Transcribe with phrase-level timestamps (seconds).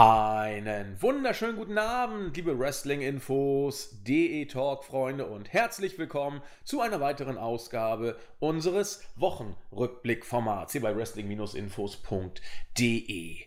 [0.00, 9.02] Einen wunderschönen guten Abend, liebe Wrestling-Infos, DE-Talk-Freunde und herzlich willkommen zu einer weiteren Ausgabe unseres
[9.16, 13.38] Wochenrückblick-Formats hier bei Wrestling-Infos.de.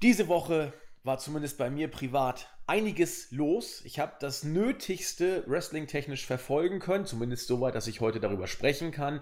[0.00, 3.82] Diese Woche war zumindest bei mir privat einiges los.
[3.84, 9.20] Ich habe das Nötigste wrestling-technisch verfolgen können, zumindest soweit, dass ich heute darüber sprechen kann.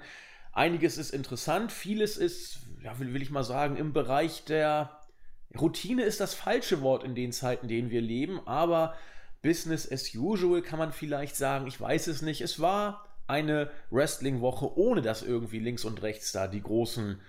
[0.52, 4.97] Einiges ist interessant, vieles ist, ja, will, will ich mal sagen, im Bereich der
[5.56, 8.94] Routine ist das falsche Wort in den Zeiten, in denen wir leben, aber
[9.42, 11.66] Business as usual kann man vielleicht sagen.
[11.66, 12.40] Ich weiß es nicht.
[12.40, 17.20] Es war eine Wrestling-Woche, ohne dass irgendwie links und rechts da die großen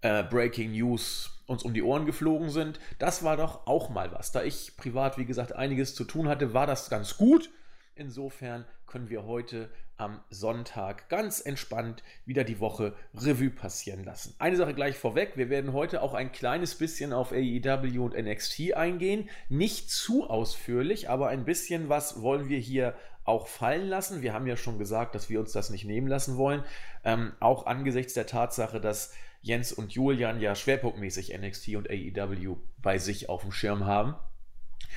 [0.00, 2.80] äh, Breaking News uns um die Ohren geflogen sind.
[2.98, 4.32] Das war doch auch mal was.
[4.32, 7.50] Da ich privat, wie gesagt, einiges zu tun hatte, war das ganz gut.
[7.94, 14.34] Insofern können wir heute am Sonntag ganz entspannt wieder die Woche Revue passieren lassen.
[14.38, 18.74] Eine Sache gleich vorweg, wir werden heute auch ein kleines bisschen auf AEW und NXT
[18.74, 19.28] eingehen.
[19.48, 24.22] Nicht zu ausführlich, aber ein bisschen was wollen wir hier auch fallen lassen.
[24.22, 26.64] Wir haben ja schon gesagt, dass wir uns das nicht nehmen lassen wollen.
[27.04, 29.12] Ähm, auch angesichts der Tatsache, dass
[29.42, 34.14] Jens und Julian ja schwerpunktmäßig NXT und AEW bei sich auf dem Schirm haben.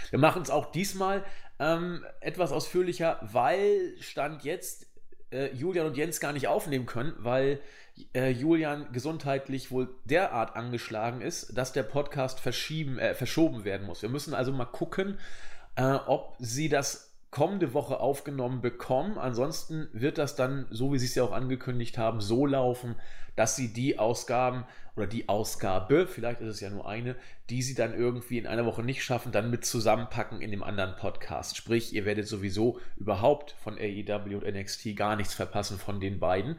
[0.10, 1.24] Wir machen es auch diesmal
[1.60, 4.88] ähm, etwas ausführlicher, weil Stand jetzt
[5.32, 7.62] äh, Julian und Jens gar nicht aufnehmen können, weil
[8.14, 14.02] äh, Julian gesundheitlich wohl derart angeschlagen ist, dass der Podcast verschieben, äh, verschoben werden muss.
[14.02, 15.18] Wir müssen also mal gucken,
[15.76, 17.05] äh, ob sie das
[17.36, 19.18] kommende Woche aufgenommen bekommen.
[19.18, 22.96] Ansonsten wird das dann, so wie sie es ja auch angekündigt haben, so laufen,
[23.36, 24.64] dass sie die Ausgaben
[24.96, 27.18] oder die Ausgabe, vielleicht ist es ja nur eine,
[27.50, 30.96] die sie dann irgendwie in einer Woche nicht schaffen, dann mit zusammenpacken in dem anderen
[30.96, 31.58] Podcast.
[31.58, 36.58] Sprich, ihr werdet sowieso überhaupt von AEW und NXT gar nichts verpassen von den beiden.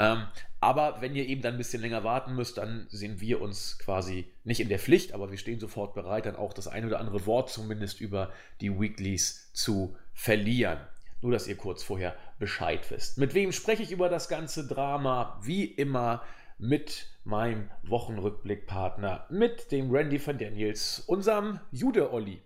[0.00, 0.26] Ähm,
[0.58, 4.26] aber wenn ihr eben dann ein bisschen länger warten müsst, dann sehen wir uns quasi
[4.42, 7.26] nicht in der Pflicht, aber wir stehen sofort bereit, dann auch das ein oder andere
[7.26, 10.80] Wort zumindest über die Weeklies zu verlieren.
[11.20, 13.18] Nur, dass ihr kurz vorher Bescheid wisst.
[13.18, 15.40] Mit wem spreche ich über das ganze Drama?
[15.42, 16.24] Wie immer
[16.58, 22.42] mit meinem Wochenrückblickpartner, mit dem Randy van Daniels, unserem Jude-Olli.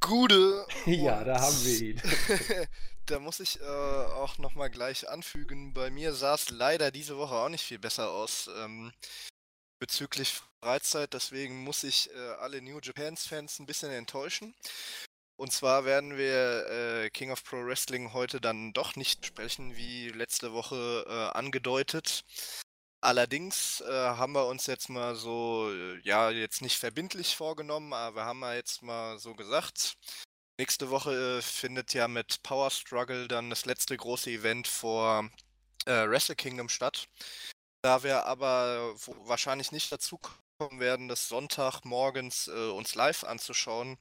[0.00, 0.66] Gude!
[0.86, 2.02] ja, da haben wir ihn.
[3.06, 7.34] da muss ich äh, auch nochmal gleich anfügen, bei mir sah es leider diese Woche
[7.34, 8.92] auch nicht viel besser aus ähm,
[9.78, 14.54] bezüglich Freizeit, deswegen muss ich äh, alle New Japans-Fans ein bisschen enttäuschen.
[15.38, 20.08] Und zwar werden wir äh, King of Pro Wrestling heute dann doch nicht sprechen, wie
[20.08, 22.24] letzte Woche äh, angedeutet.
[23.00, 28.16] Allerdings äh, haben wir uns jetzt mal so, äh, ja, jetzt nicht verbindlich vorgenommen, aber
[28.16, 29.94] wir haben ja jetzt mal so gesagt,
[30.58, 35.30] nächste Woche äh, findet ja mit Power Struggle dann das letzte große Event vor
[35.86, 37.08] äh, Wrestle Kingdom statt.
[37.82, 38.92] Da wir aber
[39.24, 40.18] wahrscheinlich nicht dazu
[40.58, 43.96] werden, das Sonntagmorgens äh, uns live anzuschauen,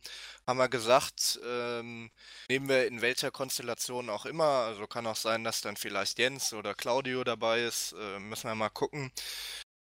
[0.47, 2.09] haben wir gesagt, ähm,
[2.49, 6.53] nehmen wir in welcher Konstellation auch immer, also kann auch sein, dass dann vielleicht Jens
[6.53, 9.11] oder Claudio dabei ist, äh, müssen wir mal gucken.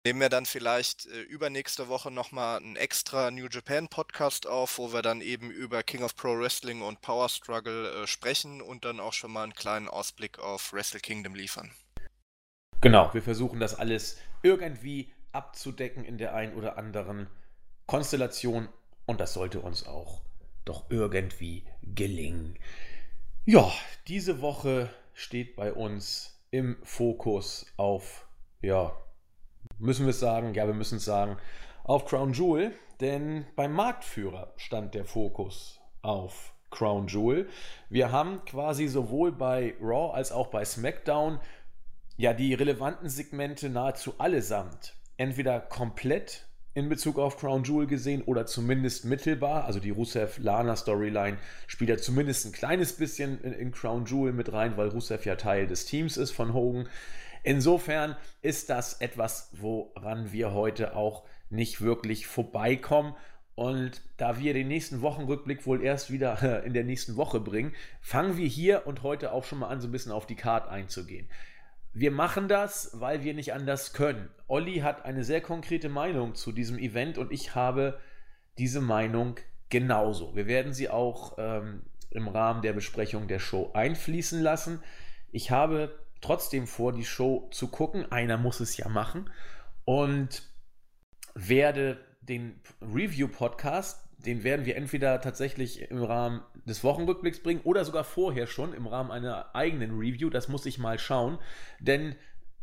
[0.05, 4.93] Nehmen wir dann vielleicht äh, übernächste Woche nochmal einen extra New Japan Podcast auf, wo
[4.93, 9.01] wir dann eben über King of Pro Wrestling und Power Struggle äh, sprechen und dann
[9.01, 11.71] auch schon mal einen kleinen Ausblick auf Wrestle Kingdom liefern.
[12.81, 17.29] Genau, wir versuchen das alles irgendwie abzudecken in der ein oder anderen
[17.87, 18.69] Konstellation
[19.07, 20.23] und das sollte uns auch
[20.65, 22.59] doch irgendwie gelingen.
[23.45, 23.71] Ja,
[24.09, 28.27] diese Woche steht bei uns im Fokus auf,
[28.63, 28.93] ja,
[29.79, 31.37] müssen wir es sagen, ja, wir müssen es sagen,
[31.83, 37.49] auf Crown Jewel, denn beim Marktführer stand der Fokus auf Crown Jewel.
[37.91, 41.39] Wir haben quasi sowohl bei Raw als auch bei SmackDown
[42.17, 48.47] ja die relevanten Segmente nahezu allesamt entweder komplett in Bezug auf Crown Jewel gesehen oder
[48.47, 49.65] zumindest mittelbar.
[49.65, 51.39] Also die Rusev-Lana-Storyline
[51.69, 55.37] spielt ja zumindest ein kleines bisschen in, in, Crown Jewel mit rein, weil Rusev ja
[55.37, 56.89] Teil des Teams ist von Hogan.
[57.45, 63.15] Insofern ist das etwas, woran wir heute auch nicht wirklich vorbeikommen.
[63.55, 68.37] Und da wir den nächsten Wochenrückblick wohl erst wieder in der nächsten Woche bringen, fangen
[68.37, 71.29] wir hier und heute auch schon mal an, so ein bisschen auf die Card einzugehen.
[71.97, 74.29] Wir machen das, weil wir nicht anders können.
[74.49, 78.01] Olli hat eine sehr konkrete Meinung zu diesem Event und ich habe
[78.59, 79.37] diese Meinung
[79.71, 80.35] genauso.
[80.35, 84.83] Wir werden sie auch ähm, im Rahmen der Besprechung der Show einfließen lassen.
[85.31, 88.11] Ich habe trotzdem vor, die Show zu gucken.
[88.11, 89.31] Einer muss es ja machen.
[89.85, 90.43] Und
[91.35, 98.05] werde den Review-Podcast den werden wir entweder tatsächlich im Rahmen des Wochenrückblicks bringen oder sogar
[98.05, 100.31] vorher schon im Rahmen einer eigenen Review.
[100.31, 101.39] Das muss ich mal schauen.
[101.81, 102.17] Denn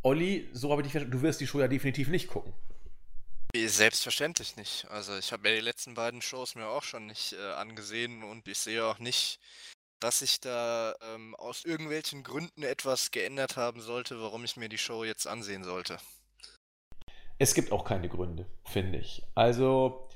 [0.04, 2.54] Olli, so habe ich dich verstanden, du wirst die Show ja definitiv nicht gucken.
[3.54, 4.88] Selbstverständlich nicht.
[4.90, 8.48] Also ich habe mir die letzten beiden Shows mir auch schon nicht äh, angesehen und
[8.48, 9.40] ich sehe auch nicht,
[10.00, 14.78] dass sich da ähm, aus irgendwelchen Gründen etwas geändert haben sollte, warum ich mir die
[14.78, 15.98] Show jetzt ansehen sollte.
[17.38, 19.24] Es gibt auch keine Gründe, finde ich.
[19.36, 20.08] Also.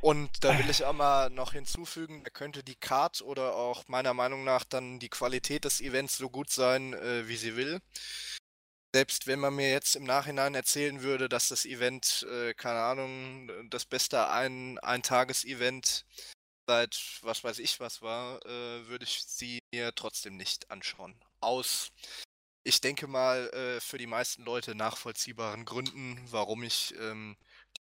[0.00, 4.14] Und da will ich auch mal noch hinzufügen, da könnte die Card oder auch meiner
[4.14, 7.80] Meinung nach dann die Qualität des Events so gut sein, äh, wie sie will.
[8.94, 13.50] Selbst wenn man mir jetzt im Nachhinein erzählen würde, dass das Event, äh, keine Ahnung,
[13.70, 16.06] das beste ein, Ein-Tages-Event
[16.68, 21.14] seit was weiß ich was war, äh, würde ich sie mir trotzdem nicht anschauen.
[21.40, 21.92] Aus,
[22.62, 27.36] ich denke mal, äh, für die meisten Leute nachvollziehbaren Gründen, warum ich ähm,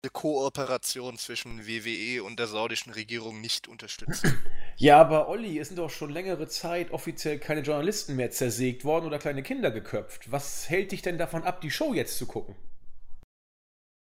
[0.02, 4.37] diese Kooperation zwischen WWE und der saudischen Regierung nicht unterstütze.
[4.76, 9.05] Ja, aber Olli, es sind doch schon längere Zeit offiziell keine Journalisten mehr zersägt worden
[9.05, 10.32] oder kleine Kinder geköpft.
[10.32, 12.56] Was hält dich denn davon ab, die Show jetzt zu gucken?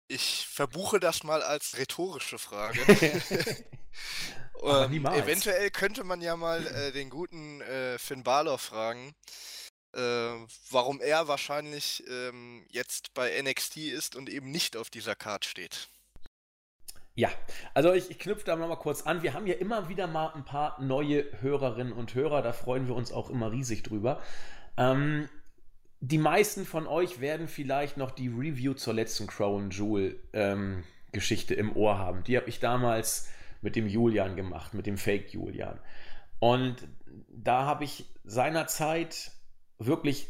[0.08, 2.80] Ich verbuche das mal als rhetorische Frage.
[4.64, 5.06] Ähm.
[5.06, 9.14] Eventuell könnte man ja mal äh, den guten äh, Finn Balor fragen,
[9.96, 15.46] äh, warum er wahrscheinlich ähm, jetzt bei NXT ist und eben nicht auf dieser Card
[15.46, 15.88] steht.
[17.18, 17.30] Ja,
[17.74, 19.24] also ich, ich knüpfe da mal kurz an.
[19.24, 22.96] Wir haben ja immer wieder mal ein paar neue Hörerinnen und Hörer, da freuen wir
[22.96, 24.22] uns auch immer riesig drüber.
[24.76, 25.30] Ähm,
[26.02, 30.84] die meisten von euch werden vielleicht noch die Review zur letzten Crown Jewel ähm,
[31.14, 32.24] Geschichte im Ohr haben.
[32.26, 33.30] Die habe ich damals
[33.62, 35.80] mit dem Julian gemacht, mit dem Fake Julian.
[36.40, 36.76] Und
[37.30, 39.32] da habe ich seinerzeit
[39.80, 40.28] wirklich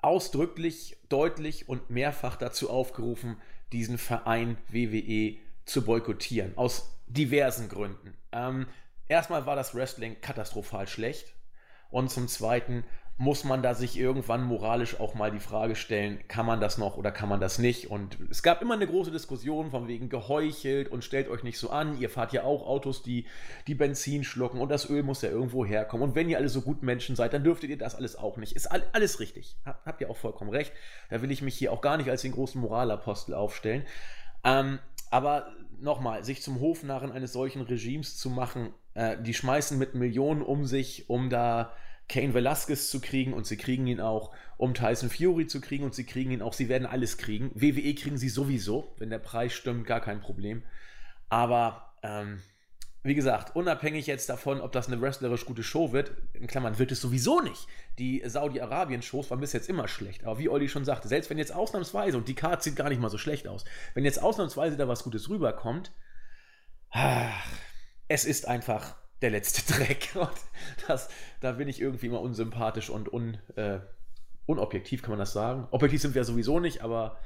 [0.00, 3.36] ausdrücklich, deutlich und mehrfach dazu aufgerufen,
[3.72, 6.56] diesen Verein WWE zu boykottieren.
[6.56, 8.14] Aus diversen Gründen.
[8.32, 8.66] Ähm,
[9.08, 11.34] erstmal war das Wrestling katastrophal schlecht.
[11.90, 12.84] Und zum Zweiten
[13.18, 16.96] muss man da sich irgendwann moralisch auch mal die Frage stellen, kann man das noch
[16.96, 17.90] oder kann man das nicht?
[17.90, 21.70] Und es gab immer eine große Diskussion von wegen geheuchelt und stellt euch nicht so
[21.70, 23.26] an, ihr fahrt ja auch Autos, die,
[23.66, 26.08] die Benzin schlucken und das Öl muss ja irgendwo herkommen.
[26.08, 28.56] Und wenn ihr alle so gut Menschen seid, dann dürftet ihr das alles auch nicht.
[28.56, 29.56] Ist alles richtig.
[29.64, 30.72] Habt ihr auch vollkommen recht.
[31.10, 33.84] Da will ich mich hier auch gar nicht als den großen Moralapostel aufstellen.
[34.42, 34.78] Ähm,
[35.10, 40.42] aber nochmal, sich zum Hofnarren eines solchen Regimes zu machen, äh, die schmeißen mit Millionen
[40.42, 41.72] um sich, um da
[42.08, 45.94] Kane Velasquez zu kriegen und sie kriegen ihn auch, um Tyson Fury zu kriegen und
[45.94, 46.52] sie kriegen ihn auch.
[46.52, 47.50] Sie werden alles kriegen.
[47.54, 50.62] WWE kriegen sie sowieso, wenn der Preis stimmt, gar kein Problem.
[51.28, 52.42] Aber ähm,
[53.04, 56.92] wie gesagt, unabhängig jetzt davon, ob das eine wrestlerisch gute Show wird, in Klammern wird
[56.92, 57.66] es sowieso nicht.
[57.98, 60.24] Die Saudi-Arabien-Shows waren bis jetzt immer schlecht.
[60.24, 63.00] Aber wie Olli schon sagte, selbst wenn jetzt ausnahmsweise, und die Karte sieht gar nicht
[63.00, 63.64] mal so schlecht aus,
[63.94, 65.90] wenn jetzt ausnahmsweise da was Gutes rüberkommt,
[66.90, 67.44] ach,
[68.06, 70.10] es ist einfach der letzte Dreck.
[70.14, 70.30] Und
[70.86, 71.08] das,
[71.40, 73.80] da bin ich irgendwie immer unsympathisch und un, äh,
[74.46, 75.66] unobjektiv, kann man das sagen.
[75.70, 77.18] Objektiv sind wir sowieso nicht, aber.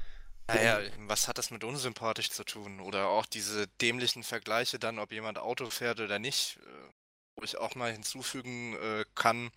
[0.48, 0.78] Naja,
[1.08, 2.78] was hat das mit unsympathisch zu tun?
[2.80, 6.90] Oder auch diese dämlichen Vergleiche dann, ob jemand Auto fährt oder nicht, äh,
[7.34, 9.50] wo ich auch mal hinzufügen äh, kann,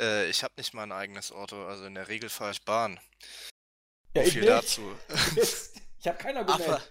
[0.00, 2.98] äh, ich habe nicht mal ein eigenes Auto, also in der Regel fahre ich Bahn.
[4.14, 4.52] Ja, ich viel nicht.
[4.52, 4.82] dazu.
[6.00, 6.90] ich habe keiner gemerkt.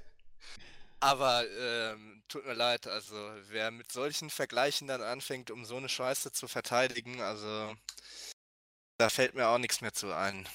[1.00, 3.16] Aber, aber ähm, tut mir leid, also
[3.50, 7.76] wer mit solchen Vergleichen dann anfängt, um so eine Scheiße zu verteidigen, also
[8.98, 10.48] da fällt mir auch nichts mehr zu ein.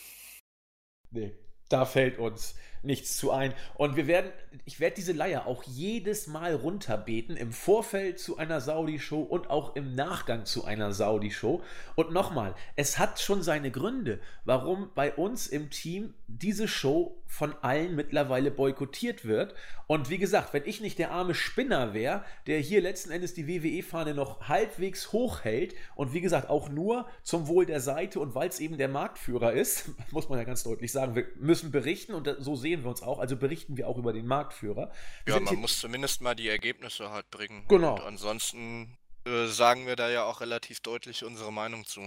[1.11, 1.37] Nee,
[1.69, 3.55] da fällt uns nichts zu ein.
[3.75, 4.31] Und wir werden,
[4.65, 9.77] ich werde diese Leier auch jedes Mal runterbeten im Vorfeld zu einer Saudi-Show und auch
[9.77, 11.63] im Nachgang zu einer Saudi-Show.
[11.95, 17.55] Und nochmal, es hat schon seine Gründe, warum bei uns im Team diese Show von
[17.63, 19.55] allen mittlerweile boykottiert wird.
[19.87, 23.47] Und wie gesagt, wenn ich nicht der arme Spinner wäre, der hier letzten Endes die
[23.47, 28.49] WWE-Fahne noch halbwegs hochhält und wie gesagt auch nur zum Wohl der Seite und weil
[28.49, 32.35] es eben der Marktführer ist, muss man ja ganz deutlich sagen, wir müssen berichten und
[32.39, 34.91] so sehen wir uns auch, also berichten wir auch über den Marktführer.
[35.25, 37.65] Wir ja, man muss zumindest mal die Ergebnisse halt bringen.
[37.69, 37.95] Genau.
[37.95, 42.01] Und ansonsten äh, sagen wir da ja auch relativ deutlich unsere Meinung zu.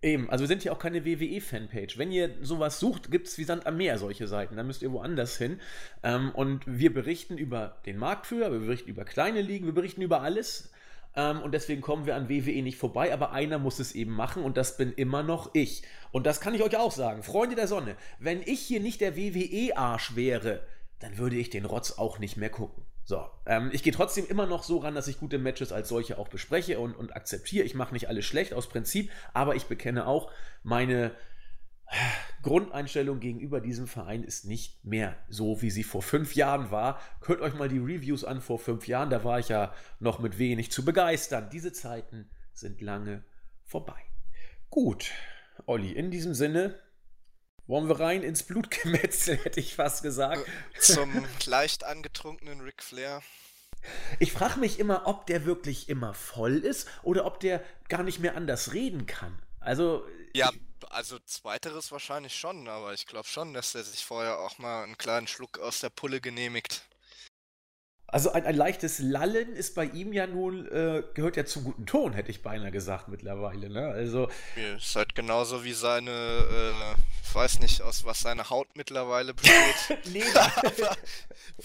[0.00, 1.98] Eben, also wir sind ja auch keine WWE-Fanpage.
[1.98, 4.56] Wenn ihr sowas sucht, gibt es wie Sand am Meer solche Seiten.
[4.56, 5.60] Dann müsst ihr woanders hin.
[6.02, 10.22] Ähm, und wir berichten über den Marktführer, wir berichten über kleine Ligen, wir berichten über
[10.22, 10.71] alles.
[11.14, 14.42] Ähm, und deswegen kommen wir an WWE nicht vorbei, aber einer muss es eben machen
[14.42, 15.82] und das bin immer noch ich.
[16.10, 17.22] Und das kann ich euch auch sagen.
[17.22, 20.60] Freunde der Sonne, wenn ich hier nicht der WWE-Arsch wäre,
[21.00, 22.84] dann würde ich den Rotz auch nicht mehr gucken.
[23.04, 26.18] So, ähm, ich gehe trotzdem immer noch so ran, dass ich gute Matches als solche
[26.18, 27.66] auch bespreche und, und akzeptiere.
[27.66, 30.30] Ich mache nicht alles schlecht aus Prinzip, aber ich bekenne auch,
[30.62, 31.10] meine
[32.42, 37.00] Grundeinstellung gegenüber diesem Verein ist nicht mehr so, wie sie vor fünf Jahren war.
[37.24, 40.38] Hört euch mal die Reviews an vor fünf Jahren, da war ich ja noch mit
[40.38, 41.50] wenig zu begeistern.
[41.50, 43.24] Diese Zeiten sind lange
[43.64, 44.00] vorbei.
[44.70, 45.10] Gut,
[45.66, 46.78] Olli, in diesem Sinne
[47.66, 50.46] Wollen wir rein ins Blutgemetzel, hätte ich fast gesagt.
[50.74, 53.22] Äh, zum leicht angetrunkenen Ric Flair.
[54.18, 58.20] Ich frage mich immer, ob der wirklich immer voll ist oder ob der gar nicht
[58.20, 59.40] mehr anders reden kann.
[59.60, 60.06] Also.
[60.34, 60.50] Ja,
[60.92, 64.98] also zweiteres wahrscheinlich schon, aber ich glaube schon, dass er sich vorher auch mal einen
[64.98, 66.82] kleinen Schluck aus der Pulle genehmigt.
[68.12, 71.86] Also ein, ein leichtes Lallen ist bei ihm ja nun, äh, gehört ja zum guten
[71.86, 73.70] Ton, hätte ich beinahe gesagt mittlerweile.
[73.70, 73.88] Ne?
[73.88, 74.28] Also,
[74.76, 80.06] ist halt genauso wie seine, äh, ich weiß nicht, aus was seine Haut mittlerweile besteht.
[80.12, 80.94] nee, aber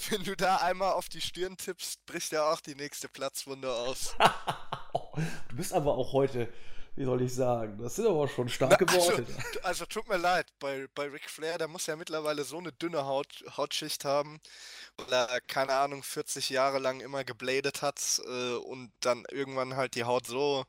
[0.08, 4.16] wenn du da einmal auf die Stirn tippst, bricht ja auch die nächste Platzwunde aus.
[5.50, 6.50] du bist aber auch heute
[6.98, 9.26] wie soll ich sagen, das sind aber schon starke Na, also, Worte.
[9.62, 13.06] Also tut mir leid, bei, bei Ric Flair, der muss ja mittlerweile so eine dünne
[13.06, 14.40] Haut, Hautschicht haben,
[14.96, 19.94] weil er, keine Ahnung, 40 Jahre lang immer gebladet hat äh, und dann irgendwann halt
[19.94, 20.64] die Haut so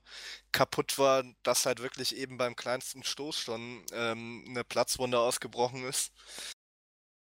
[0.51, 6.11] kaputt war, dass halt wirklich eben beim kleinsten Stoß schon ähm, eine Platzwunde ausgebrochen ist.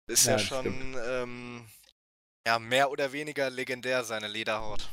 [0.06, 1.68] Ist ja, ja schon ähm,
[2.46, 4.88] ja, mehr oder weniger legendär, seine Lederhaut.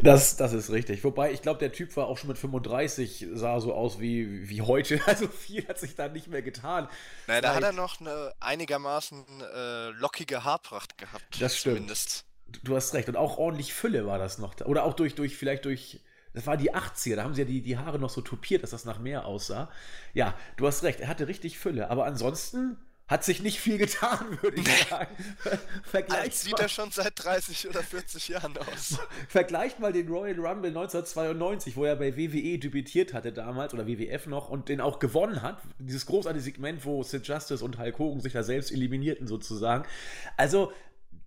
[0.00, 1.02] Das, das ist richtig.
[1.04, 4.62] Wobei, ich glaube, der Typ war auch schon mit 35, sah so aus wie, wie
[4.62, 5.00] heute.
[5.08, 6.86] Also viel hat sich da nicht mehr getan.
[7.26, 11.40] Naja, da hat er noch eine einigermaßen äh, lockige Haarpracht gehabt.
[11.40, 11.76] Das stimmt.
[11.76, 12.24] Zumindest.
[12.62, 13.08] Du hast recht.
[13.08, 14.54] Und auch ordentlich Fülle war das noch.
[14.66, 16.00] Oder auch durch, durch vielleicht durch.
[16.34, 18.70] Das war die 80er, da haben sie ja die, die Haare noch so tupiert, dass
[18.70, 19.70] das nach mehr aussah.
[20.12, 21.90] Ja, du hast recht, er hatte richtig Fülle.
[21.90, 22.76] Aber ansonsten
[23.08, 25.16] hat sich nicht viel getan, würde ich sagen.
[25.82, 28.98] Vergleicht Als sieht er schon seit 30 oder 40 Jahren aus.
[29.28, 34.26] Vergleicht mal den Royal Rumble 1992, wo er bei WWE debütiert hatte damals, oder WWF
[34.26, 35.58] noch, und den auch gewonnen hat.
[35.78, 39.86] Dieses großartige Segment, wo Sid Justice und Hulk Hogan sich da selbst eliminierten, sozusagen.
[40.36, 40.72] Also,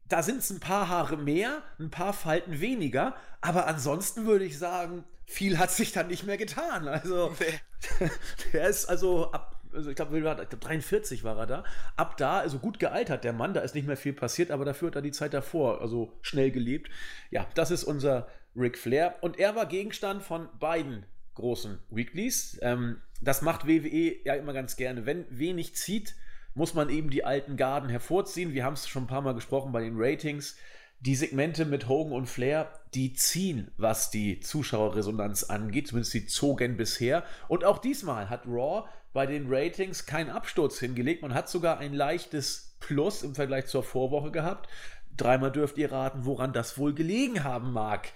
[0.07, 4.59] da sind es ein paar Haare mehr, ein paar Falten weniger, aber ansonsten würde ich
[4.59, 6.87] sagen, viel hat sich dann nicht mehr getan.
[6.87, 8.09] Also, nee.
[8.53, 11.63] der ist also ab also ich glaube, 43 war er da.
[11.95, 14.87] Ab da, also gut gealtert, der Mann, da ist nicht mehr viel passiert, aber dafür
[14.87, 16.89] hat er die Zeit davor, also schnell gelebt.
[17.29, 19.15] Ja, das ist unser Ric Flair.
[19.21, 22.59] Und er war Gegenstand von beiden großen Weeklies.
[22.61, 25.05] Ähm, das macht WWE ja immer ganz gerne.
[25.05, 26.15] Wenn wenig zieht,
[26.53, 28.53] muss man eben die alten Garden hervorziehen.
[28.53, 30.57] Wir haben es schon ein paar Mal gesprochen bei den Ratings.
[30.99, 35.87] Die Segmente mit Hogan und Flair, die ziehen, was die Zuschauerresonanz angeht.
[35.87, 37.23] Zumindest die zogen bisher.
[37.47, 41.21] Und auch diesmal hat Raw bei den Ratings keinen Absturz hingelegt.
[41.21, 44.69] Man hat sogar ein leichtes Plus im Vergleich zur Vorwoche gehabt.
[45.17, 48.11] Dreimal dürft ihr raten, woran das wohl gelegen haben mag.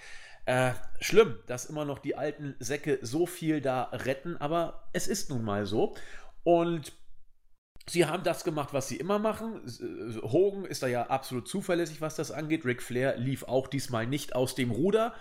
[0.46, 0.72] Äh,
[1.02, 5.44] schlimm, dass immer noch die alten Säcke so viel da retten, aber es ist nun
[5.44, 5.96] mal so.
[6.44, 6.94] Und
[7.88, 9.62] sie haben das gemacht, was sie immer machen.
[10.22, 12.66] Hogan ist da ja absolut zuverlässig, was das angeht.
[12.66, 15.14] Ric Flair lief auch diesmal nicht aus dem Ruder.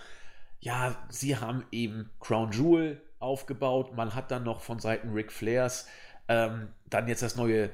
[0.61, 3.95] Ja, sie haben eben Crown Jewel aufgebaut.
[3.95, 5.89] Man hat dann noch von Seiten Ric Flairs
[6.29, 7.71] ähm, dann jetzt das neue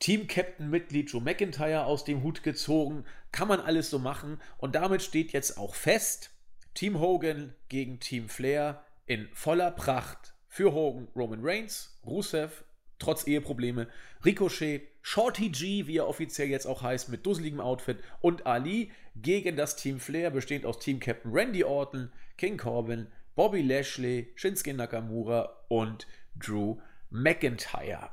[0.00, 3.04] Team-Captain-Mitglied Joe McIntyre aus dem Hut gezogen.
[3.32, 4.40] Kann man alles so machen.
[4.58, 6.30] Und damit steht jetzt auch fest,
[6.74, 10.34] Team Hogan gegen Team Flair in voller Pracht.
[10.46, 12.64] Für Hogan Roman Reigns, Rusev,
[12.98, 13.88] trotz Eheprobleme,
[14.24, 19.56] Ricochet, Shorty G, wie er offiziell jetzt auch heißt, mit dusseligem Outfit und Ali gegen
[19.56, 25.64] das Team Flair, bestehend aus Team Captain Randy Orton, King Corbin, Bobby Lashley, Shinsuke Nakamura
[25.68, 28.10] und Drew McIntyre.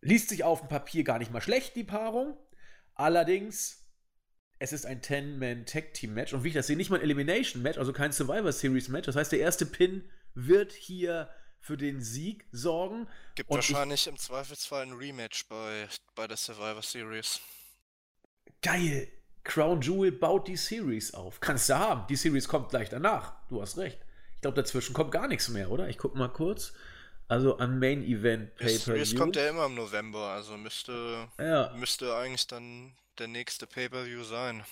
[0.00, 2.38] Liest sich auf dem Papier gar nicht mal schlecht, die Paarung.
[2.94, 3.86] Allerdings,
[4.58, 8.12] es ist ein 10-Man-Tag-Team-Match und wie ich das sehe, nicht mal ein Elimination-Match, also kein
[8.12, 9.04] Survivor Series-Match.
[9.04, 11.28] Das heißt, der erste Pin wird hier
[11.60, 13.10] für den Sieg sorgen.
[13.34, 17.42] Gibt und wahrscheinlich ich, im Zweifelsfall ein Rematch bei, bei der Survivor Series.
[18.62, 19.12] Geil!
[19.44, 21.40] Crown Jewel baut die Series auf.
[21.40, 22.06] Kannst du haben.
[22.06, 23.34] Die Series kommt gleich danach.
[23.50, 23.98] Du hast recht.
[24.42, 25.88] Ich glaube, dazwischen kommt gar nichts mehr, oder?
[25.88, 26.72] Ich gucke mal kurz.
[27.28, 29.00] Also an Main Event Pay-Per-View.
[29.00, 31.72] Es kommt ja immer im November, also müsste, ja.
[31.76, 34.64] müsste eigentlich dann der nächste Pay-Per-View sein.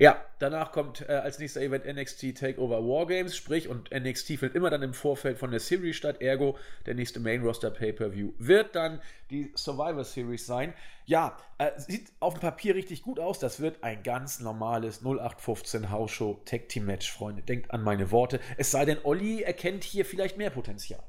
[0.00, 4.70] Ja, danach kommt äh, als nächster Event NXT Takeover Wargames, sprich, und NXT findet immer
[4.70, 9.00] dann im Vorfeld von der Series statt, ergo der nächste Main Roster Pay-Per-View wird dann
[9.30, 10.72] die Survivor Series sein.
[11.06, 13.40] Ja, äh, sieht auf dem Papier richtig gut aus.
[13.40, 17.42] Das wird ein ganz normales 0815 House-Show Tag Team Match, Freunde.
[17.42, 18.38] Denkt an meine Worte.
[18.56, 21.02] Es sei denn, Olli erkennt hier vielleicht mehr Potenzial.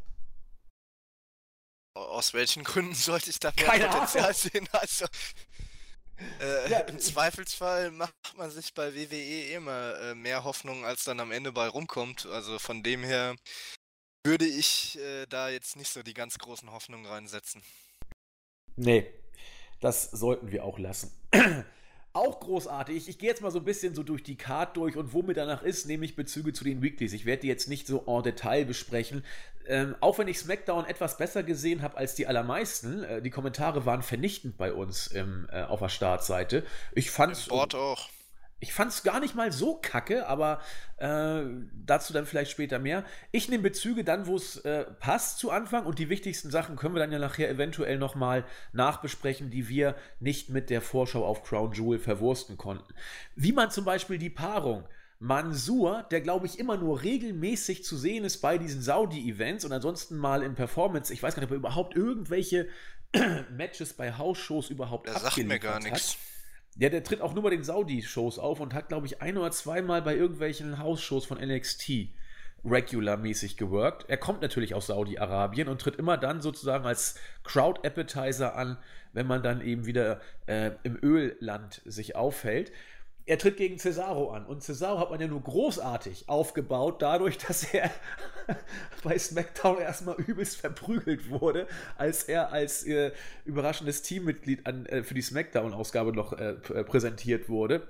[1.95, 4.35] Aus welchen Gründen sollte ich da mehr Keine Potenzial Ahnung.
[4.35, 4.67] sehen?
[4.71, 5.05] Also,
[6.41, 11.19] äh, ja, Im Zweifelsfall macht man sich bei WWE immer äh, mehr Hoffnung, als dann
[11.19, 12.25] am Ende bei rumkommt.
[12.27, 13.35] Also von dem her
[14.23, 17.61] würde ich äh, da jetzt nicht so die ganz großen Hoffnungen reinsetzen.
[18.75, 19.07] Nee,
[19.81, 21.11] das sollten wir auch lassen.
[22.19, 23.07] Auch großartig.
[23.07, 25.33] Ich gehe jetzt mal so ein bisschen so durch die Card durch und wo mir
[25.33, 27.13] danach ist, nehme ich Bezüge zu den Weeklies.
[27.13, 29.23] Ich werde die jetzt nicht so en Detail besprechen.
[29.67, 33.85] ähm, auch wenn ich SmackDown etwas besser gesehen habe als die allermeisten, äh, die Kommentare
[33.85, 36.65] waren vernichtend bei uns im, äh, auf der Startseite.
[36.93, 37.47] Ich fand's.
[37.47, 38.09] Im Board auch.
[38.59, 40.59] Ich fand es gar nicht mal so kacke, aber
[40.97, 41.43] äh,
[41.85, 43.05] dazu dann vielleicht später mehr.
[43.31, 46.95] Ich nehme Bezüge dann, wo es äh, passt zu Anfang und die wichtigsten Sachen können
[46.95, 51.71] wir dann ja nachher eventuell nochmal nachbesprechen, die wir nicht mit der Vorschau auf Crown
[51.73, 52.93] Jewel verwursten konnten.
[53.35, 54.83] Wie man zum Beispiel die Paarung
[55.19, 60.17] Mansur, der glaube ich immer nur regelmäßig zu sehen ist bei diesen Saudi-Events und ansonsten
[60.17, 62.67] mal in Performance, ich weiß gar nicht, ob er überhaupt irgendwelche
[63.51, 66.17] Matches bei Hausshows überhaupt Der sagt mir gar nichts.
[66.79, 69.51] Ja, der tritt auch nur bei den Saudi-Shows auf und hat, glaube ich, ein oder
[69.51, 72.07] zweimal bei irgendwelchen Hausshows von NXT
[72.63, 74.05] regularmäßig geworkt.
[74.07, 78.77] Er kommt natürlich aus Saudi-Arabien und tritt immer dann sozusagen als Crowd-Appetizer an,
[79.11, 82.71] wenn man dann eben wieder äh, im Ölland sich aufhält
[83.29, 84.47] er tritt gegen Cesaro an.
[84.47, 87.91] Und Cesaro hat man ja nur großartig aufgebaut, dadurch, dass er
[89.03, 93.11] bei SmackDown erstmal übelst verprügelt wurde, als er als äh,
[93.45, 97.85] überraschendes Teammitglied an, äh, für die SmackDown-Ausgabe noch äh, äh, präsentiert wurde.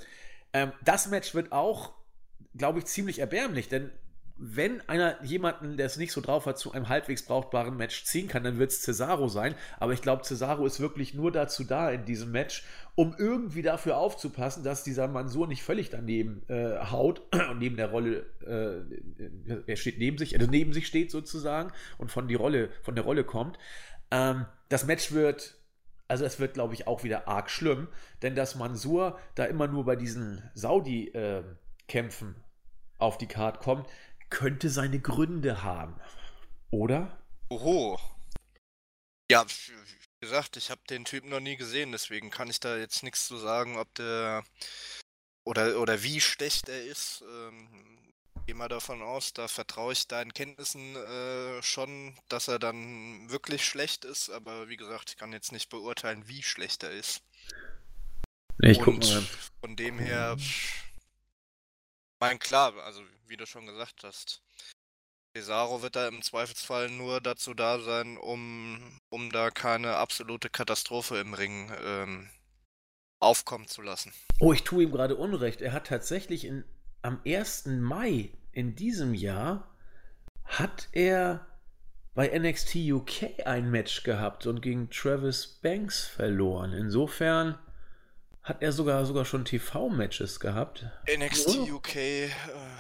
[0.52, 1.94] Ähm, das Match wird auch,
[2.58, 3.92] glaube ich, ziemlich erbärmlich, denn
[4.42, 8.30] wenn einer jemanden, der es nicht so drauf hat, zu einem halbwegs brauchbaren Match ziehen
[8.30, 9.54] kann, dann wird es Cesaro sein.
[9.80, 12.64] Aber ich glaube, Cesaro ist wirklich nur dazu da in diesem Match,
[12.96, 17.92] um irgendwie dafür aufzupassen, dass dieser Mansur nicht völlig daneben äh, haut und neben der
[17.92, 22.70] Rolle, äh, er steht neben sich, also neben sich steht sozusagen und von, die Rolle,
[22.82, 23.60] von der Rolle kommt.
[24.10, 25.60] Ähm, das Match wird
[26.08, 27.88] also es wird, glaube ich, auch wieder arg schlimm,
[28.24, 32.50] denn dass Mansur da immer nur bei diesen Saudi-Kämpfen äh,
[33.00, 33.88] auf die Karte kommt,
[34.30, 36.00] könnte seine Gründe haben.
[36.72, 37.18] Oder?
[37.50, 38.00] Oho.
[39.32, 43.04] Ja, wie gesagt, ich habe den Typen noch nie gesehen, deswegen kann ich da jetzt
[43.04, 44.44] nichts zu sagen, ob der
[45.46, 47.24] oder, oder wie schlecht er ist.
[47.24, 47.90] Ähm,
[48.46, 53.64] gehe mal davon aus, da vertraue ich deinen Kenntnissen äh, schon, dass er dann wirklich
[53.64, 57.22] schlecht ist, aber wie gesagt, ich kann jetzt nicht beurteilen, wie schlecht er ist.
[58.62, 59.24] Ich Und mal.
[59.62, 60.36] von dem her,
[62.20, 64.42] mein klar, also wie du schon gesagt hast.
[65.36, 71.20] Cesaro wird da im Zweifelsfall nur dazu da sein, um, um da keine absolute Katastrophe
[71.20, 72.30] im Ring ähm,
[73.20, 74.12] aufkommen zu lassen.
[74.40, 75.62] Oh, ich tue ihm gerade Unrecht.
[75.62, 76.64] Er hat tatsächlich in,
[77.04, 77.68] am 1.
[77.68, 79.76] Mai in diesem Jahr
[80.46, 81.46] hat er
[82.16, 86.74] bei NXT UK ein Match gehabt und gegen Travis Banks verloren.
[86.74, 87.60] Insofern
[88.44, 90.86] hat er sogar, sogar schon TV-Matches gehabt?
[91.08, 91.76] NXT oh.
[91.76, 92.30] UK äh,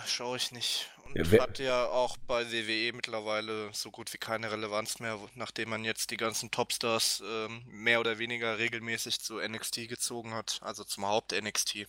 [0.06, 0.89] schaue ich nicht.
[1.06, 5.69] Und ja, hat ja auch bei WWE mittlerweile so gut wie keine Relevanz mehr, nachdem
[5.69, 10.84] man jetzt die ganzen Topstars ähm, mehr oder weniger regelmäßig zu NXT gezogen hat, also
[10.84, 11.88] zum Haupt-NXT.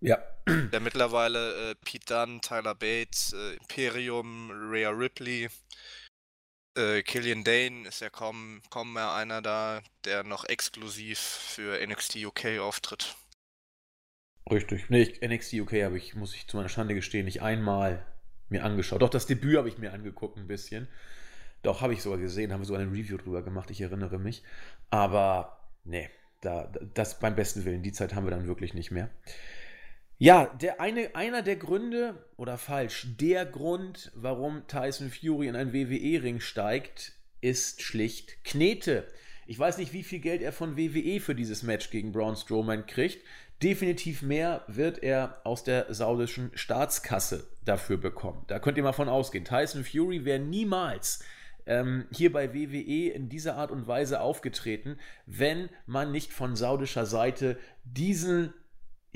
[0.00, 0.18] Ja.
[0.46, 5.48] Der mittlerweile äh, Pete Dunne, Tyler Bates, äh, Imperium, Rhea Ripley,
[6.76, 12.16] äh, Killian Dane ist ja kaum, kaum mehr einer da, der noch exklusiv für NXT
[12.24, 13.16] UK auftritt.
[14.50, 14.88] Richtig.
[14.90, 18.06] Nee, ich, NXT UK habe ich, muss ich zu meiner Schande gestehen, nicht einmal
[18.48, 19.02] mir angeschaut.
[19.02, 20.88] Doch das Debüt habe ich mir angeguckt ein bisschen.
[21.62, 24.44] Doch, habe ich sogar gesehen, haben wir sogar ein Review drüber gemacht, ich erinnere mich.
[24.90, 26.08] Aber nee,
[26.42, 29.10] da, das beim besten Willen, die Zeit haben wir dann wirklich nicht mehr.
[30.18, 35.74] Ja, der eine, einer der Gründe, oder falsch, der Grund, warum Tyson Fury in einen
[35.74, 39.06] WWE-Ring steigt, ist schlicht Knete.
[39.46, 42.86] Ich weiß nicht, wie viel Geld er von WWE für dieses Match gegen Braun Strowman
[42.86, 43.22] kriegt.
[43.62, 48.42] Definitiv mehr wird er aus der saudischen Staatskasse dafür bekommen.
[48.48, 49.44] Da könnt ihr mal von ausgehen.
[49.44, 51.22] Tyson Fury wäre niemals
[51.66, 57.04] ähm, hier bei WWE in dieser Art und Weise aufgetreten, wenn man nicht von saudischer
[57.04, 58.54] Seite diesen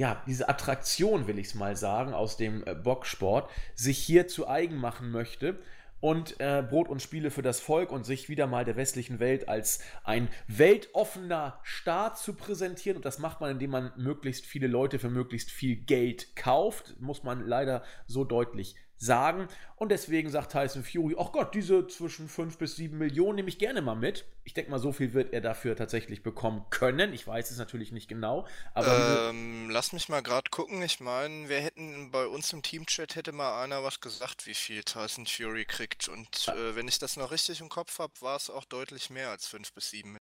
[0.01, 4.49] ja, diese Attraktion, will ich es mal sagen, aus dem äh, Boxsport, sich hier zu
[4.49, 5.59] eigen machen möchte
[6.01, 9.51] und äh, Brot und Spiele für das Volk und sich wieder mal der westlichen Welt
[9.51, 12.97] als ein weltoffener Staat zu präsentieren.
[12.97, 17.23] Und das macht man, indem man möglichst viele Leute für möglichst viel Geld kauft, muss
[17.23, 19.49] man leider so deutlich sagen.
[19.77, 23.59] Und deswegen sagt Tyson Fury, ach Gott, diese zwischen 5 bis 7 Millionen nehme ich
[23.59, 24.27] gerne mal mit.
[24.45, 27.15] Ich denke mal, so viel wird er dafür tatsächlich bekommen können.
[27.15, 28.47] Ich weiß es natürlich nicht genau.
[28.75, 30.83] Aber ähm, lass mich mal gerade gucken.
[30.83, 34.85] Ich meine, wir hätten bei uns im Teamchat hätte mal einer was gesagt, wie viel
[34.85, 36.09] Tyson Fury kriegt.
[36.09, 39.31] Und äh, wenn ich das noch richtig im Kopf habe, war es auch deutlich mehr
[39.31, 40.20] als 5 bis 7 Millionen.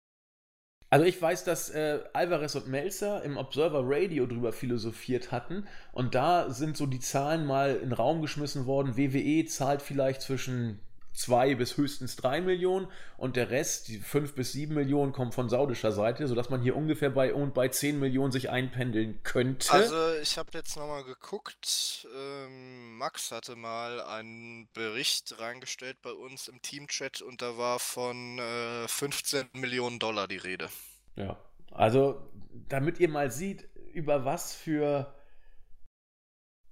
[0.94, 6.14] Also ich weiß, dass äh, Alvarez und Melzer im Observer Radio drüber philosophiert hatten und
[6.14, 8.96] da sind so die Zahlen mal in den Raum geschmissen worden.
[8.96, 10.78] WWE zahlt vielleicht zwischen
[11.14, 15.48] zwei bis höchstens drei Millionen und der Rest, die fünf bis sieben Millionen, kommt von
[15.48, 19.72] saudischer Seite, sodass man hier ungefähr bei und bei zehn Millionen sich einpendeln könnte.
[19.72, 26.48] Also ich habe jetzt nochmal geguckt, ähm, Max hatte mal einen Bericht reingestellt bei uns
[26.48, 30.70] im Teamchat und da war von äh, 15 Millionen Dollar die Rede.
[31.16, 31.38] Ja,
[31.72, 32.28] also
[32.70, 35.14] damit ihr mal seht, über was für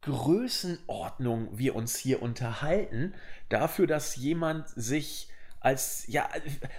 [0.02, 3.14] Größenordnung wir uns hier unterhalten,
[3.50, 6.28] dafür, dass jemand sich als, ja,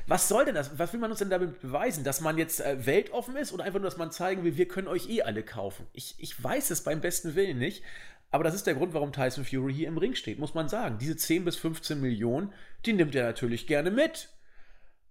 [0.09, 0.77] was soll denn das?
[0.77, 2.03] Was will man uns denn damit beweisen?
[2.03, 4.89] Dass man jetzt äh, weltoffen ist oder einfach nur, dass man zeigen will, wir können
[4.89, 5.87] euch eh alle kaufen?
[5.93, 7.85] Ich, ich weiß es beim besten Willen nicht,
[8.33, 10.99] aber das ist der Grund, warum Tyson Fury hier im Ring steht, muss man sagen.
[10.99, 12.53] Diese 10 bis 15 Millionen,
[12.85, 14.31] die nimmt er natürlich gerne mit.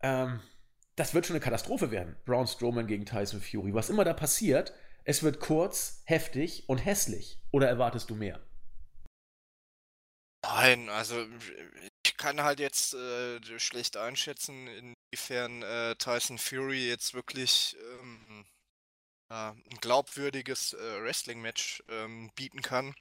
[0.01, 0.41] Ähm,
[0.97, 2.17] das wird schon eine Katastrophe werden.
[2.25, 3.73] Braun Strowman gegen Tyson Fury.
[3.73, 4.73] Was immer da passiert,
[5.11, 7.37] es wird kurz, heftig und hässlich.
[7.51, 8.39] Oder erwartest du mehr?
[10.41, 11.27] Nein, also
[12.03, 18.45] ich kann halt jetzt äh, schlecht einschätzen, inwiefern äh, Tyson Fury jetzt wirklich ähm,
[19.29, 22.95] äh, ein glaubwürdiges äh, Wrestling-Match ähm, bieten kann.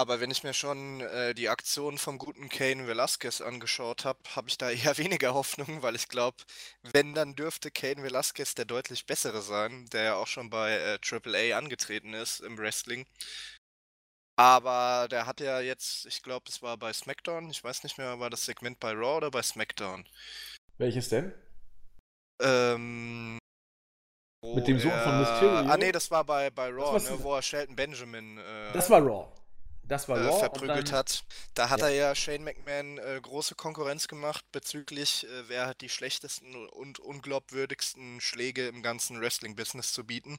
[0.00, 4.48] Aber wenn ich mir schon äh, die Aktion vom guten Kane Velasquez angeschaut habe, habe
[4.48, 6.38] ich da eher weniger Hoffnung, weil ich glaube,
[6.94, 10.98] wenn, dann dürfte Kane Velasquez der deutlich bessere sein, der ja auch schon bei äh,
[11.04, 13.04] AAA angetreten ist im Wrestling.
[14.38, 18.18] Aber der hat ja jetzt, ich glaube, es war bei SmackDown, ich weiß nicht mehr,
[18.18, 20.08] war das Segment bei Raw oder bei SmackDown?
[20.78, 21.34] Welches denn?
[22.40, 23.36] Ähm,
[24.42, 25.70] Mit dem Sohn von Mysterio?
[25.70, 28.38] Ah, nee, das war bei, bei Raw, ne, wo er Shelton Benjamin.
[28.38, 29.30] Äh, das war Raw.
[29.90, 30.38] Das war äh, Raw.
[30.38, 31.24] verprügelt dann, hat.
[31.54, 31.88] Da hat Ja.
[31.88, 37.00] er ja Shane McMahon äh, große Konkurrenz gemacht bezüglich, äh, wer hat die schlechtesten und
[37.00, 40.38] unglaubwürdigsten Schläge im ganzen Wrestling-Business zu bieten.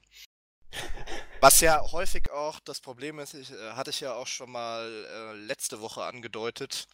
[1.42, 4.88] Was ja häufig auch das Problem ist, ich, äh, hatte ich ja auch schon mal
[4.90, 6.88] äh, letzte Woche angedeutet,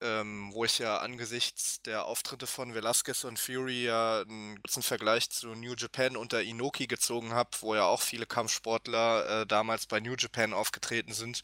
[0.00, 5.30] ähm, wo ich ja angesichts der Auftritte von Velasquez und Fury ja einen kurzen Vergleich
[5.30, 9.98] zu New Japan unter Inoki gezogen habe, wo ja auch viele Kampfsportler äh, damals bei
[9.98, 11.42] New Japan aufgetreten sind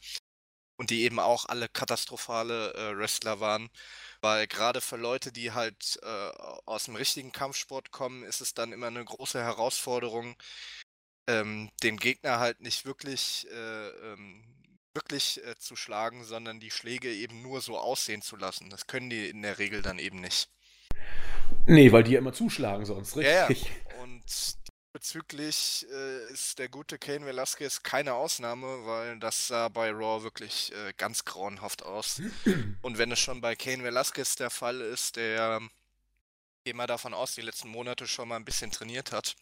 [0.78, 3.70] und die eben auch alle katastrophale äh, Wrestler waren.
[4.22, 6.30] Weil gerade für Leute, die halt äh,
[6.66, 10.36] aus dem richtigen Kampfsport kommen, ist es dann immer eine große Herausforderung,
[11.28, 14.44] ähm, den Gegner halt nicht wirklich, äh, ähm,
[14.94, 18.70] wirklich äh, zu schlagen, sondern die Schläge eben nur so aussehen zu lassen.
[18.70, 20.50] Das können die in der Regel dann eben nicht.
[21.66, 23.66] Nee, weil die ja immer zuschlagen sonst, Ja, richtig.
[23.66, 24.02] ja.
[24.02, 24.24] Und
[24.92, 30.72] bezüglich äh, ist der gute Kane Velasquez keine Ausnahme, weil das sah bei Raw wirklich
[30.72, 32.20] äh, ganz grauenhaft aus.
[32.82, 35.60] Und wenn es schon bei Kane Velasquez der Fall ist, der
[36.74, 39.36] mal davon aus, die letzten Monate schon mal ein bisschen trainiert hat,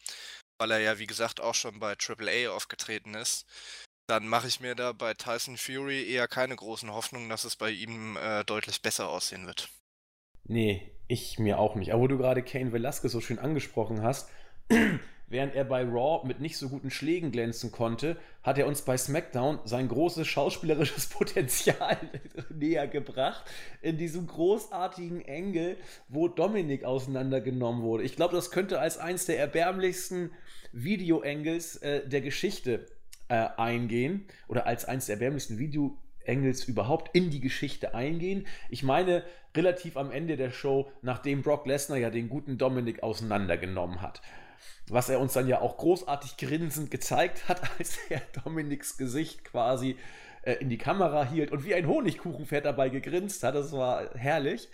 [0.59, 3.47] weil er ja wie gesagt auch schon bei AAA aufgetreten ist,
[4.07, 7.71] dann mache ich mir da bei Tyson Fury eher keine großen Hoffnungen, dass es bei
[7.71, 9.69] ihm äh, deutlich besser aussehen wird.
[10.45, 11.93] Nee, ich mir auch nicht.
[11.93, 14.29] Aber wo du gerade Kane Velasquez so schön angesprochen hast,
[15.29, 18.97] während er bei Raw mit nicht so guten Schlägen glänzen konnte, hat er uns bei
[18.97, 21.99] SmackDown sein großes schauspielerisches Potenzial
[22.55, 23.45] näher gebracht
[23.83, 25.77] in diesem großartigen Engel,
[26.09, 28.05] wo Dominik auseinandergenommen wurde.
[28.05, 30.31] Ich glaube, das könnte als eins der erbärmlichsten
[30.73, 32.87] Video-Engels äh, der Geschichte
[33.29, 38.47] äh, eingehen oder als eins der erbärmlichsten Video Engels überhaupt in die Geschichte eingehen.
[38.69, 39.23] Ich meine,
[39.57, 44.21] relativ am Ende der Show, nachdem Brock Lesnar ja den guten Dominik auseinandergenommen hat.
[44.89, 49.97] Was er uns dann ja auch großartig grinsend gezeigt hat, als er Dominiks Gesicht quasi
[50.43, 53.55] äh, in die Kamera hielt und wie ein Honigkuchenpferd dabei gegrinst hat.
[53.55, 54.69] Das war herrlich.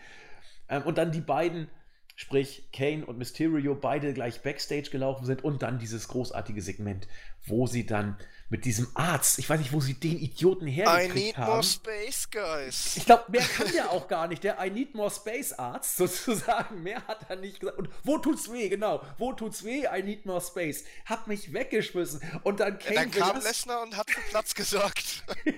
[0.68, 1.68] Ähm, und dann die beiden,
[2.14, 7.08] sprich Kane und Mysterio, beide gleich Backstage gelaufen sind und dann dieses großartige Segment,
[7.46, 8.16] wo sie dann
[8.52, 11.52] mit diesem Arzt, ich weiß nicht, wo sie den Idioten I hergekriegt need haben.
[11.52, 12.98] more space, guys.
[12.98, 14.44] Ich glaube, mehr kann der auch gar nicht.
[14.44, 16.82] Der I need more space Arzt sozusagen.
[16.82, 17.78] Mehr hat er nicht gesagt.
[17.78, 18.68] Und wo tut's weh?
[18.68, 19.00] Genau.
[19.16, 19.86] Wo tut's weh?
[19.90, 20.84] I need more space.
[21.06, 22.20] Hab mich weggeschmissen.
[22.42, 25.24] Und dann Ja, Kane dann kam Lesnar und hat für Platz gesorgt.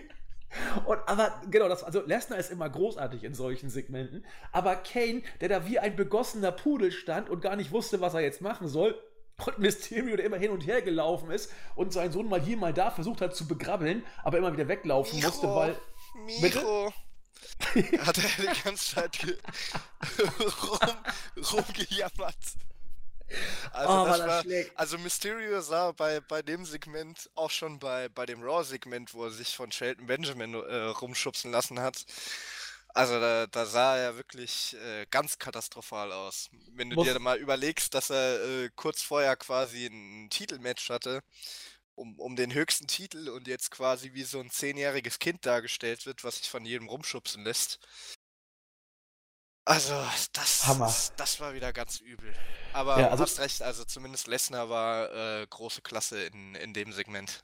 [0.85, 4.25] Und aber genau, das, also Lesnar ist immer großartig in solchen Segmenten.
[4.53, 8.21] Aber Kane, der da wie ein begossener Pudel stand und gar nicht wusste, was er
[8.21, 8.97] jetzt machen soll.
[9.45, 12.73] Und Mysterio, der immer hin und her gelaufen ist und seinen Sohn mal hier, mal
[12.73, 15.77] da versucht hat zu begrabbeln, aber immer wieder weglaufen musste, weil.
[16.15, 16.93] Miro.
[17.99, 20.79] Hat er die ganze Zeit rum,
[21.53, 22.37] rumgejammert.
[23.73, 24.45] Also, Oh, das war
[24.77, 29.31] also Mysterio sah bei, bei dem Segment, auch schon bei, bei dem Raw-Segment, wo er
[29.31, 32.05] sich von Shelton Benjamin äh, rumschubsen lassen hat,
[32.95, 36.49] also da, da sah er wirklich äh, ganz katastrophal aus.
[36.71, 41.21] Wenn du Muss- dir mal überlegst, dass er äh, kurz vorher quasi ein Titelmatch hatte,
[41.97, 46.25] um, um den höchsten Titel und jetzt quasi wie so ein zehnjähriges Kind dargestellt wird,
[46.25, 47.79] was sich von jedem rumschubsen lässt.
[49.67, 49.95] Also,
[50.35, 50.95] das, Hammer.
[51.17, 52.35] das, war wieder ganz übel.
[52.75, 56.75] Aber Ja, du also- hast recht, also zumindest Lesnar war äh, große Klasse in, in
[56.75, 57.43] dem Segment.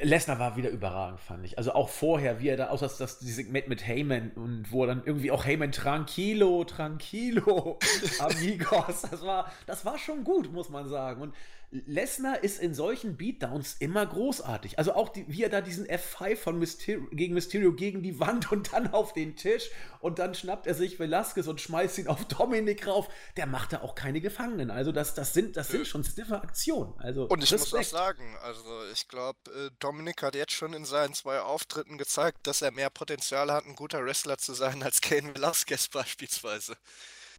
[0.00, 1.58] Lesnar war wieder überragend, fand ich.
[1.58, 4.84] Also auch vorher, wie er da, außer dass das dieses Segment mit Heyman und wo
[4.84, 7.78] er dann irgendwie auch Heyman tranquilo, tranquilo,
[8.18, 11.20] amigos, das war, das war schon gut, muss man sagen.
[11.20, 11.34] Und
[11.72, 14.78] Lesnar ist in solchen Beatdowns immer großartig.
[14.78, 18.52] Also auch die, wie er da diesen F5 von Mysterio, gegen Mysterio gegen die Wand
[18.52, 22.26] und dann auf den Tisch und dann schnappt er sich Velasquez und schmeißt ihn auf
[22.26, 23.08] Dominik rauf.
[23.38, 24.70] Der macht da auch keine Gefangenen.
[24.70, 26.92] Also das, das sind, das sind schon stiffe Aktionen.
[26.98, 27.86] Also Und ich muss auch Respekt.
[27.86, 32.60] sagen, also ich glaube, äh, Dominik hat jetzt schon in seinen zwei Auftritten gezeigt, dass
[32.60, 36.76] er mehr Potenzial hat, ein guter Wrestler zu sein als Kane Velasquez beispielsweise.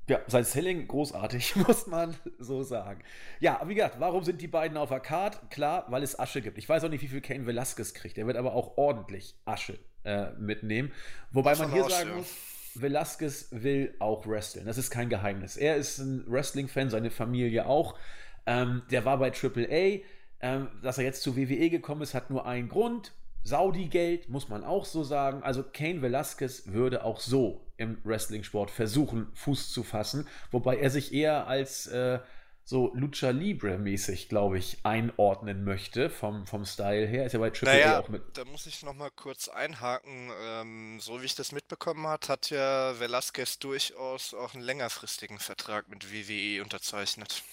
[0.08, 3.02] Ja, sein Selling großartig, muss man so sagen.
[3.40, 5.50] Ja, wie gesagt, warum sind die beiden auf der Card?
[5.50, 6.58] Klar, weil es Asche gibt.
[6.58, 8.18] Ich weiß auch nicht, wie viel Kane Velasquez kriegt.
[8.18, 10.92] Er wird aber auch ordentlich Asche äh, mitnehmen.
[11.32, 12.36] Wobei man hier sagen muss,
[12.76, 14.66] Velasquez will auch wresteln.
[14.66, 15.56] Das ist kein Geheimnis.
[15.56, 17.98] Er ist ein Wrestling-Fan, seine Familie auch.
[18.46, 20.04] Ähm, der war bei AAA.
[20.42, 23.14] Ähm, dass er jetzt zu WWE gekommen ist, hat nur einen Grund.
[23.44, 25.44] Saudi-Geld, muss man auch so sagen.
[25.44, 31.14] Also Kane Velasquez würde auch so im Wrestling-Sport versuchen, Fuß zu fassen, wobei er sich
[31.14, 32.20] eher als äh,
[32.66, 37.26] so Lucha Libre-mäßig, glaube ich, einordnen möchte, vom, vom Style her.
[37.26, 38.24] Ist ja bei AAA Naja, auch mit.
[38.38, 40.32] da muss ich nochmal kurz einhaken.
[40.42, 45.90] Ähm, so wie ich das mitbekommen hat, hat ja Velasquez durchaus auch einen längerfristigen Vertrag
[45.90, 47.44] mit WWE unterzeichnet.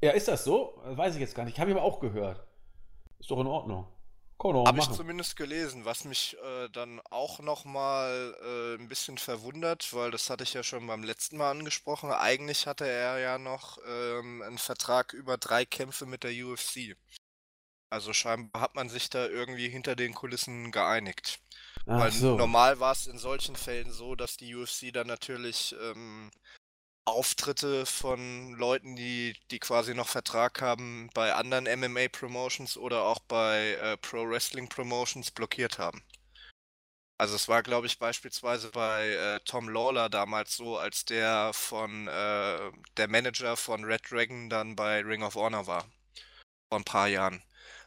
[0.00, 0.80] Ja, ist das so?
[0.84, 1.58] Weiß ich jetzt gar nicht.
[1.58, 2.46] Habe ich aber auch gehört.
[3.22, 3.86] Ist doch in Ordnung.
[4.40, 9.16] Kann man Habe ich zumindest gelesen, was mich äh, dann auch nochmal äh, ein bisschen
[9.16, 12.10] verwundert, weil das hatte ich ja schon beim letzten Mal angesprochen.
[12.10, 16.96] Eigentlich hatte er ja noch ähm, einen Vertrag über drei Kämpfe mit der UFC.
[17.90, 21.38] Also scheinbar hat man sich da irgendwie hinter den Kulissen geeinigt.
[21.86, 22.36] Ach Weil so.
[22.36, 26.32] normal war es in solchen Fällen so, dass die UFC dann natürlich ähm,
[27.04, 33.72] Auftritte von Leuten, die, die quasi noch Vertrag haben, bei anderen MMA-Promotions oder auch bei
[33.72, 36.02] äh, Pro-Wrestling-Promotions blockiert haben.
[37.18, 42.08] Also es war, glaube ich, beispielsweise bei äh, Tom Lawler damals so, als der von
[42.08, 45.84] äh, der Manager von Red Dragon dann bei Ring of Honor war.
[46.68, 47.42] Vor ein paar Jahren.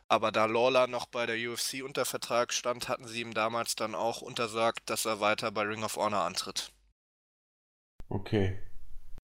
[0.07, 3.95] Aber da Lawler noch bei der UFC unter Vertrag stand, hatten sie ihm damals dann
[3.95, 6.71] auch untersagt, dass er weiter bei Ring of Honor antritt.
[8.09, 8.61] Okay.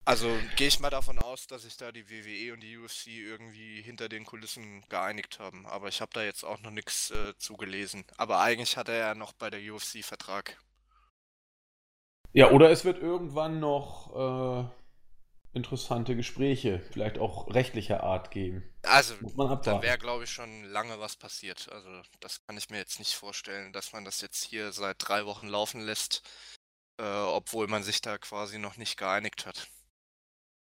[0.04, 3.80] Also gehe ich mal davon aus, dass sich da die WWE und die UFC irgendwie
[3.82, 5.64] hinter den Kulissen geeinigt haben.
[5.66, 8.04] Aber ich habe da jetzt auch noch nichts äh, zugelesen.
[8.16, 10.58] Aber eigentlich hat er ja noch bei der UFC Vertrag.
[12.32, 14.70] Ja, oder es wird irgendwann noch
[15.54, 18.64] äh, interessante Gespräche, vielleicht auch rechtlicher Art geben.
[18.82, 19.14] Also
[19.62, 21.70] da wäre, glaube ich, schon lange was passiert.
[21.70, 25.26] Also das kann ich mir jetzt nicht vorstellen, dass man das jetzt hier seit drei
[25.26, 26.22] Wochen laufen lässt,
[27.00, 29.68] äh, obwohl man sich da quasi noch nicht geeinigt hat.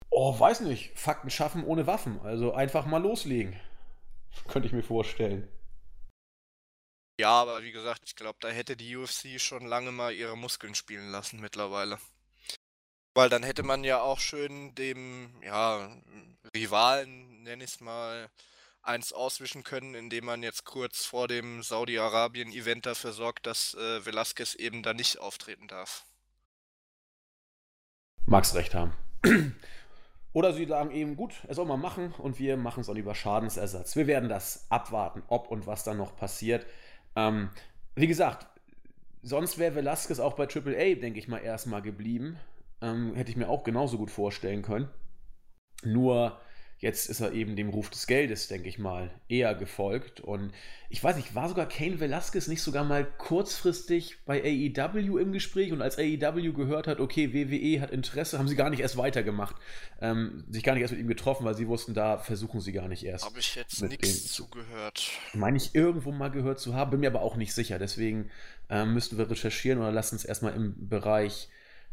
[0.10, 0.98] Oh, weiß nicht.
[0.98, 2.20] Fakten schaffen ohne Waffen.
[2.22, 3.60] Also einfach mal loslegen.
[4.48, 5.48] Könnte ich mir vorstellen.
[7.20, 10.76] Ja, aber wie gesagt, ich glaube, da hätte die UFC schon lange mal ihre Muskeln
[10.76, 11.98] spielen lassen mittlerweile.
[13.16, 15.90] Weil dann hätte man ja auch schön dem, ja,
[16.56, 18.30] Rivalen, nenn ich es mal,
[18.84, 24.54] eins auswischen können, indem man jetzt kurz vor dem Saudi-Arabien-Event dafür sorgt, dass äh, Velasquez
[24.54, 26.06] eben da nicht auftreten darf.
[28.26, 28.94] Mag's recht haben.
[30.38, 33.16] Oder sie sagen eben, gut, er soll mal machen und wir machen es auch über
[33.16, 33.96] Schadensersatz.
[33.96, 36.68] Wir werden das abwarten, ob und was dann noch passiert.
[37.16, 37.50] Ähm,
[37.96, 38.46] wie gesagt,
[39.24, 42.38] sonst wäre Velasquez auch bei AAA, denke ich mal, erstmal geblieben.
[42.84, 44.90] Ähm, hätte ich mir auch genauso gut vorstellen können.
[45.84, 46.38] Nur
[46.80, 50.20] jetzt ist er eben dem Ruf des Geldes, denke ich mal, eher gefolgt.
[50.20, 50.52] Und
[50.90, 55.72] ich weiß nicht, war sogar Kane Velasquez nicht sogar mal kurzfristig bei AEW im Gespräch
[55.72, 59.56] und als AEW gehört hat, okay, WWE hat Interesse, haben sie gar nicht erst weitergemacht,
[60.02, 62.88] ähm, sich gar nicht erst mit ihm getroffen, weil sie wussten, da versuchen sie gar
[62.88, 63.26] nicht erst.
[63.26, 65.10] Habe ich jetzt nichts zugehört.
[65.34, 67.80] Meine ich irgendwo mal gehört zu haben, bin mir aber auch nicht sicher.
[67.80, 68.30] Deswegen
[68.70, 71.50] ähm, müssten wir recherchieren oder lassen es erstmal im Bereich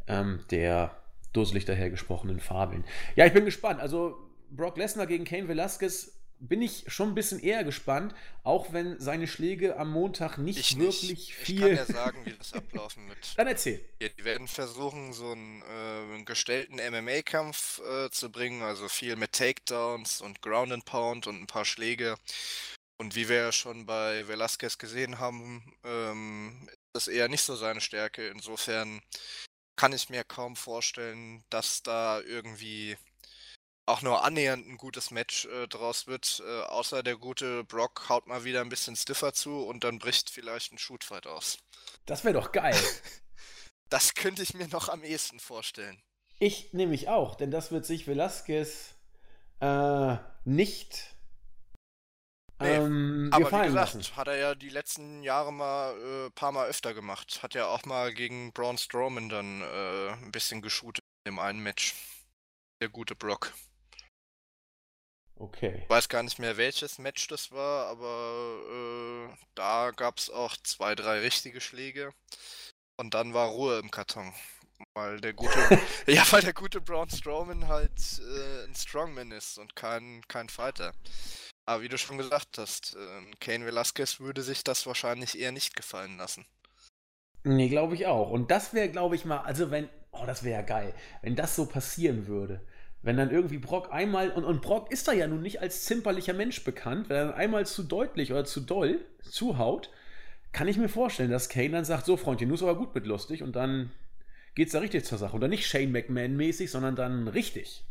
[0.06, 0.94] ähm, der
[1.32, 2.84] dusselig dahergesprochenen Fabeln.
[3.16, 3.80] Ja, ich bin gespannt.
[3.80, 4.23] Also
[4.56, 9.26] Brock Lesnar gegen Kane Velasquez bin ich schon ein bisschen eher gespannt, auch wenn seine
[9.26, 11.28] Schläge am Montag nicht Ich wirklich nicht.
[11.30, 11.60] Ich viel.
[11.60, 13.38] kann ja sagen, wie das ablaufen wird.
[13.38, 13.84] Dann erzähl.
[14.00, 19.32] Die werden versuchen, so einen, äh, einen gestellten MMA-Kampf äh, zu bringen, also viel mit
[19.32, 22.16] Takedowns und Ground and Pound und ein paar Schläge.
[22.98, 27.56] Und wie wir ja schon bei Velasquez gesehen haben, ähm, ist das eher nicht so
[27.56, 28.28] seine Stärke.
[28.28, 29.00] Insofern
[29.76, 32.96] kann ich mir kaum vorstellen, dass da irgendwie
[33.86, 38.26] auch nur annähernd ein gutes Match äh, draus wird, äh, außer der gute Brock haut
[38.26, 41.58] mal wieder ein bisschen stiffer zu und dann bricht vielleicht ein Shootfight aus.
[42.06, 42.76] Das wäre doch geil.
[43.90, 46.02] Das könnte ich mir noch am ehesten vorstellen.
[46.40, 48.94] Ich nehme ich auch, denn das wird sich Velasquez
[49.60, 51.14] äh, nicht
[52.60, 54.16] Nee, ähm, Aber wie gesagt, lassen.
[54.16, 57.42] hat er ja die letzten Jahre mal äh, paar Mal öfter gemacht.
[57.42, 61.94] Hat ja auch mal gegen Braun Strowman dann äh, ein bisschen geshootet im einen Match.
[62.80, 63.52] Der gute Brock.
[65.36, 65.84] Okay.
[65.88, 70.94] Weiß gar nicht mehr, welches Match das war, aber äh, da gab es auch zwei,
[70.94, 72.12] drei richtige Schläge.
[72.96, 74.32] Und dann war Ruhe im Karton.
[74.94, 75.58] Weil der gute,
[76.06, 80.92] ja, weil der gute Braun Strowman halt äh, ein Strongman ist und kein, kein Fighter.
[81.66, 85.74] Aber wie du schon gesagt hast, äh, Kane Velasquez würde sich das wahrscheinlich eher nicht
[85.74, 86.44] gefallen lassen.
[87.44, 88.30] Nee, glaube ich auch.
[88.30, 91.56] Und das wäre, glaube ich mal, also wenn, oh, das wäre ja geil, wenn das
[91.56, 92.66] so passieren würde.
[93.04, 96.32] Wenn dann irgendwie Brock einmal, und, und Brock ist da ja nun nicht als zimperlicher
[96.32, 99.90] Mensch bekannt, wenn er dann einmal zu deutlich oder zu doll zuhaut,
[100.52, 103.04] kann ich mir vorstellen, dass Kane dann sagt, so Freundchen, du bist aber gut mit
[103.04, 103.90] lustig und dann
[104.54, 105.34] geht's da richtig zur Sache.
[105.34, 107.84] Und dann nicht Shane McMahon-mäßig, sondern dann richtig.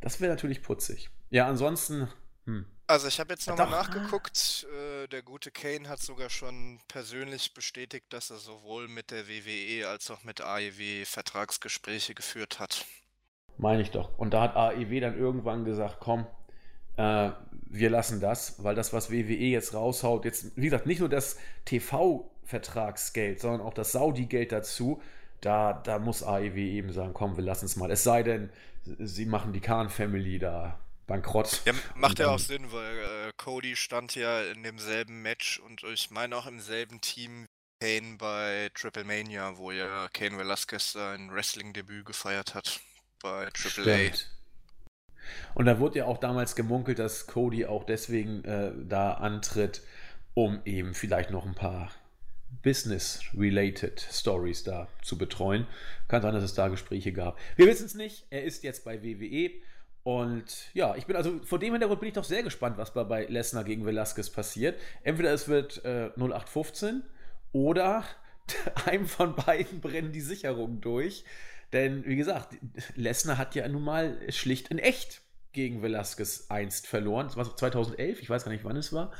[0.00, 1.10] Das wäre natürlich putzig.
[1.30, 2.08] Ja, ansonsten,
[2.46, 2.66] hm.
[2.88, 8.06] Also ich habe jetzt nochmal nachgeguckt, äh, der gute Kane hat sogar schon persönlich bestätigt,
[8.08, 12.84] dass er sowohl mit der WWE als auch mit AEW Vertragsgespräche geführt hat.
[13.60, 14.18] Meine ich doch.
[14.18, 16.26] Und da hat AEW dann irgendwann gesagt, komm,
[16.96, 21.10] äh, wir lassen das, weil das, was WWE jetzt raushaut, jetzt, wie gesagt, nicht nur
[21.10, 25.02] das TV-Vertragsgeld, sondern auch das Saudi-Geld dazu,
[25.42, 27.90] da, da muss AEW eben sagen, komm, wir lassen es mal.
[27.90, 28.50] Es sei denn,
[28.82, 31.60] sie machen die Khan-Family da bankrott.
[31.66, 36.10] Ja, macht ja auch Sinn, weil äh, Cody stand ja in demselben Match und ich
[36.10, 37.44] meine auch im selben Team
[37.80, 42.80] wie Kane bei Triple Mania, wo ja Kane Velasquez sein Wrestling-Debüt gefeiert hat
[43.22, 43.96] bei Triple A.
[43.96, 44.30] Stimmt.
[45.54, 49.82] Und da wurde ja auch damals gemunkelt, dass Cody auch deswegen äh, da antritt,
[50.34, 51.90] um eben vielleicht noch ein paar
[52.62, 55.66] Business-related Stories da zu betreuen.
[56.08, 57.38] Kann sein, dass es da Gespräche gab.
[57.56, 58.26] Wir wissen es nicht.
[58.30, 59.50] Er ist jetzt bei WWE.
[60.02, 63.26] Und ja, ich bin also vor dem Hintergrund bin ich doch sehr gespannt, was bei
[63.26, 64.80] Lesnar gegen Velasquez passiert.
[65.02, 67.02] Entweder es wird äh, 0815
[67.52, 68.04] oder
[68.86, 71.24] einem von beiden brennen die Sicherungen durch.
[71.72, 72.56] Denn wie gesagt,
[72.96, 77.26] Lesnar hat ja nun mal schlicht in echt gegen Velasquez einst verloren.
[77.26, 79.12] Das war 2011, ich weiß gar nicht, wann es war.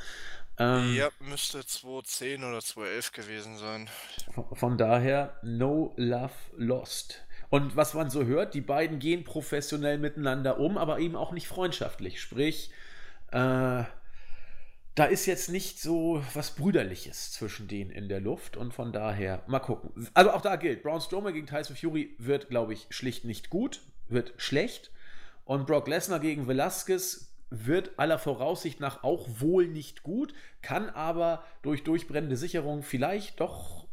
[0.57, 3.89] Ähm, Ja, müsste 2010 oder 2011 gewesen sein.
[4.33, 7.25] von, von daher, no love lost.
[7.49, 11.47] Und was man so hört, die beiden gehen professionell miteinander um, aber eben auch nicht
[11.47, 12.21] freundschaftlich.
[12.21, 12.71] Sprich,
[13.31, 13.83] äh,
[14.95, 19.43] da ist jetzt nicht so was Brüderliches zwischen denen in der Luft und von daher
[19.47, 20.09] mal gucken.
[20.13, 23.81] Also auch da gilt, Braun Strowman gegen Tyson Fury wird, glaube ich, schlicht nicht gut,
[24.09, 24.91] wird schlecht.
[25.45, 31.43] Und Brock Lesnar gegen Velasquez wird aller Voraussicht nach auch wohl nicht gut, kann aber
[31.61, 33.87] durch durchbrennende Sicherung vielleicht doch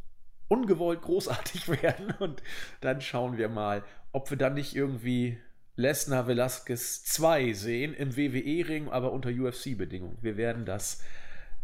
[0.47, 2.11] ungewollt großartig werden.
[2.19, 2.43] Und
[2.81, 5.37] dann schauen wir mal, ob wir dann nicht irgendwie
[5.75, 10.17] Lesnar Velasquez 2 sehen im WWE-Ring, aber unter UFC-Bedingungen.
[10.21, 11.01] Wir werden das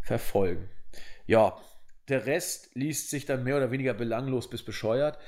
[0.02, 0.68] verfolgen.
[1.26, 1.56] Ja,
[2.08, 5.18] der Rest liest sich dann mehr oder weniger belanglos bis bescheuert.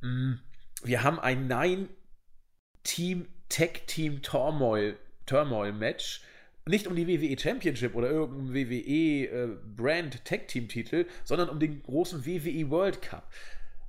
[0.00, 0.34] Mm,
[0.82, 6.22] Wir haben ein Nine-Team Tag-Team Turmoil, Turmoil-Match.
[6.66, 11.58] Nicht um die WWE Championship oder irgendeinen WWE äh, Brand Tag Team Titel, sondern um
[11.58, 13.28] den großen WWE World Cup.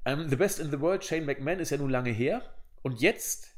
[0.06, 2.42] Ähm, the Best in the World, Shane McMahon, ist ja nun lange her.
[2.82, 3.51] Und jetzt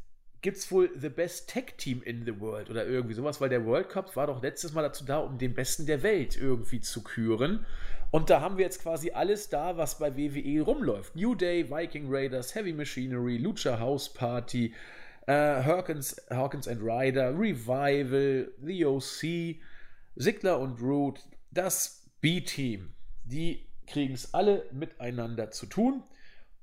[0.43, 3.65] gibt es wohl The Best Tag Team in the World oder irgendwie sowas, weil der
[3.65, 7.01] World Cup war doch letztes Mal dazu da, um den Besten der Welt irgendwie zu
[7.01, 7.65] küren.
[8.11, 11.15] Und da haben wir jetzt quasi alles da, was bei WWE rumläuft.
[11.15, 14.73] New Day, Viking Raiders, Heavy Machinery, Lucha House Party,
[15.27, 19.61] äh, Hawkins, Hawkins and Ryder, Revival, The OC,
[20.19, 22.93] Ziggler und Root, das B-Team.
[23.23, 26.03] Die kriegen es alle miteinander zu tun.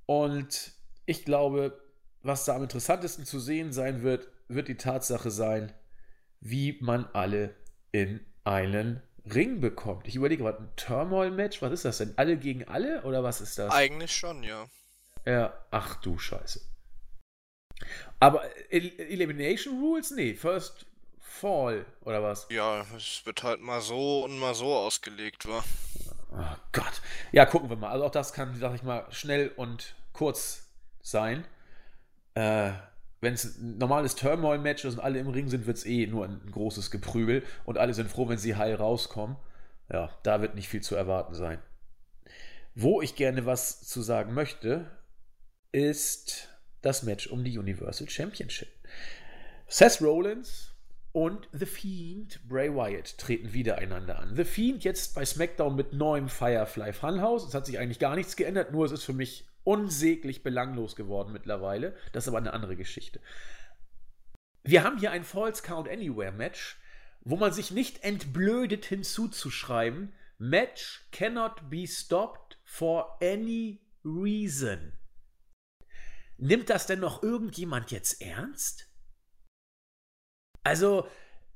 [0.04, 0.72] Und
[1.06, 1.80] ich glaube,
[2.22, 5.72] was da am interessantesten zu sehen sein wird, wird die Tatsache sein,
[6.40, 7.54] wie man alle
[7.92, 10.08] in einen Ring bekommt.
[10.08, 12.14] Ich überlege gerade, ein Turmoil-Match, was ist das denn?
[12.16, 13.72] Alle gegen alle oder was ist das?
[13.72, 14.66] Eigentlich schon, ja.
[15.26, 16.60] Ja, ach du Scheiße.
[18.18, 20.10] Aber El Elimination Rules?
[20.10, 20.86] Nee, First
[21.18, 22.46] Fall oder was?
[22.50, 25.64] Ja, es wird halt mal so und mal so ausgelegt, wa?
[26.32, 27.00] Oh Gott.
[27.32, 27.90] Ja, gucken wir mal.
[27.90, 30.68] Also auch das kann, sag ich mal, schnell und kurz
[31.02, 31.46] sein.
[32.34, 32.72] Äh,
[33.20, 36.24] Wenn es ein normales Turmoil-Match ist und alle im Ring sind, wird es eh nur
[36.24, 39.36] ein großes Geprügel und alle sind froh, wenn sie heil rauskommen.
[39.92, 41.58] Ja, da wird nicht viel zu erwarten sein.
[42.74, 44.90] Wo ich gerne was zu sagen möchte,
[45.72, 46.48] ist
[46.80, 48.68] das Match um die Universal Championship.
[49.66, 50.74] Seth Rollins
[51.12, 54.34] und The Fiend Bray Wyatt treten wieder einander an.
[54.36, 57.46] The Fiend jetzt bei SmackDown mit neuem Firefly Funhouse.
[57.46, 61.32] Es hat sich eigentlich gar nichts geändert, nur es ist für mich unsäglich belanglos geworden
[61.32, 61.96] mittlerweile.
[62.12, 63.20] Das ist aber eine andere Geschichte.
[64.62, 66.78] Wir haben hier ein False Count Anywhere Match,
[67.22, 74.92] wo man sich nicht entblödet hinzuzuschreiben, Match cannot be stopped for any reason.
[76.38, 78.88] Nimmt das denn noch irgendjemand jetzt ernst?
[80.62, 81.06] Also,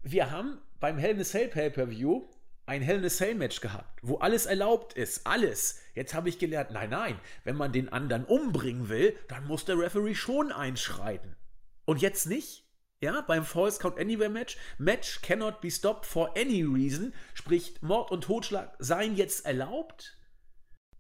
[0.03, 2.29] wir haben beim Hell in a Cell Pay-Per-View
[2.67, 5.81] ein Hell in a Cell Match gehabt, wo alles erlaubt ist, alles.
[5.95, 9.79] Jetzt habe ich gelernt, nein, nein, wenn man den anderen umbringen will, dann muss der
[9.79, 11.37] Referee schon einschreiten.
[11.85, 12.65] Und jetzt nicht?
[13.01, 18.11] Ja, beim False Count Anywhere Match, Match cannot be stopped for any reason, sprich Mord
[18.11, 20.17] und Totschlag seien jetzt erlaubt?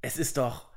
[0.02, 0.68] Es ist doch,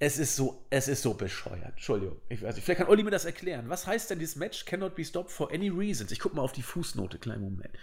[0.00, 1.74] es ist so, es ist so bescheuert.
[1.74, 2.20] Entschuldigung.
[2.28, 2.64] Ich weiß nicht.
[2.64, 3.68] Vielleicht kann Olli mir das erklären.
[3.68, 6.10] Was heißt denn dieses Match cannot be stopped for any reasons?
[6.10, 7.78] Ich gucke mal auf die Fußnote, kleinen Moment.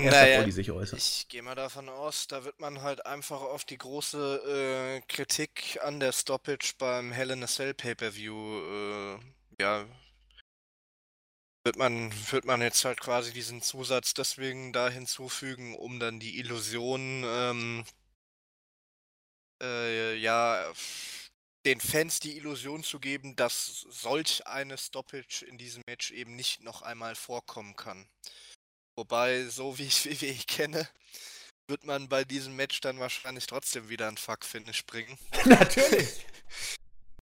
[0.00, 0.98] Erst naja, Olli sich äußert.
[0.98, 5.78] Ich gehe mal davon aus, da wird man halt einfach auf die große äh, Kritik
[5.82, 9.18] an der Stoppage beim Hell in a Cell Pay-Per-View, äh,
[9.60, 9.86] ja,
[11.64, 16.38] wird man, wird man jetzt halt quasi diesen Zusatz deswegen da hinzufügen, um dann die
[16.38, 17.84] Illusion, ähm,
[19.62, 20.72] äh, ja,
[21.66, 26.62] den Fans die Illusion zu geben, dass solch eine Stoppage in diesem Match eben nicht
[26.62, 28.08] noch einmal vorkommen kann.
[29.00, 30.86] Wobei, so wie ich WWE kenne,
[31.68, 35.18] wird man bei diesem Match dann wahrscheinlich trotzdem wieder ein Fuck-Finish bringen.
[35.46, 36.26] Natürlich!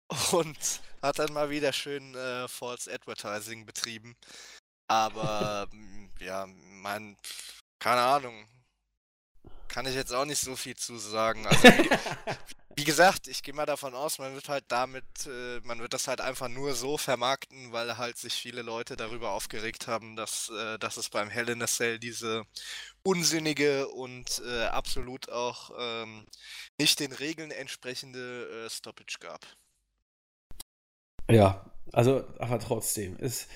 [0.33, 4.17] Und hat dann mal wieder schön äh, False Advertising betrieben.
[4.91, 5.69] Aber
[6.21, 7.19] ja, mein,
[7.79, 8.49] keine Ahnung,
[9.69, 11.47] kann ich jetzt auch nicht so viel zu sagen.
[11.47, 11.69] Also,
[12.77, 16.09] wie, gesagt, ich gehe mal davon aus, man wird halt damit, äh, man wird das
[16.09, 20.79] halt einfach nur so vermarkten, weil halt sich viele Leute darüber aufgeregt haben, dass, äh,
[20.79, 22.45] dass es beim Hell in a Cell diese
[23.03, 26.27] unsinnige und äh, absolut auch ähm,
[26.79, 29.47] nicht den Regeln entsprechende äh, Stoppage gab.
[31.31, 33.49] Ja, also, aber trotzdem, ist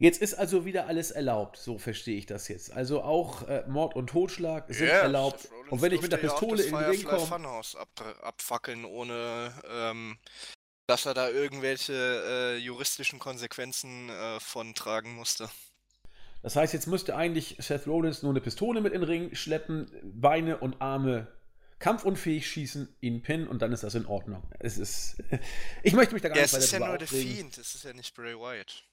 [0.00, 2.72] Jetzt ist also wieder alles erlaubt, so verstehe ich das jetzt.
[2.72, 5.48] Also auch äh, Mord und Totschlag sind yeah, erlaubt.
[5.70, 7.26] Und wenn ich mit der Pistole in den Ring komme.
[7.26, 7.88] Funhouse ab,
[8.22, 10.16] abfackeln, ohne ähm,
[10.86, 15.50] dass er da irgendwelche äh, juristischen Konsequenzen äh, von tragen musste.
[16.42, 19.90] Das heißt, jetzt müsste eigentlich Seth Rollins nur eine Pistole mit in den Ring schleppen,
[20.04, 21.26] Beine und Arme
[21.80, 24.42] kampfunfähig schießen, ihn pinnen und dann ist das in Ordnung.
[24.60, 25.16] Es ist.
[25.82, 27.74] Ich möchte mich da gar ja, nicht weiter Es ist ja nur der Fiend, es
[27.74, 28.84] ist ja nicht Bray Wyatt.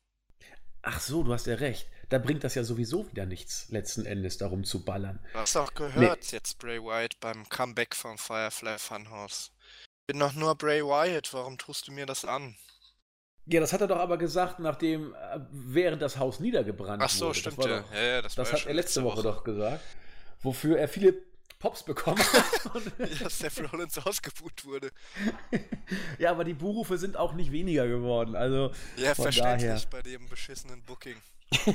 [0.88, 1.88] Ach so, du hast ja recht.
[2.10, 5.20] Da bringt das ja sowieso wieder nichts, letzten Endes darum zu ballern.
[5.34, 6.28] Du hast auch gehört nee.
[6.32, 9.52] jetzt Bray Wyatt beim Comeback vom Firefly Funhouse.
[10.02, 12.56] Ich bin doch nur Bray Wyatt, warum tust du mir das an?
[13.48, 17.06] Ja, das hat er doch aber gesagt, nachdem, äh, während das Haus niedergebrannt wurde.
[17.06, 17.40] Ach so, wurde.
[17.40, 17.80] stimmt ja.
[17.80, 18.22] Doch, ja, ja.
[18.22, 19.84] Das, das hat er letzte Woche, Woche doch gesagt.
[20.44, 21.16] Wofür er viele
[21.60, 23.20] Pops bekommen hat.
[23.20, 24.92] ja, Seth Rollins ausgebucht wurde.
[26.20, 28.36] ja, aber die Buhrufe sind auch nicht weniger geworden.
[28.36, 29.90] Also ja, verständlich daher.
[29.90, 31.16] bei dem beschissenen Booking.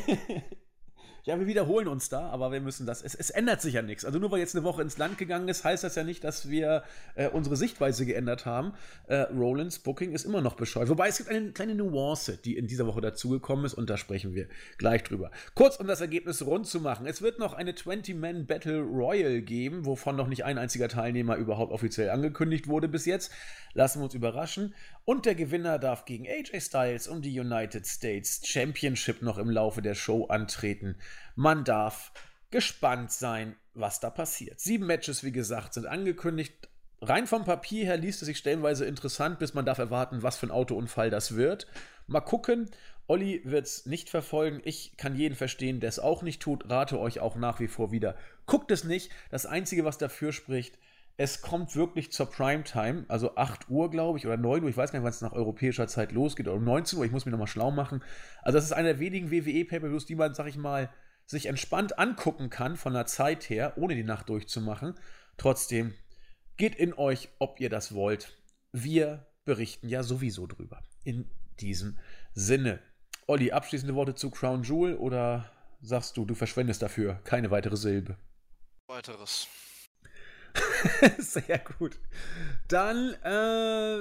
[1.24, 3.02] Ja, wir wiederholen uns da, aber wir müssen das.
[3.02, 4.04] Es, es, ändert sich ja nichts.
[4.04, 6.48] Also nur weil jetzt eine Woche ins Land gegangen ist, heißt das ja nicht, dass
[6.48, 6.82] wir
[7.14, 8.72] äh, unsere Sichtweise geändert haben.
[9.06, 10.88] Äh, Rollins Booking ist immer noch bescheuert.
[10.88, 14.34] Wobei es gibt eine kleine Nuance, die in dieser Woche dazugekommen ist und da sprechen
[14.34, 14.48] wir
[14.78, 15.30] gleich drüber.
[15.54, 17.06] Kurz, um das Ergebnis rund zu machen.
[17.06, 21.72] Es wird noch eine 20-Man Battle Royal geben, wovon noch nicht ein einziger Teilnehmer überhaupt
[21.72, 23.32] offiziell angekündigt wurde bis jetzt.
[23.74, 24.74] Lassen wir uns überraschen.
[25.10, 29.82] Und der Gewinner darf gegen AJ Styles um die United States Championship noch im Laufe
[29.82, 30.94] der Show antreten.
[31.34, 32.12] Man darf
[32.52, 34.60] gespannt sein, was da passiert.
[34.60, 36.68] Sieben Matches, wie gesagt, sind angekündigt.
[37.02, 40.46] Rein vom Papier her liest es sich stellenweise interessant, bis man darf erwarten, was für
[40.46, 41.66] ein Autounfall das wird.
[42.06, 42.70] Mal gucken.
[43.08, 44.60] Olli wird es nicht verfolgen.
[44.62, 46.70] Ich kann jeden verstehen, der es auch nicht tut.
[46.70, 48.14] Rate euch auch nach wie vor wieder.
[48.46, 49.10] Guckt es nicht.
[49.32, 50.78] Das Einzige, was dafür spricht,
[51.20, 54.90] es kommt wirklich zur Primetime, also 8 Uhr, glaube ich, oder 9 Uhr, ich weiß
[54.90, 57.32] gar nicht, wann es nach europäischer Zeit losgeht, oder um 19 Uhr, ich muss mich
[57.32, 58.02] nochmal schlau machen.
[58.40, 60.88] Also das ist einer der wenigen WWE-Pay-Per-Views, die man, sag ich mal,
[61.26, 64.94] sich entspannt angucken kann von der Zeit her, ohne die Nacht durchzumachen.
[65.36, 65.92] Trotzdem,
[66.56, 68.42] geht in euch, ob ihr das wollt.
[68.72, 70.82] Wir berichten ja sowieso drüber.
[71.04, 71.98] In diesem
[72.32, 72.80] Sinne.
[73.26, 75.52] Olli, abschließende Worte zu Crown Jewel oder
[75.82, 78.16] sagst du, du verschwendest dafür keine weitere Silbe?
[78.86, 79.48] Weiteres.
[81.18, 81.98] Sehr gut.
[82.68, 83.98] Dann äh,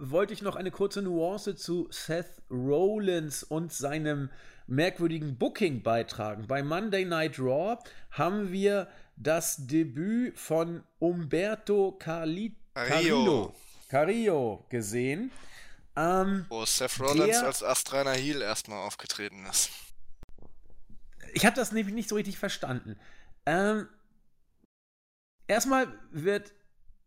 [0.00, 4.30] wollte ich noch eine kurze Nuance zu Seth Rollins und seinem
[4.66, 6.46] merkwürdigen Booking beitragen.
[6.46, 7.78] Bei Monday Night Raw
[8.10, 13.54] haben wir das Debüt von Umberto Carli Carrillo.
[13.88, 15.30] Carrillo gesehen.
[15.96, 19.70] Ähm, Wo Seth Rollins als Astrainer Heel erstmal aufgetreten ist.
[21.32, 22.98] Ich habe das nämlich nicht so richtig verstanden.
[23.46, 23.88] Ähm,
[25.48, 26.52] Erstmal wird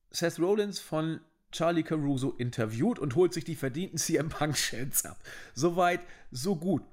[0.09, 1.21] Seth Rollins von
[1.51, 5.17] Charlie Caruso interviewt und holt sich die verdienten CM Punk-Chants ab.
[5.53, 6.83] Soweit, so gut.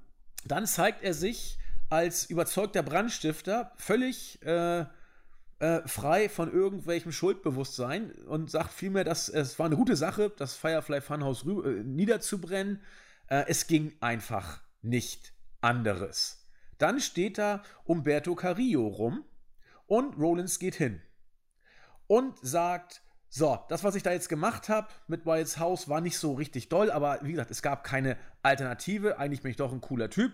[0.45, 4.85] Dann zeigt er sich als überzeugter Brandstifter völlig äh,
[5.61, 10.55] äh, frei von irgendwelchem Schuldbewusstsein und sagt vielmehr, dass es war eine gute Sache, das
[10.55, 12.83] Firefly Funhouse äh, niederzubrennen.
[13.29, 15.33] Äh, es ging einfach nicht
[15.63, 16.47] anderes.
[16.77, 19.25] Dann steht da Umberto Carrillo rum
[19.87, 21.01] und Rollins geht hin
[22.09, 26.19] und sagt, so, das, was ich da jetzt gemacht habe mit Wilds House, war nicht
[26.19, 29.19] so richtig doll, aber wie gesagt, es gab keine Alternative.
[29.19, 30.33] Eigentlich bin ich doch ein cooler Typ.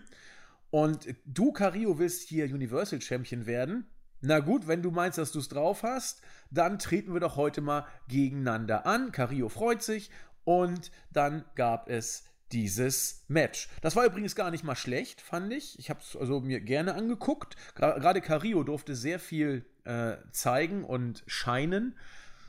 [0.71, 3.85] Und du, Cario, willst hier Universal Champion werden.
[4.21, 7.61] Na gut, wenn du meinst, dass du es drauf hast, dann treten wir doch heute
[7.61, 9.11] mal gegeneinander an.
[9.11, 10.09] Cario freut sich
[10.45, 13.69] und dann gab es dieses Match.
[13.81, 15.77] Das war übrigens gar nicht mal schlecht, fand ich.
[15.79, 17.55] Ich habe es also mir gerne angeguckt.
[17.75, 21.97] Gerade Cario durfte sehr viel äh, zeigen und scheinen.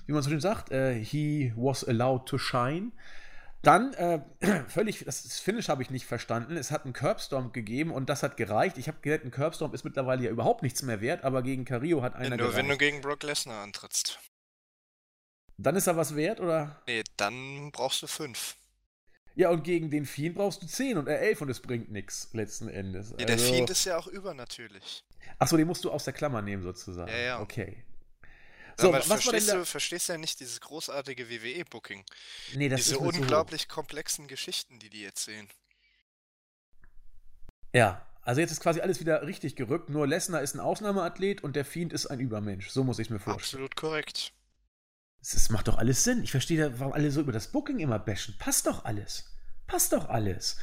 [0.06, 2.92] Wie man so schön sagt, äh, he was allowed to shine.
[3.62, 4.20] Dann, äh,
[4.68, 6.56] völlig, das Finish habe ich nicht verstanden.
[6.56, 8.78] Es hat einen Curbstorm gegeben und das hat gereicht.
[8.78, 12.02] Ich habe gehört, ein Curbstorm ist mittlerweile ja überhaupt nichts mehr wert, aber gegen Cario
[12.02, 12.56] hat einer ja, Nur gereicht.
[12.58, 14.20] wenn du gegen Brock Lesnar antrittst.
[15.58, 16.80] Dann ist er was wert, oder?
[16.86, 18.56] Nee, dann brauchst du fünf.
[19.36, 22.30] Ja, und gegen den Fiend brauchst du 10 und er 11 und es bringt nichts,
[22.32, 23.10] letzten Endes.
[23.10, 23.52] Ja, der also...
[23.52, 25.04] Fiend ist ja auch übernatürlich.
[25.38, 27.10] Achso, den musst du aus der Klammer nehmen, sozusagen.
[27.10, 27.40] Ja, ja.
[27.40, 27.84] Okay.
[28.78, 32.04] So, was verstehst, du, verstehst ja nicht dieses großartige WWE-Booking.
[32.54, 35.48] Nee, das Diese ist unglaublich so komplexen Geschichten, die die erzählen.
[37.74, 39.90] Ja, also jetzt ist quasi alles wieder richtig gerückt.
[39.90, 42.70] Nur Lesnar ist ein Ausnahmeathlet und der Fiend ist ein Übermensch.
[42.70, 43.64] So muss ich mir vorstellen.
[43.64, 44.32] Absolut korrekt.
[45.32, 46.22] Das macht doch alles Sinn.
[46.22, 48.36] Ich verstehe, warum alle so über das Booking immer bashen.
[48.38, 49.36] Passt doch alles.
[49.66, 50.56] Passt doch alles.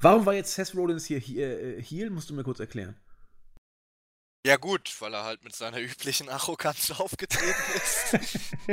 [0.00, 2.10] Warum war jetzt Seth Rollins hier, hier äh, Heel?
[2.10, 3.00] Musst du mir kurz erklären.
[4.44, 8.18] Ja gut, weil er halt mit seiner üblichen Arroganz aufgetreten ist.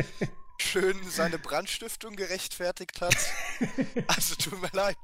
[0.62, 3.16] Schön seine Brandstiftung gerechtfertigt hat.
[4.08, 4.98] Also tut mir leid.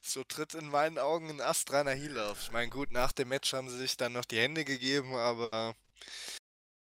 [0.00, 2.42] So tritt in meinen Augen ein astreiner Heel auf.
[2.42, 5.74] Ich meine, gut, nach dem Match haben sie sich dann noch die Hände gegeben, aber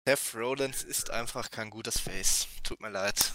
[0.09, 2.47] Seth Rollins ist einfach kein gutes Face.
[2.63, 3.33] Tut mir leid.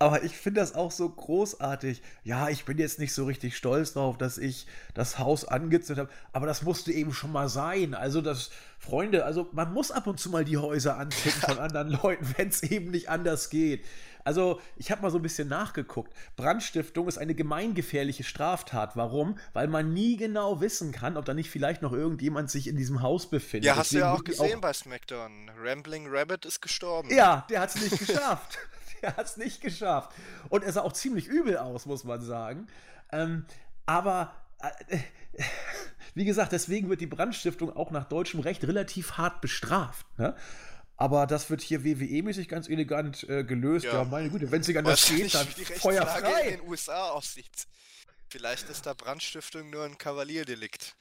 [0.00, 2.02] Aber ich finde das auch so großartig.
[2.24, 6.18] Ja, ich bin jetzt nicht so richtig stolz drauf, dass ich das Haus angezündet habe,
[6.32, 7.94] aber das musste eben schon mal sein.
[7.94, 8.50] Also das,
[8.84, 12.48] Freunde, also man muss ab und zu mal die Häuser anzünden von anderen Leuten, wenn
[12.48, 13.84] es eben nicht anders geht.
[14.24, 16.12] Also, ich habe mal so ein bisschen nachgeguckt.
[16.36, 18.96] Brandstiftung ist eine gemeingefährliche Straftat.
[18.96, 19.38] Warum?
[19.52, 23.02] Weil man nie genau wissen kann, ob da nicht vielleicht noch irgendjemand sich in diesem
[23.02, 23.66] Haus befindet.
[23.66, 25.50] Ja, hast Deswegen du ja auch gesehen auch bei SmackDown.
[25.62, 27.14] Rambling Rabbit ist gestorben.
[27.14, 28.58] Ja, der hat es nicht geschafft.
[29.02, 30.10] der hat es nicht geschafft.
[30.48, 32.66] Und er sah auch ziemlich übel aus, muss man sagen.
[33.12, 33.44] Ähm,
[33.86, 34.34] aber.
[34.88, 34.98] Äh,
[36.14, 40.06] wie gesagt, deswegen wird die Brandstiftung auch nach deutschem Recht relativ hart bestraft.
[40.16, 40.34] Ne?
[40.96, 43.84] Aber das wird hier WWE-mäßig ganz elegant äh, gelöst.
[43.86, 43.94] Ja.
[43.94, 44.04] ja.
[44.04, 46.48] meine Güte, wenn es sich anders geht, nicht, dann wie die Feuer frei.
[46.48, 47.66] in den USA aussieht.
[48.28, 50.96] Vielleicht ist da Brandstiftung nur ein Kavalierdelikt.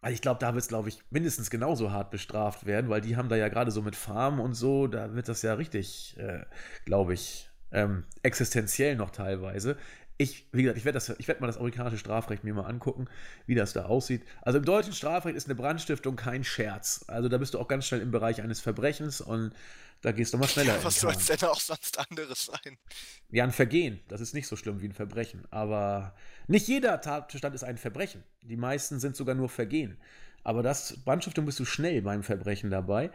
[0.00, 3.16] Also ich glaube, da wird es, glaube ich, mindestens genauso hart bestraft werden, weil die
[3.16, 6.44] haben da ja gerade so mit Farmen und so, da wird das ja richtig, äh,
[6.84, 9.78] glaube ich, ähm, existenziell noch teilweise
[10.22, 13.08] ich, wie gesagt, ich werde werd mal das amerikanische Strafrecht mir mal angucken,
[13.46, 14.22] wie das da aussieht.
[14.42, 17.04] Also im deutschen Strafrecht ist eine Brandstiftung kein Scherz.
[17.08, 19.52] Also da bist du auch ganz schnell im Bereich eines Verbrechens und
[20.02, 20.76] da gehst du mal schneller.
[20.76, 22.76] Ja, was soll es denn auch sonst anderes sein?
[23.30, 24.00] Ja, ein Vergehen.
[24.08, 25.44] Das ist nicht so schlimm wie ein Verbrechen.
[25.50, 26.14] Aber
[26.48, 28.24] nicht jeder Tatbestand ist ein Verbrechen.
[28.42, 29.96] Die meisten sind sogar nur Vergehen.
[30.44, 33.10] Aber das Brandstiftung bist du schnell beim Verbrechen dabei.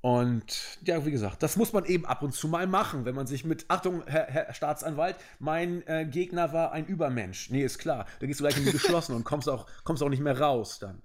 [0.00, 3.26] Und ja, wie gesagt, das muss man eben ab und zu mal machen, wenn man
[3.26, 7.50] sich mit, Achtung, Herr, Herr Staatsanwalt, mein äh, Gegner war ein Übermensch.
[7.50, 8.06] Nee, ist klar.
[8.20, 10.78] Da gehst du gleich in die geschlossen und kommst auch, kommst auch nicht mehr raus
[10.78, 11.02] dann.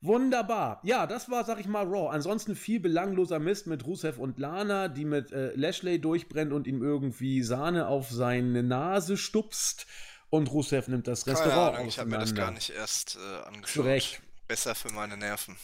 [0.00, 0.80] Wunderbar.
[0.82, 2.10] Ja, das war, sag ich mal, Raw.
[2.10, 6.82] Ansonsten viel belangloser Mist mit Rusev und Lana, die mit äh, Lashley durchbrennt und ihm
[6.82, 9.86] irgendwie Sahne auf seine Nase stupst.
[10.28, 13.46] Und Rusev nimmt das Restaurant Keine Ahnung, Ich habe mir das gar nicht erst äh,
[13.46, 13.84] angeschaut.
[13.84, 14.20] Zurecht.
[14.46, 15.56] Besser für meine Nerven.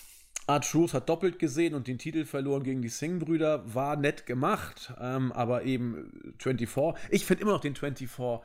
[0.57, 3.75] R-Truth hat doppelt gesehen und den Titel verloren gegen die Singh-Brüder.
[3.75, 6.95] War nett gemacht, ähm, aber eben 24.
[7.11, 8.41] Ich finde immer noch den 24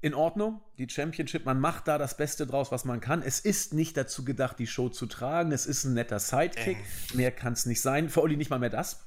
[0.00, 0.60] in Ordnung.
[0.78, 3.22] Die Championship, man macht da das Beste draus, was man kann.
[3.22, 5.52] Es ist nicht dazu gedacht, die Show zu tragen.
[5.52, 6.78] Es ist ein netter Sidekick.
[6.78, 7.16] Äh.
[7.16, 8.08] Mehr kann es nicht sein.
[8.08, 9.04] Für Olli nicht mal mehr das.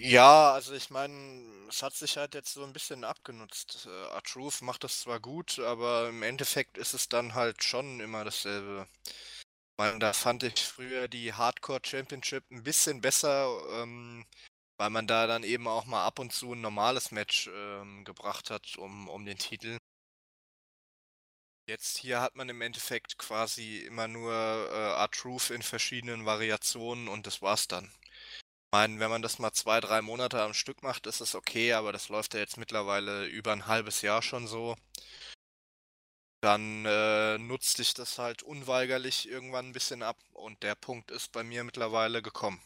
[0.00, 3.86] Ja, also ich meine, es hat sich halt jetzt so ein bisschen abgenutzt.
[3.86, 8.24] Äh, R-Truth macht das zwar gut, aber im Endeffekt ist es dann halt schon immer
[8.24, 8.86] dasselbe
[9.78, 13.48] meine, da fand ich früher die Hardcore Championship ein bisschen besser,
[13.82, 14.26] ähm,
[14.78, 18.50] weil man da dann eben auch mal ab und zu ein normales Match ähm, gebracht
[18.50, 19.78] hat um, um den Titel.
[21.68, 27.26] Jetzt hier hat man im Endeffekt quasi immer nur äh, R-Truth in verschiedenen Variationen und
[27.26, 27.86] das war's dann.
[27.86, 31.72] Ich meine, wenn man das mal zwei, drei Monate am Stück macht, ist es okay,
[31.72, 34.76] aber das läuft ja jetzt mittlerweile über ein halbes Jahr schon so.
[36.46, 41.32] Dann äh, nutzt sich das halt unweigerlich irgendwann ein bisschen ab und der Punkt ist
[41.32, 42.60] bei mir mittlerweile gekommen.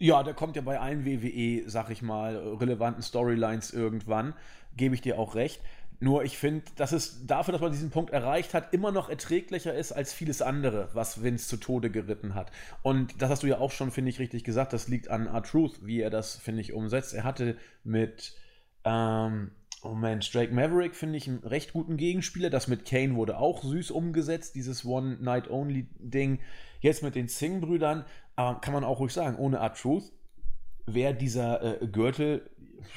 [0.00, 4.34] Ja, der kommt ja bei allen WWE, sag ich mal, relevanten Storylines irgendwann,
[4.76, 5.60] gebe ich dir auch recht.
[6.00, 9.72] Nur ich finde, dass es dafür, dass man diesen Punkt erreicht hat, immer noch erträglicher
[9.72, 12.50] ist als vieles andere, was Vince zu Tode geritten hat.
[12.82, 14.72] Und das hast du ja auch schon, finde ich, richtig gesagt.
[14.72, 17.14] Das liegt an R-Truth, wie er das, finde ich, umsetzt.
[17.14, 18.34] Er hatte mit,
[18.82, 19.52] ähm,
[19.82, 22.50] oh Mensch, Drake Maverick, finde ich, einen recht guten Gegenspieler.
[22.50, 26.40] Das mit Kane wurde auch süß umgesetzt, dieses One-Night-Only-Ding.
[26.80, 28.04] Jetzt mit den Singh-Brüdern,
[28.36, 30.12] aber kann man auch ruhig sagen, ohne R-Truth
[30.86, 32.48] wäre dieser äh, Gürtel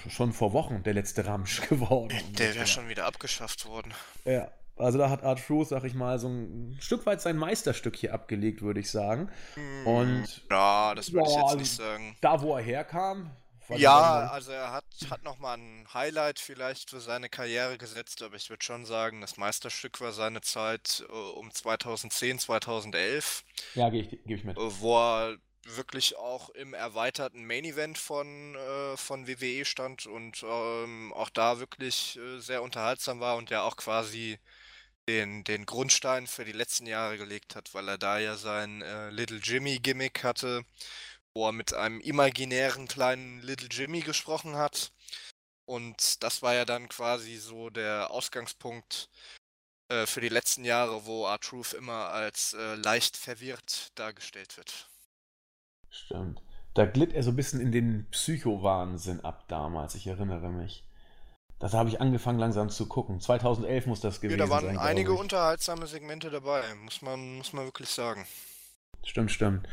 [0.08, 2.18] schon vor Wochen der letzte Ramsch geworden.
[2.38, 3.94] Der wäre schon wieder abgeschafft worden.
[4.26, 7.96] Ja, also da hat Art Truth, sag ich mal, so ein Stück weit sein Meisterstück
[7.96, 9.30] hier abgelegt, würde ich sagen.
[9.56, 12.16] Hm, Und ja, das würde ja, ich jetzt nicht sagen.
[12.22, 13.32] Da, wo er herkam.
[13.78, 18.50] Ja, also er hat, hat nochmal ein Highlight vielleicht für seine Karriere gesetzt, aber ich
[18.50, 23.44] würde schon sagen, das Meisterstück war seine Zeit uh, um 2010, 2011.
[23.76, 24.58] Ja, gebe ich, geb ich mit.
[24.58, 31.14] Wo er wirklich auch im erweiterten Main Event von, äh, von WWE stand und ähm,
[31.14, 34.40] auch da wirklich äh, sehr unterhaltsam war und der auch quasi
[35.08, 39.10] den, den Grundstein für die letzten Jahre gelegt hat, weil er da ja sein äh,
[39.10, 40.64] Little Jimmy Gimmick hatte,
[41.34, 44.92] wo er mit einem imaginären kleinen Little Jimmy gesprochen hat.
[45.66, 49.10] Und das war ja dann quasi so der Ausgangspunkt
[49.90, 54.90] äh, für die letzten Jahre, wo R-Truth immer als äh, leicht verwirrt dargestellt wird.
[55.90, 56.42] Stimmt.
[56.74, 60.86] Da glitt er so ein bisschen in den Psycho-Wahnsinn ab damals, ich erinnere mich.
[61.60, 63.20] Das habe ich angefangen langsam zu gucken.
[63.20, 64.50] 2011 muss das gewesen sein.
[64.50, 68.26] Ja, da waren sein, einige unterhaltsame Segmente dabei, muss man, muss man wirklich sagen.
[69.04, 69.68] Stimmt, stimmt.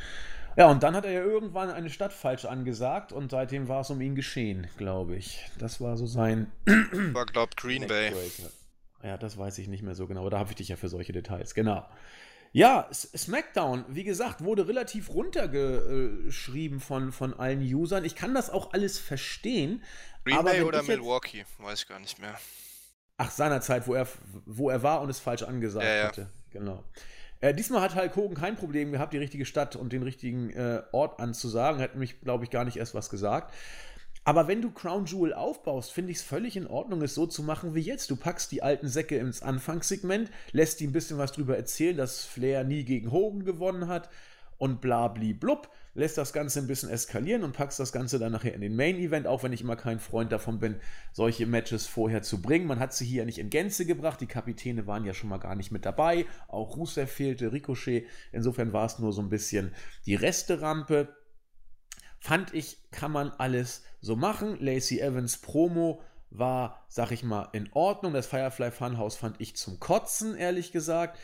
[0.59, 3.91] Ja, und dann hat er ja irgendwann eine Stadt falsch angesagt und seitdem war es
[3.91, 5.49] um ihn geschehen, glaube ich.
[5.57, 6.51] Das war so sein.
[6.67, 8.13] War, glaubt Green Bay.
[9.05, 10.89] Ja, das weiß ich nicht mehr so genau, aber da habe ich dich ja für
[10.89, 11.55] solche Details.
[11.55, 11.89] Genau.
[12.51, 18.05] Ja, SmackDown, wie gesagt, wurde relativ runtergeschrieben von, von allen Usern.
[18.05, 19.85] Ich kann das auch alles verstehen.
[20.25, 22.35] Green Bay oder Milwaukee, weiß ich gar nicht mehr.
[23.17, 24.09] Ach, seinerzeit, wo er,
[24.45, 26.09] wo er war und es falsch angesagt ja, ja.
[26.09, 26.31] hatte.
[26.51, 26.83] Genau.
[27.41, 30.83] Äh, diesmal hat Hulk Hogan kein Problem gehabt, die richtige Stadt und den richtigen äh,
[30.93, 31.81] Ort anzusagen.
[31.81, 33.55] Hat nämlich, glaube ich, gar nicht erst was gesagt.
[34.25, 37.43] Aber wenn du Crown Jewel aufbaust, finde ich es völlig in Ordnung, es so zu
[37.43, 38.11] machen wie jetzt.
[38.11, 42.25] Du packst die alten Säcke ins Anfangssegment, lässt die ein bisschen was drüber erzählen, dass
[42.25, 44.11] Flair nie gegen Hogan gewonnen hat
[44.59, 48.33] und bla bli blub, lässt das Ganze ein bisschen eskalieren und packst das Ganze dann
[48.33, 50.81] nachher in den Main Event, auch wenn ich immer kein Freund davon bin,
[51.13, 52.67] solche Matches vorher zu bringen.
[52.67, 55.55] Man hat sie hier nicht in Gänze gebracht, die Kapitäne waren ja schon mal gar
[55.55, 59.75] nicht mit dabei, auch Rusev fehlte, Ricochet, insofern war es nur so ein bisschen
[60.07, 61.15] die Resterampe.
[62.21, 64.59] Fand ich, kann man alles so machen.
[64.61, 68.13] Lacey Evans Promo war, sag ich mal, in Ordnung.
[68.13, 71.19] Das Firefly Funhouse fand ich zum Kotzen, ehrlich gesagt.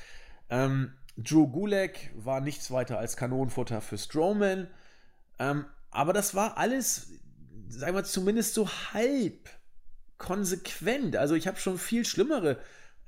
[0.50, 4.68] Ähm, Drew Gulak war nichts weiter als Kanonenfutter für Strowman.
[5.38, 7.08] Ähm, aber das war alles,
[7.68, 9.48] sagen wir zumindest so halb
[10.18, 11.16] konsequent.
[11.16, 12.58] Also ich habe schon viel schlimmere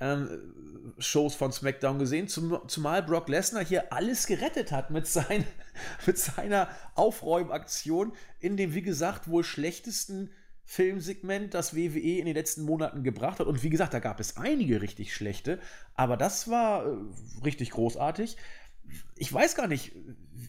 [0.01, 5.45] ähm, Shows von SmackDown gesehen, zum, zumal Brock Lesnar hier alles gerettet hat mit, sein,
[6.07, 10.31] mit seiner Aufräumaktion in dem, wie gesagt, wohl schlechtesten
[10.67, 13.47] Filmsegment, das WWE in den letzten Monaten gebracht hat.
[13.47, 15.61] Und wie gesagt, da gab es einige richtig schlechte,
[15.95, 16.97] aber das war äh,
[17.45, 18.37] richtig großartig.
[19.15, 19.93] Ich weiß gar nicht,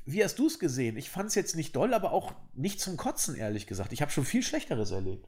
[0.06, 0.98] wie hast du es gesehen?
[0.98, 3.94] Ich fand es jetzt nicht doll, aber auch nicht zum Kotzen, ehrlich gesagt.
[3.94, 5.28] Ich habe schon viel Schlechteres erlebt.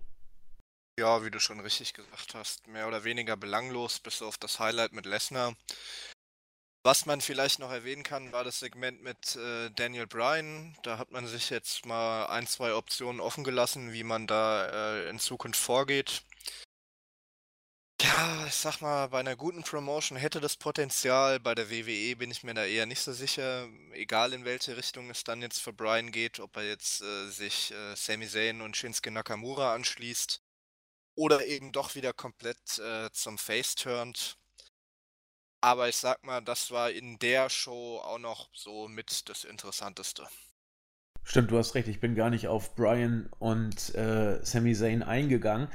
[0.99, 4.91] Ja, wie du schon richtig gesagt hast, mehr oder weniger belanglos, bis auf das Highlight
[4.91, 5.55] mit Lesnar.
[6.89, 10.75] Was man vielleicht noch erwähnen kann, war das Segment mit äh, Daniel Bryan.
[10.81, 14.65] Da hat man sich jetzt mal ein, zwei Optionen offen gelassen, wie man da
[14.97, 16.23] äh, in Zukunft vorgeht.
[18.01, 21.39] Ja, ich sag mal, bei einer guten Promotion hätte das Potenzial.
[21.39, 23.69] Bei der WWE bin ich mir da eher nicht so sicher.
[23.93, 27.69] Egal in welche Richtung es dann jetzt für Bryan geht, ob er jetzt äh, sich
[27.69, 30.41] äh, Sami Zayn und Shinsuke Nakamura anschließt
[31.13, 34.38] oder eben doch wieder komplett äh, zum Face turnt.
[35.61, 40.25] Aber ich sag mal, das war in der Show auch noch so mit das Interessanteste.
[41.23, 41.87] Stimmt, du hast recht.
[41.87, 45.67] Ich bin gar nicht auf Brian und äh, Sami Zayn eingegangen.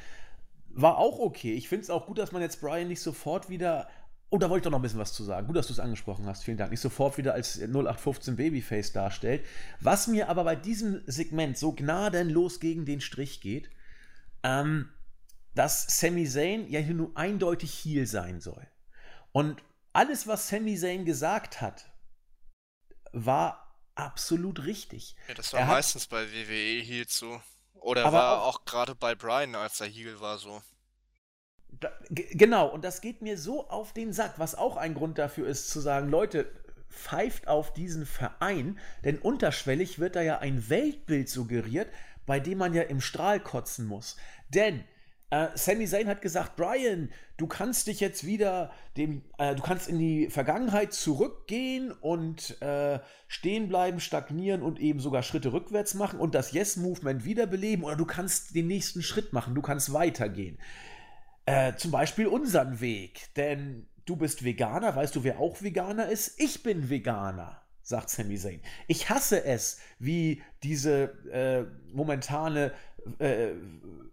[0.71, 1.55] War auch okay.
[1.55, 3.89] Ich finde es auch gut, dass man jetzt Brian nicht sofort wieder.
[4.31, 5.47] Oh, da wollte ich doch noch ein bisschen was zu sagen.
[5.47, 6.43] Gut, dass du es angesprochen hast.
[6.43, 6.71] Vielen Dank.
[6.71, 9.45] Nicht sofort wieder als 0815 Babyface darstellt.
[9.81, 13.71] Was mir aber bei diesem Segment so gnadenlos gegen den Strich geht,
[14.43, 14.89] ähm,
[15.55, 18.67] dass Sami Zayn ja hier nur eindeutig Heel sein soll.
[19.31, 19.63] Und
[19.95, 21.91] alles, was Sami Zayn gesagt hat,
[23.13, 25.17] war absolut richtig.
[25.29, 27.41] Ja, das war Er hat- meistens bei WWE Heels so.
[27.75, 30.63] Oder war auch- auch, gerade bei Brian, als er Heel war, so.
[31.69, 35.19] Da, ge- genau, und das geht mir so auf den Sack, was auch ein Grund
[35.19, 36.51] dafür ist, zu sagen, Leute,
[36.89, 41.93] pfeift auf diesen Verein, denn unterschwellig wird da ja ein Weltbild suggeriert,
[42.27, 44.17] bei dem man ja im Strahl kotzen muss.
[44.49, 44.85] Denn
[45.31, 49.89] äh, Sami Zayn hat gesagt, Brian, du kannst dich jetzt wieder dem, äh, du kannst
[49.89, 56.21] in die Vergangenheit zurückgehen und äh, stehen bleiben, stagnieren und eben sogar Schritte rückwärts machen
[56.21, 60.59] und das Yes-Movement wiederbeleben oder du kannst den nächsten Schritt machen, du kannst weitergehen.
[61.47, 63.35] Äh, zum Beispiel unseren Weg.
[63.37, 66.41] Denn du bist Veganer, weißt du, wer auch Veganer ist?
[66.41, 68.61] Ich bin Veganer, sagt Sami Zayn.
[68.89, 71.65] Ich hasse es, wie diese äh,
[71.95, 72.73] momentane
[73.19, 73.51] äh,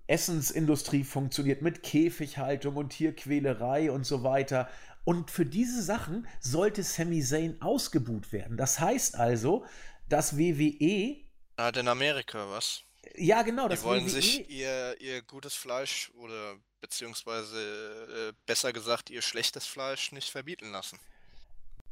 [0.08, 4.70] Essensindustrie funktioniert mit Käfighaltung und Tierquälerei und so weiter.
[5.04, 8.58] Und für diese Sachen sollte Sami Zayn ausgebuht werden.
[8.58, 9.66] Das heißt also,
[10.08, 11.16] dass WWE
[11.58, 12.84] Halt in Amerika, was?
[13.16, 18.74] ja, genau, Die das wollen WWE sich ihr, ihr gutes Fleisch oder beziehungsweise äh, besser
[18.74, 21.00] gesagt ihr schlechtes Fleisch nicht verbieten lassen.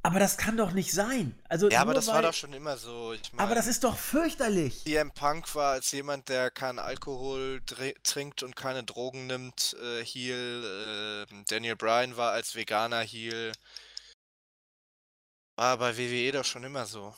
[0.02, 1.38] Aber das kann doch nicht sein.
[1.50, 3.12] Also Ja, aber das war weil- doch schon immer so.
[3.14, 4.84] Ich Aber das mein, ist doch fürchterlich.
[4.84, 7.62] CM Punk war als jemand, der keinen Alkohol
[8.04, 11.26] trinkt und keine Drogen nimmt, äh, Heel.
[11.30, 13.52] Äh, Daniel Bryan war als Veganer Heel.
[15.58, 17.14] War bei WWE doch schon immer so.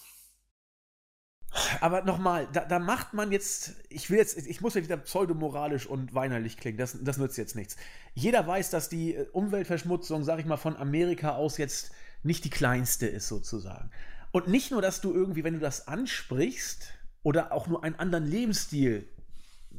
[1.81, 5.85] Aber nochmal, da, da macht man jetzt, ich will jetzt, ich muss ja wieder pseudomoralisch
[5.85, 7.75] und weinerlich klingen, das, das nützt jetzt nichts.
[8.13, 11.91] Jeder weiß, dass die äh, Umweltverschmutzung, sag ich mal, von Amerika aus jetzt
[12.23, 13.91] nicht die kleinste ist, sozusagen.
[14.31, 16.93] Und nicht nur, dass du irgendwie, wenn du das ansprichst
[17.23, 19.07] oder auch nur einen anderen Lebensstil,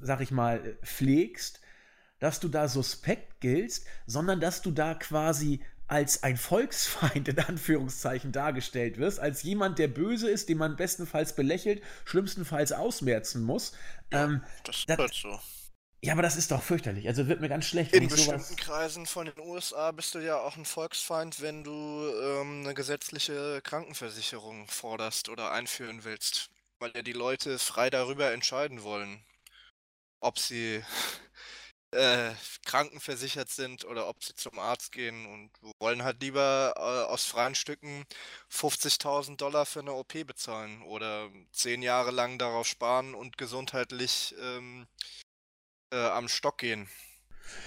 [0.01, 1.61] sag ich mal, äh, pflegst,
[2.19, 8.33] dass du da suspekt giltst, sondern dass du da quasi als ein Volksfeind in Anführungszeichen
[8.33, 13.73] dargestellt wirst, als jemand, der böse ist, den man bestenfalls belächelt, schlimmstenfalls ausmerzen muss.
[14.11, 15.39] Ähm, Das ist halt so.
[16.05, 17.07] Ja, aber das ist doch fürchterlich.
[17.07, 18.57] Also wird mir ganz schlecht, wenn In bestimmten.
[18.57, 21.71] Kreisen von den USA bist du ja auch ein Volksfeind, wenn du
[22.23, 26.51] ähm, eine gesetzliche Krankenversicherung forderst oder einführen willst,
[26.81, 29.25] weil ja die Leute frei darüber entscheiden wollen,
[30.19, 30.83] ob sie
[31.93, 32.33] äh,
[32.67, 37.55] krankenversichert sind oder ob sie zum Arzt gehen und wollen halt lieber äh, aus freien
[37.55, 38.07] Stücken
[38.51, 44.89] 50.000 Dollar für eine OP bezahlen oder zehn Jahre lang darauf sparen und gesundheitlich ähm,
[45.93, 46.89] äh, am Stock gehen,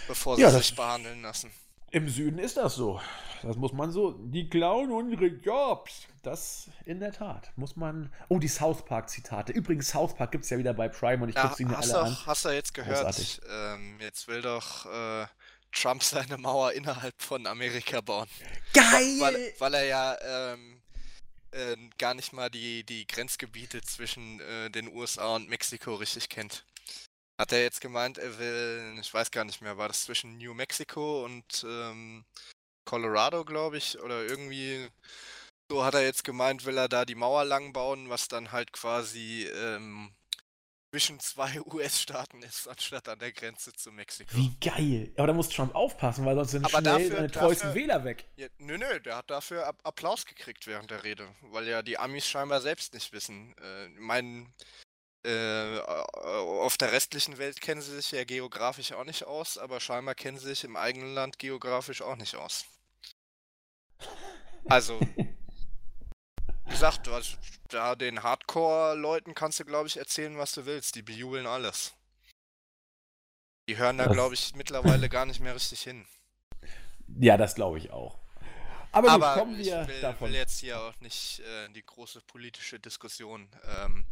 [0.07, 1.51] bevor sie Ja, sich behandeln lassen.
[1.91, 2.99] Im Süden ist das so.
[3.41, 4.11] Das muss man so.
[4.11, 6.07] Die klauen unsere Jobs.
[6.23, 7.51] Das in der Tat.
[7.55, 8.11] Muss man.
[8.27, 9.53] Oh, die South Park-Zitate.
[9.53, 11.87] Übrigens, South Park gibt es ja wieder bei Prime und ich gucke sie mir alle
[11.87, 12.17] du, an.
[12.25, 13.41] hast du jetzt gehört?
[13.49, 15.27] Ähm, jetzt will doch äh,
[15.71, 18.27] Trump seine Mauer innerhalb von Amerika bauen.
[18.73, 19.19] Geil!
[19.19, 20.17] Weil, weil er ja
[20.53, 20.81] ähm,
[21.51, 26.65] äh, gar nicht mal die, die Grenzgebiete zwischen äh, den USA und Mexiko richtig kennt.
[27.37, 30.53] Hat er jetzt gemeint, er will, ich weiß gar nicht mehr, war das zwischen New
[30.53, 32.23] Mexico und ähm,
[32.85, 34.87] Colorado, glaube ich, oder irgendwie
[35.69, 38.71] so hat er jetzt gemeint, will er da die Mauer lang bauen, was dann halt
[38.71, 40.13] quasi ähm,
[40.93, 44.33] zwischen zwei US-Staaten ist, anstatt an der Grenze zu Mexiko.
[44.37, 45.11] Wie geil.
[45.17, 48.03] Aber da muss Trump aufpassen, weil sonst sind Aber schnell dafür- seine treuesten dafür- Wähler
[48.05, 48.25] weg.
[48.37, 51.97] Ja, nö, nö, der hat dafür Ap Applaus gekriegt während der Rede, weil ja die
[51.97, 53.53] Amis scheinbar selbst nicht wissen.
[53.61, 54.53] Äh, ich mein,
[55.25, 60.15] äh, auf der restlichen Welt kennen sie sich ja geografisch auch nicht aus, aber scheinbar
[60.15, 62.65] kennen sie sich im eigenen Land geografisch auch nicht aus.
[64.67, 67.37] Also, wie gesagt, hast,
[67.69, 70.95] da den Hardcore-Leuten kannst du, glaube ich, erzählen, was du willst.
[70.95, 71.93] Die bejubeln alles.
[73.67, 76.05] Die hören da, glaube ich, mittlerweile gar nicht mehr richtig hin.
[77.19, 78.19] Ja, das glaube ich auch.
[78.95, 80.29] Aber, Aber gut, kommen ich wir will, davon.
[80.29, 83.49] will jetzt hier auch nicht äh, die große politische Diskussion
[83.83, 84.05] ähm,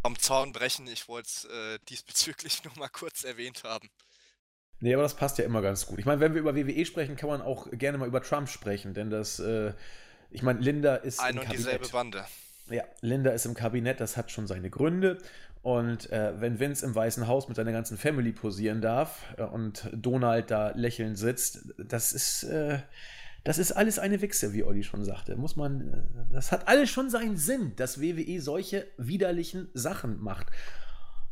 [0.00, 0.86] vom Zaun brechen.
[0.86, 3.90] Ich wollte es äh, diesbezüglich nur mal kurz erwähnt haben.
[4.80, 5.98] Nee, aber das passt ja immer ganz gut.
[5.98, 8.94] Ich meine, wenn wir über WWE sprechen, kann man auch gerne mal über Trump sprechen,
[8.94, 9.74] denn das, äh,
[10.30, 11.92] ich meine, Linda ist Ein im und dieselbe Kabinett.
[11.92, 12.24] Bande.
[12.70, 15.18] Ja, Linda ist im Kabinett, das hat schon seine Gründe.
[15.60, 19.90] Und äh, wenn Vince im Weißen Haus mit seiner ganzen Family posieren darf äh, und
[19.92, 22.78] Donald da lächelnd sitzt, das ist, äh,
[23.44, 25.36] das ist alles eine Wichse, wie Olli schon sagte.
[25.36, 30.46] Muss man, äh, das hat alles schon seinen Sinn, dass WWE solche widerlichen Sachen macht.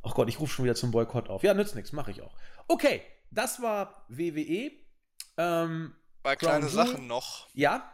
[0.02, 1.42] Ach Gott, ich rufe schon wieder zum Boykott auf.
[1.42, 2.36] Ja, nützt nichts, mache ich auch.
[2.68, 4.72] Okay, das war WWE.
[5.38, 6.86] Ähm, Zwei Crown kleine Jewel.
[6.86, 7.48] Sachen noch.
[7.54, 7.88] ja.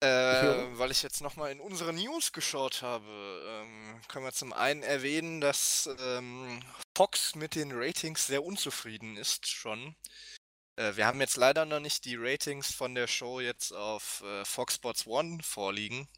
[0.00, 4.82] Äh, weil ich jetzt nochmal in unsere News geschaut habe, ähm, können wir zum einen
[4.82, 6.60] erwähnen, dass ähm,
[6.96, 9.94] Fox mit den Ratings sehr unzufrieden ist schon.
[10.76, 14.44] Äh, wir haben jetzt leider noch nicht die Ratings von der Show jetzt auf äh,
[14.44, 16.08] Fox Sports One vorliegen.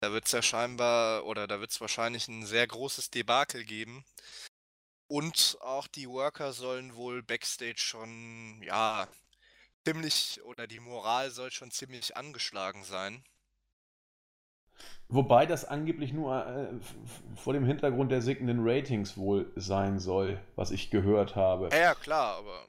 [0.00, 4.04] Da wird es ja scheinbar oder da wird es wahrscheinlich ein sehr großes Debakel geben.
[5.08, 9.08] Und auch die Worker sollen wohl backstage schon, ja,
[9.84, 13.24] ziemlich, oder die Moral soll schon ziemlich angeschlagen sein.
[15.08, 16.68] Wobei das angeblich nur äh,
[17.34, 21.70] vor dem Hintergrund der sinkenden Ratings wohl sein soll, was ich gehört habe.
[21.72, 22.66] Ja, ja, klar, aber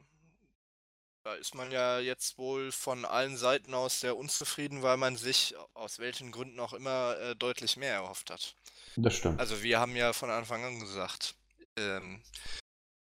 [1.30, 5.56] da ist man ja jetzt wohl von allen Seiten aus sehr unzufrieden, weil man sich
[5.76, 8.56] aus welchen Gründen auch immer äh, deutlich mehr erhofft hat.
[8.96, 9.40] Das stimmt.
[9.40, 11.36] Also wir haben ja von Anfang an gesagt,
[11.78, 12.24] ähm,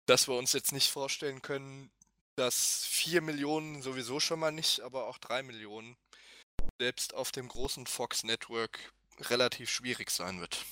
[0.07, 1.93] dass wir uns jetzt nicht vorstellen können,
[2.35, 5.97] dass 4 Millionen sowieso schon mal nicht, aber auch 3 Millionen
[6.81, 10.65] selbst auf dem großen Fox Network relativ schwierig sein wird.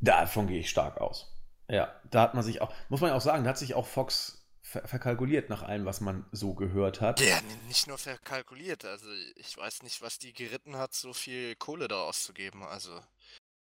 [0.00, 1.30] Davon gehe ich stark aus.
[1.68, 3.86] Ja, da hat man sich auch, muss man ja auch sagen, da hat sich auch
[3.86, 4.39] Fox
[4.70, 7.20] ver verkalkuliert nach allem, was man so gehört hat.
[7.20, 8.84] Ja, nicht nur verkalkuliert.
[8.84, 12.62] Also ich weiß nicht, was die geritten hat, so viel Kohle da auszugeben.
[12.62, 13.00] Also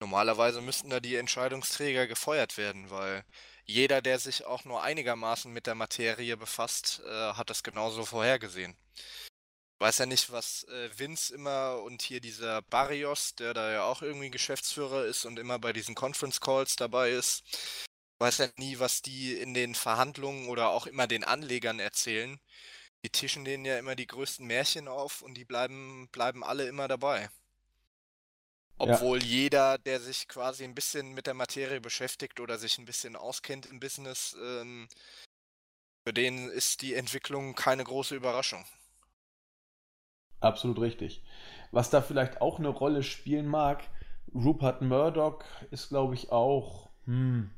[0.01, 3.25] normalerweise müssten da die Entscheidungsträger gefeuert werden, weil
[3.65, 8.77] jeder, der sich auch nur einigermaßen mit der Materie befasst, äh, hat das genauso vorhergesehen.
[8.95, 13.83] Ich weiß ja nicht, was äh, Vince immer und hier dieser Barrios, der da ja
[13.83, 17.43] auch irgendwie Geschäftsführer ist und immer bei diesen Conference Calls dabei ist,
[18.25, 22.41] weiß ja nie, was die in den Verhandlungen oder auch immer den Anlegern erzählen.
[23.05, 26.89] Die tischen denen ja immer die größten Märchen auf und die bleiben, bleiben alle immer
[26.89, 27.29] dabei.
[28.79, 29.27] Obwohl ja.
[29.27, 33.67] jeder, der sich quasi ein bisschen mit der Materie beschäftigt oder sich ein bisschen auskennt
[33.67, 34.89] im Business, ähm,
[36.07, 38.65] für den ist die Entwicklung keine große Überraschung.
[40.41, 41.23] Absolut richtig.
[41.73, 43.85] Was da vielleicht auch eine Rolle spielen mag,
[44.35, 47.51] Rupert Murdoch ist, glaube ich, auch, hm,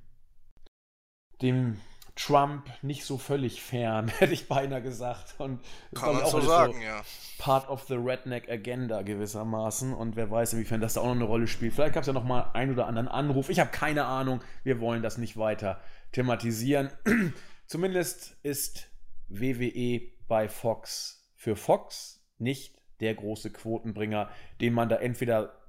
[1.43, 1.80] dem
[2.16, 5.34] Trump nicht so völlig fern, hätte ich beinahe gesagt.
[5.39, 5.61] Und
[5.91, 7.03] das Kann man auch so sagen, so ja.
[7.39, 9.93] Part of the Redneck Agenda gewissermaßen.
[9.93, 11.74] Und wer weiß, inwiefern das da auch noch eine Rolle spielt.
[11.74, 13.51] Vielleicht gab es ja noch mal einen oder anderen Anruf.
[13.51, 14.41] Ich habe keine Ahnung.
[14.64, 15.80] Wir wollen das nicht weiter
[16.12, 16.91] thematisieren.
[17.66, 18.89] Zumindest ist
[19.28, 24.30] WWE bei Fox für Fox nicht der große Quotenbringer,
[24.61, 25.61] den man da entweder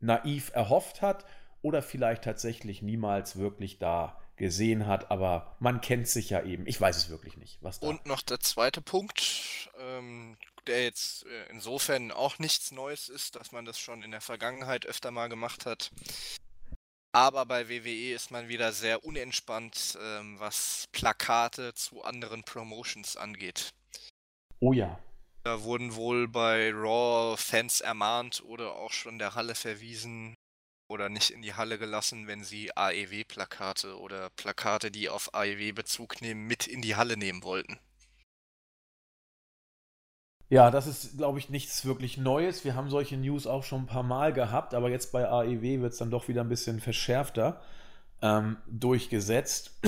[0.00, 1.24] naiv erhofft hat
[1.60, 6.66] oder vielleicht tatsächlich niemals wirklich da gesehen hat, aber man kennt sich ja eben.
[6.66, 7.88] Ich weiß es wirklich nicht, was da.
[7.88, 10.36] Und noch der zweite Punkt, ähm,
[10.66, 14.86] der jetzt äh, insofern auch nichts Neues ist, dass man das schon in der Vergangenheit
[14.86, 15.90] öfter mal gemacht hat.
[17.12, 23.72] Aber bei WWE ist man wieder sehr unentspannt, ähm, was Plakate zu anderen Promotions angeht.
[24.60, 24.98] Oh ja.
[25.44, 30.34] Da wurden wohl bei Raw Fans ermahnt oder auch schon der Halle verwiesen,
[30.88, 36.20] oder nicht in die Halle gelassen, wenn sie AEW-Plakate oder Plakate, die auf AEW Bezug
[36.22, 37.78] nehmen, mit in die Halle nehmen wollten.
[40.50, 42.64] Ja, das ist, glaube ich, nichts wirklich Neues.
[42.64, 45.92] Wir haben solche News auch schon ein paar Mal gehabt, aber jetzt bei AEW wird
[45.92, 47.60] es dann doch wieder ein bisschen verschärfter
[48.22, 49.78] ähm, durchgesetzt.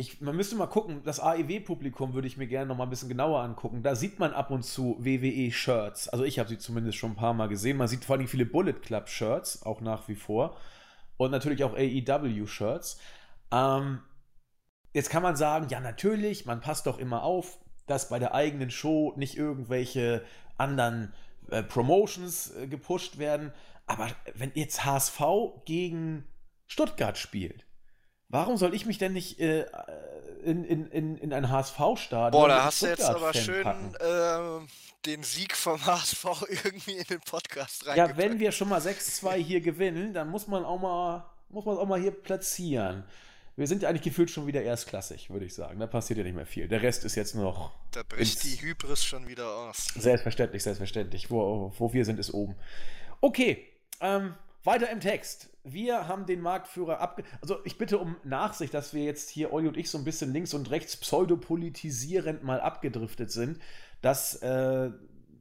[0.00, 3.10] Ich, man müsste mal gucken, das AEW-Publikum würde ich mir gerne noch mal ein bisschen
[3.10, 3.82] genauer angucken.
[3.82, 6.08] Da sieht man ab und zu WWE-Shirts.
[6.08, 7.76] Also ich habe sie zumindest schon ein paar Mal gesehen.
[7.76, 10.56] Man sieht vor allem viele Bullet Club-Shirts, auch nach wie vor.
[11.18, 12.98] Und natürlich auch AEW-Shirts.
[13.52, 14.00] Ähm,
[14.94, 18.70] jetzt kann man sagen, ja natürlich, man passt doch immer auf, dass bei der eigenen
[18.70, 20.24] Show nicht irgendwelche
[20.56, 21.12] anderen
[21.50, 23.52] äh, Promotions äh, gepusht werden.
[23.86, 25.20] Aber wenn jetzt HSV
[25.66, 26.24] gegen
[26.66, 27.66] Stuttgart spielt,
[28.30, 29.66] Warum soll ich mich denn nicht äh,
[30.44, 32.30] in, in, in, in ein HSV-Stadion?
[32.30, 34.66] Boah, da hast du jetzt aber schön äh,
[35.04, 37.96] den Sieg vom HSV irgendwie in den Podcast rein.
[37.96, 41.76] Ja, wenn wir schon mal 6-2 hier gewinnen, dann muss man auch mal, muss man
[41.76, 43.02] auch mal hier platzieren.
[43.56, 45.80] Wir sind ja eigentlich gefühlt schon wieder erstklassig, würde ich sagen.
[45.80, 46.68] Da passiert ja nicht mehr viel.
[46.68, 47.72] Der Rest ist jetzt nur noch.
[47.90, 49.88] Da bricht die Hybris schon wieder aus.
[49.96, 51.30] Selbstverständlich, selbstverständlich.
[51.30, 52.54] Wo, wo wir sind, ist oben.
[53.20, 53.66] Okay,
[54.00, 54.34] ähm,
[54.64, 55.50] weiter im Text.
[55.64, 57.24] Wir haben den Marktführer abge...
[57.40, 60.32] Also ich bitte um Nachsicht, dass wir jetzt hier, Olli und ich, so ein bisschen
[60.32, 63.58] links und rechts pseudopolitisierend mal abgedriftet sind.
[64.02, 64.90] Das äh,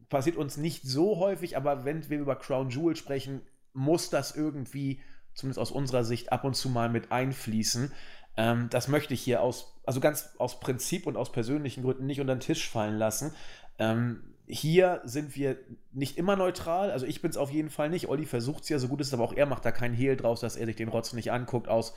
[0.09, 3.41] passiert uns nicht so häufig, aber wenn wir über Crown Jewel sprechen,
[3.74, 5.01] muss das irgendwie,
[5.34, 7.93] zumindest aus unserer Sicht, ab und zu mal mit einfließen.
[8.38, 12.20] Ähm, das möchte ich hier aus, also ganz aus Prinzip und aus persönlichen Gründen nicht
[12.22, 13.34] unter den Tisch fallen lassen.
[13.78, 15.60] Ähm, hier sind wir
[15.91, 16.89] nicht immer neutral.
[16.91, 18.10] Also ich bin es auf jeden Fall nicht.
[18.10, 20.18] Olli versucht es ja so gut es ist, aber auch er macht da keinen Hehl
[20.18, 21.93] draus, dass er sich den Rotz nicht anguckt, aus,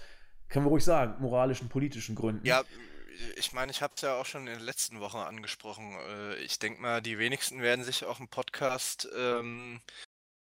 [0.50, 2.46] können wir ruhig sagen, moralischen, politischen Gründen.
[2.46, 2.62] Ja,
[3.36, 5.96] ich meine, ich habe es ja auch schon in den letzten Wochen angesprochen.
[6.10, 9.80] Äh, ich denke mal, die wenigsten werden sich auch einen Podcast ähm,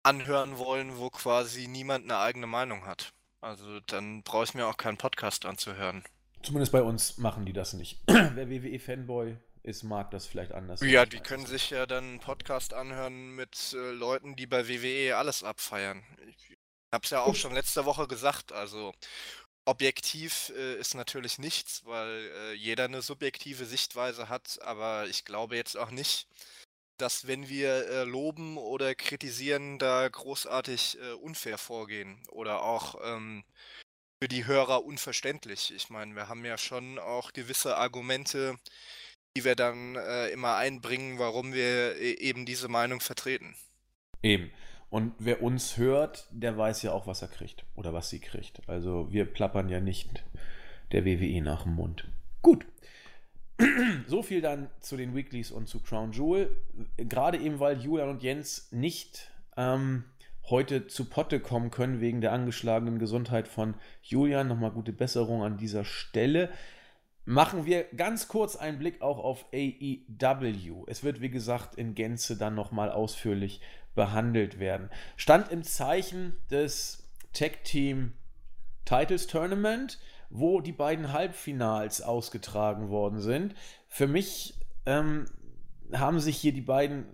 [0.01, 3.13] anhören wollen, wo quasi niemand eine eigene Meinung hat.
[3.41, 6.03] Also dann brauche ich mir auch keinen Podcast anzuhören.
[6.41, 8.01] Zumindest bei uns machen die das nicht.
[8.07, 10.81] Wer WWE-Fanboy ist Marc das vielleicht anders?
[10.81, 15.17] Ja, die können sich ja dann einen Podcast anhören mit äh, Leuten, die bei WWE
[15.17, 16.03] alles abfeiern.
[16.27, 16.57] Ich
[16.93, 18.93] hab's ja auch schon letzte Woche gesagt, also
[19.65, 25.55] objektiv äh, ist natürlich nichts, weil äh, jeder eine subjektive Sichtweise hat, aber ich glaube
[25.55, 26.27] jetzt auch nicht,
[26.97, 33.43] dass wenn wir äh, loben oder kritisieren, da großartig äh, unfair vorgehen oder auch ähm,
[34.21, 35.73] für die Hörer unverständlich.
[35.73, 38.57] Ich meine, wir haben ja schon auch gewisse Argumente,
[39.35, 43.55] die wir dann äh, immer einbringen, warum wir e eben diese Meinung vertreten.
[44.21, 44.51] Eben.
[44.89, 48.67] Und wer uns hört, der weiß ja auch, was er kriegt oder was sie kriegt.
[48.67, 50.23] Also wir plappern ja nicht
[50.91, 52.05] der WWE nach dem Mund.
[52.41, 52.65] Gut.
[54.07, 56.55] So viel dann zu den Weeklies und zu Crown Jewel.
[56.97, 60.05] Gerade eben, weil Julian und Jens nicht ähm,
[60.49, 64.47] heute zu Potte kommen können wegen der angeschlagenen Gesundheit von Julian.
[64.47, 66.49] Nochmal gute Besserung an dieser Stelle.
[67.25, 70.85] Machen wir ganz kurz einen Blick auch auf AEW.
[70.87, 73.61] Es wird, wie gesagt, in Gänze dann nochmal ausführlich
[73.93, 74.89] behandelt werden.
[75.15, 78.13] Stand im Zeichen des Tech Team
[78.85, 79.99] Titles Tournament,
[80.29, 83.53] wo die beiden Halbfinals ausgetragen worden sind.
[83.87, 84.55] Für mich
[84.85, 85.25] ähm,
[85.93, 87.05] haben sich hier die beiden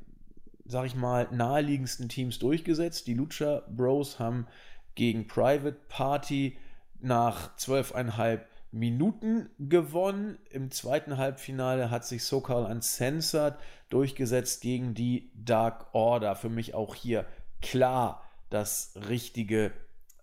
[0.66, 3.08] sag ich mal, naheliegendsten Teams durchgesetzt.
[3.08, 4.47] Die Lucha Bros haben
[4.95, 6.58] gegen Private Party
[7.01, 10.38] nach zwölfeinhalb Minuten gewonnen.
[10.49, 13.55] Im zweiten Halbfinale hat sich SoCal Uncensored
[13.89, 16.36] durchgesetzt gegen die Dark Order.
[16.36, 17.26] Für mich auch hier
[17.61, 19.71] klar das richtige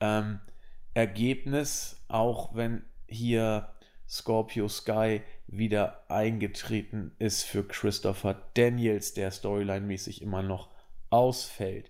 [0.00, 0.40] ähm,
[0.92, 3.72] Ergebnis, auch wenn hier
[4.06, 10.68] Scorpio Sky wieder eingetreten ist für Christopher Daniels, der storyline-mäßig immer noch
[11.08, 11.88] ausfällt.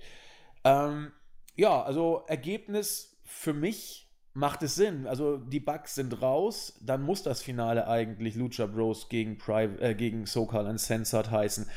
[0.63, 1.11] Ähm,
[1.57, 4.02] ja, also Ergebnis für mich
[4.35, 5.07] macht es Sinn.
[5.07, 9.95] Also die Bugs sind raus, dann muss das Finale eigentlich Lucha Bros gegen, Private, äh,
[9.95, 11.69] gegen SoCal Uncensored heißen.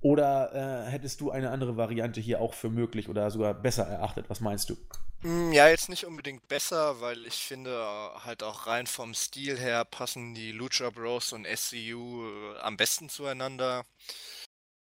[0.00, 4.28] Oder äh, hättest du eine andere Variante hier auch für möglich oder sogar besser erachtet?
[4.28, 4.76] Was meinst du?
[5.20, 9.56] Hm, ja, jetzt nicht unbedingt besser, weil ich finde, äh, halt auch rein vom Stil
[9.56, 13.84] her passen die Lucha Bros und SCU äh, am besten zueinander.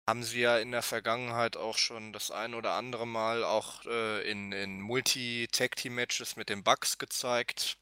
[0.09, 4.28] Haben sie ja in der Vergangenheit auch schon das ein oder andere Mal auch äh,
[4.28, 7.78] in, in Multi-Tag-Team-Matches mit den Bugs gezeigt.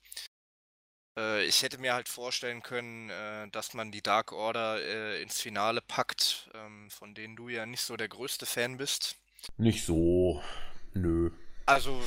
[1.19, 5.41] Äh, ich hätte mir halt vorstellen können, äh, dass man die Dark Order äh, ins
[5.41, 9.17] Finale packt, ähm, von denen du ja nicht so der größte Fan bist.
[9.57, 10.43] Nicht so.
[10.93, 11.31] Nö.
[11.71, 12.03] Also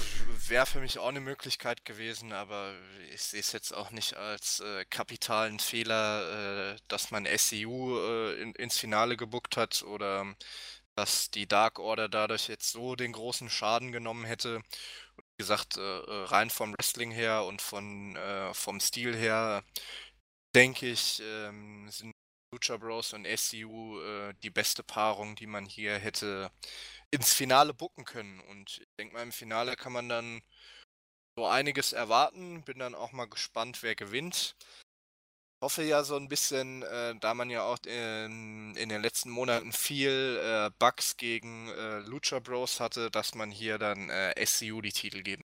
[0.49, 2.73] wäre für mich auch eine Möglichkeit gewesen, aber
[3.13, 8.41] ich sehe es jetzt auch nicht als äh, kapitalen Fehler, äh, dass man SCU äh,
[8.41, 10.25] in, ins Finale gebuckt hat oder
[10.95, 14.61] dass die Dark Order dadurch jetzt so den großen Schaden genommen hätte.
[15.17, 19.63] Wie gesagt, äh, äh, rein vom Wrestling her und von, äh, vom Stil her,
[20.55, 22.12] denke ich, ähm, sind
[22.53, 23.99] Lucha Bros und SCU
[24.43, 26.51] die beste Paarung, die man hier hätte
[27.13, 28.39] ins Finale bucken können.
[28.41, 30.41] Und ich denke mal, im Finale kann man dann
[31.35, 32.63] so einiges erwarten.
[32.63, 34.55] Bin dann auch mal gespannt, wer gewinnt.
[35.63, 39.71] Hoffe ja so ein bisschen, äh, da man ja auch in, in, den letzten Monaten
[39.71, 44.91] viel äh, Bugs gegen äh, Lucha Bros hatte, dass man hier dann äh, SCU die
[44.91, 45.43] Titel geben.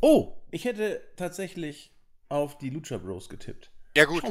[0.00, 1.92] Oh, ich hätte tatsächlich
[2.28, 3.70] auf die Lucha Bros getippt.
[3.96, 4.22] Ja gut,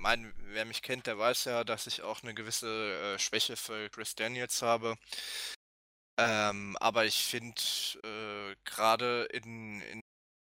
[0.00, 3.88] mein, wer mich kennt, der weiß ja, dass ich auch eine gewisse äh, Schwäche für
[3.90, 4.96] Chris Daniels habe.
[6.18, 7.60] Ähm, aber ich finde,
[8.02, 10.00] äh, gerade in, in,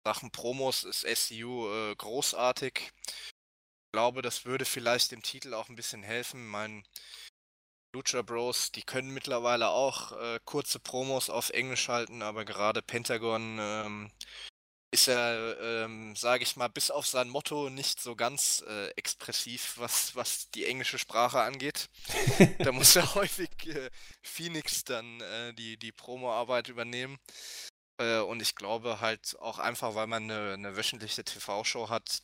[0.06, 2.92] Sachen Promos ist SCU äh, großartig.
[3.06, 6.46] Ich glaube, das würde vielleicht dem Titel auch ein bisschen helfen.
[6.46, 6.84] Mein
[7.94, 13.58] Lucha Bros, die können mittlerweile auch äh, kurze Promos auf Englisch halten, aber gerade Pentagon
[13.60, 14.12] ähm,
[14.92, 19.74] ist er, ähm, sage ich mal, bis auf sein Motto nicht so ganz äh, expressiv,
[19.78, 21.88] was, was die englische Sprache angeht.
[22.58, 23.90] da muss er häufig äh,
[24.22, 27.18] Phoenix dann äh, die, die Promo-Arbeit übernehmen.
[27.98, 32.22] Äh, und ich glaube halt auch einfach, weil man eine, eine wöchentliche TV-Show hat,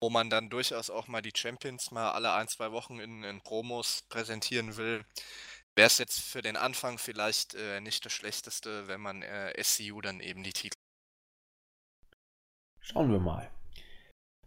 [0.00, 3.40] wo man dann durchaus auch mal die Champions mal alle ein, zwei Wochen in, in
[3.42, 5.04] Promos präsentieren will,
[5.74, 10.00] wäre es jetzt für den Anfang vielleicht äh, nicht das Schlechteste, wenn man äh, SCU
[10.00, 10.78] dann eben die Titel
[12.90, 13.50] Schauen wir mal.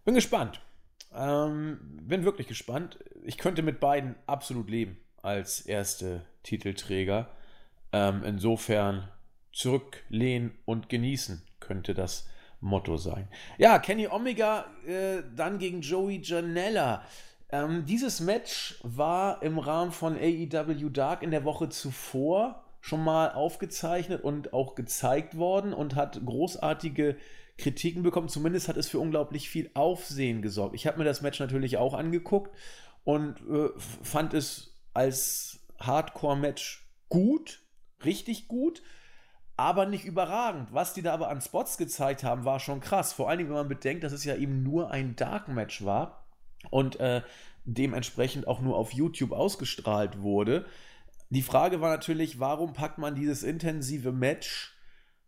[0.04, 0.62] Bin gespannt.
[1.14, 2.98] Ähm, bin wirklich gespannt.
[3.24, 7.30] Ich könnte mit beiden absolut leben als erste Titelträger.
[7.92, 9.10] Ähm, insofern
[9.54, 12.28] zurücklehnen und genießen könnte das
[12.62, 13.28] Motto sein.
[13.58, 17.04] Ja, Kenny Omega äh, dann gegen Joey Janella.
[17.52, 23.32] Ähm, dieses Match war im Rahmen von AEW Dark in der Woche zuvor schon mal
[23.34, 27.18] aufgezeichnet und auch gezeigt worden und hat großartige
[27.62, 28.30] Kritiken bekommen.
[28.30, 30.76] Zumindest hat es für unglaublich viel Aufsehen gesorgt.
[30.76, 32.55] Ich habe mir das Match natürlich auch angeguckt
[33.03, 37.62] und äh, fand es als Hardcore-Match gut,
[38.03, 38.82] richtig gut,
[39.57, 40.74] aber nicht überragend.
[40.74, 43.14] Was die da aber an Spots gezeigt haben, war schon krass.
[43.14, 46.28] Vor allen Dingen, wenn man bedenkt, dass es ja eben nur ein Dark-Match war
[46.70, 47.22] und äh,
[47.64, 50.66] dementsprechend auch nur auf YouTube ausgestrahlt wurde.
[51.30, 54.76] Die Frage war natürlich, warum packt man dieses intensive Match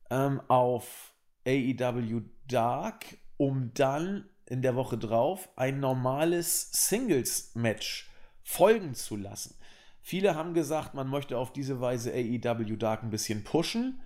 [0.09, 1.12] ähm, auf
[1.45, 3.05] AEW Dark,
[3.37, 8.09] um dann in der Woche drauf ein normales Singles-Match
[8.43, 9.55] folgen zu lassen.
[10.01, 14.01] Viele haben gesagt, man möchte auf diese Weise AEW Dark ein bisschen pushen.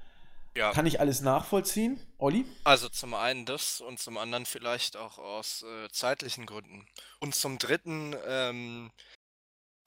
[0.56, 0.72] Ja.
[0.72, 2.46] Kann ich alles nachvollziehen, Olli?
[2.64, 6.88] Also zum einen das und zum anderen vielleicht auch aus äh, zeitlichen Gründen.
[7.20, 8.92] Und zum dritten, ähm,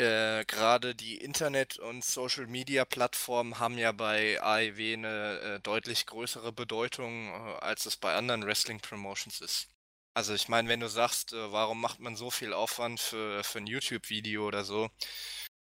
[0.00, 7.28] äh, gerade die Internet- und Social-Media-Plattformen haben ja bei AEW eine äh, deutlich größere Bedeutung,
[7.28, 9.68] äh, als es bei anderen Wrestling-Promotions ist.
[10.14, 13.58] Also ich meine, wenn du sagst, äh, warum macht man so viel Aufwand für, für
[13.58, 14.90] ein YouTube-Video oder so,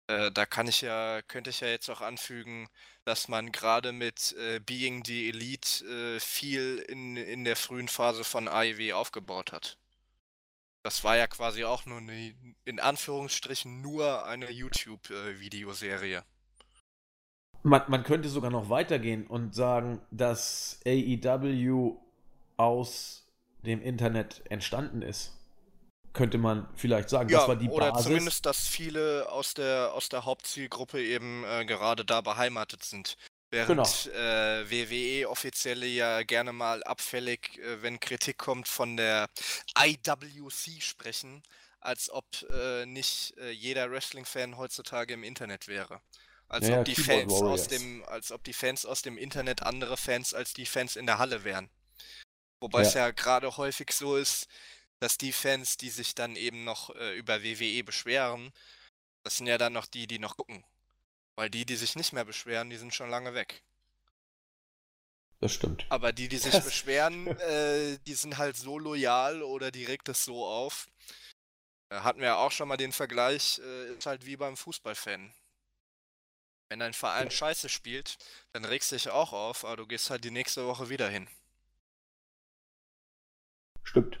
[0.07, 2.69] äh, da kann ich ja, könnte ich ja jetzt auch anfügen,
[3.05, 8.93] dass man gerade mit Being the Elite viel in, in der frühen Phase von AEW
[8.93, 9.77] aufgebaut hat.
[10.83, 12.33] Das war ja quasi auch nur eine,
[12.65, 16.23] in Anführungsstrichen nur eine YouTube-Videoserie.
[17.63, 21.95] Man, man könnte sogar noch weitergehen und sagen, dass AEW
[22.57, 23.25] aus
[23.65, 25.31] dem Internet entstanden ist.
[26.11, 28.05] Könnte man vielleicht sagen, ja, das war die oder Basis.
[28.05, 33.17] Oder zumindest, dass viele aus der, aus der Hauptzielgruppe eben äh, gerade da beheimatet sind.
[33.53, 34.17] Während genau.
[34.17, 39.29] äh, WWE offizielle ja gerne mal abfällig, äh, wenn Kritik kommt, von der
[39.77, 41.43] IWC sprechen,
[41.79, 46.01] als ob äh, nicht äh, jeder Wrestling-Fan heutzutage im Internet wäre.
[46.47, 49.97] Als ja, ob die Fans aus dem, als ob die Fans aus dem Internet andere
[49.97, 51.69] Fans als die Fans in der Halle wären.
[52.59, 52.87] Wobei ja.
[52.87, 54.47] es ja gerade häufig so ist,
[54.99, 58.51] dass die Fans, die sich dann eben noch äh, über WWE beschweren,
[59.21, 60.65] das sind ja dann noch die, die noch gucken.
[61.35, 63.63] Weil die, die sich nicht mehr beschweren, die sind schon lange weg.
[65.39, 65.85] Das stimmt.
[65.89, 66.63] Aber die, die sich das...
[66.63, 70.87] beschweren, äh, die sind halt so loyal oder die regt es so auf.
[71.89, 75.33] Äh, hatten wir ja auch schon mal den Vergleich, äh, ist halt wie beim Fußballfan.
[76.69, 77.31] Wenn ein Verein ja.
[77.31, 78.17] scheiße spielt,
[78.51, 81.27] dann regst du dich auch auf, aber du gehst halt die nächste Woche wieder hin.
[83.83, 84.19] Stimmt.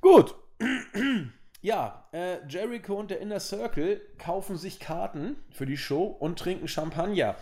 [0.00, 0.36] Gut.
[1.62, 6.66] Ja, äh, Jericho und der Inner Circle kaufen sich Karten für die Show und trinken
[6.66, 7.36] Champagner.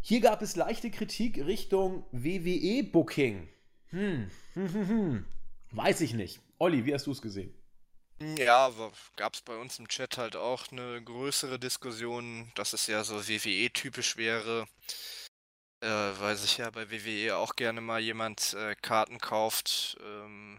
[0.00, 3.48] Hier gab es leichte Kritik Richtung WWE-Booking.
[3.90, 4.30] Hm.
[4.54, 5.24] Hm, hm, hm.
[5.72, 6.40] Weiß ich nicht.
[6.58, 7.52] Olli, wie hast du es gesehen?
[8.38, 8.72] Ja,
[9.16, 13.28] gab es bei uns im Chat halt auch eine größere Diskussion, dass es ja so
[13.28, 14.66] WWE-typisch wäre,
[15.82, 19.98] äh, weil sich ja bei WWE auch gerne mal jemand äh, Karten kauft.
[20.02, 20.58] Ähm,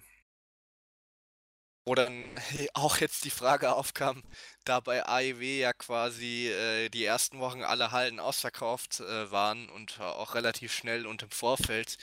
[1.87, 2.25] wo dann
[2.73, 4.21] auch jetzt die Frage aufkam,
[4.65, 9.99] da bei AEW ja quasi äh, die ersten Wochen alle Hallen ausverkauft äh, waren und
[10.01, 11.97] auch relativ schnell und im Vorfeld,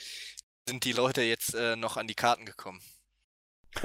[0.67, 2.81] sind die Leute jetzt äh, noch an die Karten gekommen.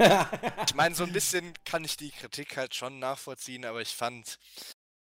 [0.65, 4.39] ich meine, so ein bisschen kann ich die Kritik halt schon nachvollziehen, aber ich fand,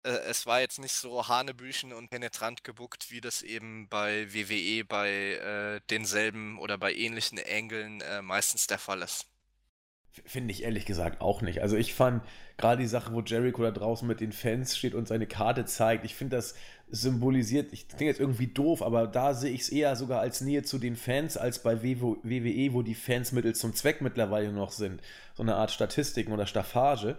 [0.05, 4.85] äh, es war jetzt nicht so hanebüchen und penetrant gebuckt, wie das eben bei WWE
[4.85, 9.32] bei äh, denselben oder bei ähnlichen Engeln äh, meistens der Fall ist.
[10.27, 11.63] Finde ich ehrlich gesagt auch nicht.
[11.63, 12.23] Also ich fand
[12.59, 16.05] gerade die Sache, wo Jericho da draußen mit den Fans steht und seine Karte zeigt,
[16.05, 16.55] ich finde das
[16.91, 20.63] symbolisiert, ich klinge jetzt irgendwie doof, aber da sehe ich es eher sogar als Nähe
[20.63, 25.01] zu den Fans als bei WWE, wo die Fans Mittel zum Zweck mittlerweile noch sind.
[25.35, 27.17] So eine Art Statistiken oder Staffage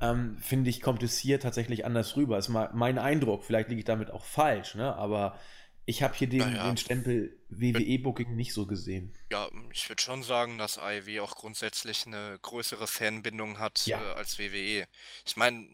[0.00, 2.38] ähm, finde ich, kommt es hier tatsächlich anders rüber.
[2.38, 3.44] Ist mal mein Eindruck.
[3.44, 4.94] Vielleicht liege ich damit auch falsch, ne?
[4.94, 5.38] aber
[5.86, 6.66] ich habe hier den, naja.
[6.66, 9.14] den Stempel WWE-Booking nicht so gesehen.
[9.30, 14.00] Ja, ich würde schon sagen, dass AEW auch grundsätzlich eine größere Fanbindung hat ja.
[14.00, 14.86] äh, als WWE.
[15.26, 15.68] Ich meine,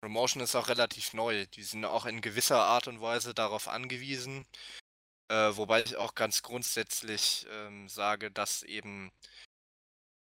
[0.00, 1.46] Promotion ist auch relativ neu.
[1.46, 4.46] Die sind auch in gewisser Art und Weise darauf angewiesen.
[5.28, 9.12] Äh, wobei ich auch ganz grundsätzlich ähm, sage, dass eben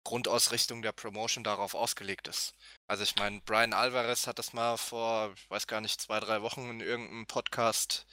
[0.03, 2.55] Grundausrichtung der Promotion darauf ausgelegt ist.
[2.87, 6.41] Also ich meine, Brian Alvarez hat das mal vor, ich weiß gar nicht, zwei, drei
[6.41, 8.05] Wochen in irgendeinem Podcast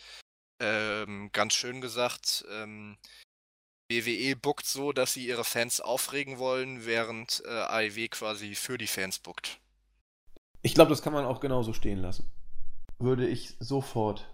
[0.61, 2.45] ähm, ganz schön gesagt.
[2.51, 2.97] Ähm,
[3.91, 8.87] WWE bookt so, dass sie ihre Fans aufregen wollen, während äh, AEW quasi für die
[8.87, 9.59] Fans bookt.
[10.63, 12.31] Ich glaube, das kann man auch genauso stehen lassen.
[12.99, 14.27] Würde ich sofort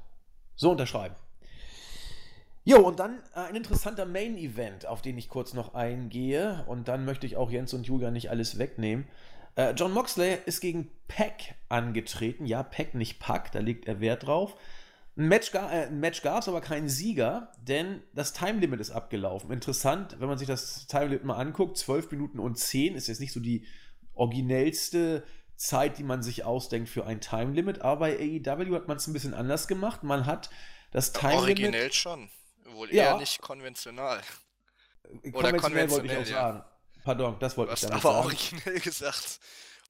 [0.54, 1.16] so unterschreiben.
[2.64, 6.64] Jo, und dann äh, ein interessanter Main-Event, auf den ich kurz noch eingehe.
[6.68, 9.08] Und dann möchte ich auch Jens und Julia nicht alles wegnehmen.
[9.56, 12.46] Äh, John Moxley ist gegen Pack angetreten.
[12.46, 14.56] Ja, Pack, nicht Pack, da legt er Wert drauf.
[15.16, 19.50] Ein Match, äh, Match gab es aber keinen Sieger, denn das Time Limit ist abgelaufen.
[19.50, 23.20] Interessant, wenn man sich das Time Limit mal anguckt, 12 Minuten und 10 ist jetzt
[23.20, 23.66] nicht so die
[24.14, 25.24] originellste
[25.56, 27.82] Zeit, die man sich ausdenkt für ein Time Limit.
[27.82, 30.02] Aber bei AEW hat man es ein bisschen anders gemacht.
[30.02, 30.48] Man hat
[30.90, 31.42] das Time Limit.
[31.42, 32.30] Originell schon.
[32.72, 33.16] Wohl eher ja.
[33.18, 34.20] nicht konventional.
[35.32, 36.24] Oder konventionell, wollte ich auch ja.
[36.24, 36.64] sagen.
[37.04, 38.24] Pardon, das wollte ich damit aber sagen.
[38.24, 39.40] originell gesagt.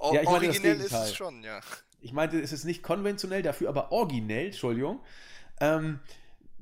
[0.00, 1.60] O ja, ich meine originell ist es schon, ja.
[2.00, 5.00] Ich meinte, es ist nicht konventionell, dafür aber originell, Entschuldigung.
[5.60, 6.00] Ähm,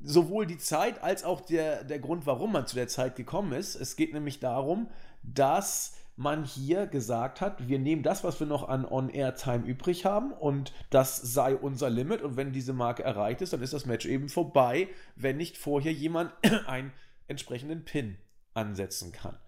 [0.03, 3.77] sowohl die Zeit als auch der, der Grund, warum man zu der Zeit gekommen ist.
[3.77, 4.89] Es geht nämlich darum,
[5.23, 10.33] dass man hier gesagt hat, wir nehmen das, was wir noch an On-Air-Time übrig haben
[10.33, 14.05] und das sei unser Limit und wenn diese Marke erreicht ist, dann ist das Match
[14.05, 16.33] eben vorbei, wenn nicht vorher jemand
[16.67, 16.93] einen
[17.29, 18.19] entsprechenden Pin
[18.55, 19.39] ansetzen kann.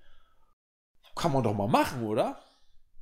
[1.16, 2.40] Kann man doch mal machen, oder?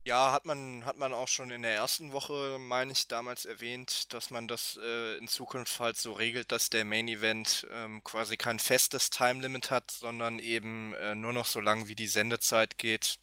[0.08, 4.10] Ja, hat man, hat man auch schon in der ersten Woche, meine ich, damals erwähnt,
[4.14, 8.38] dass man das äh, in Zukunft halt so regelt, dass der Main Event ähm, quasi
[8.38, 12.78] kein festes Time Limit hat, sondern eben äh, nur noch so lang wie die Sendezeit
[12.78, 13.18] geht,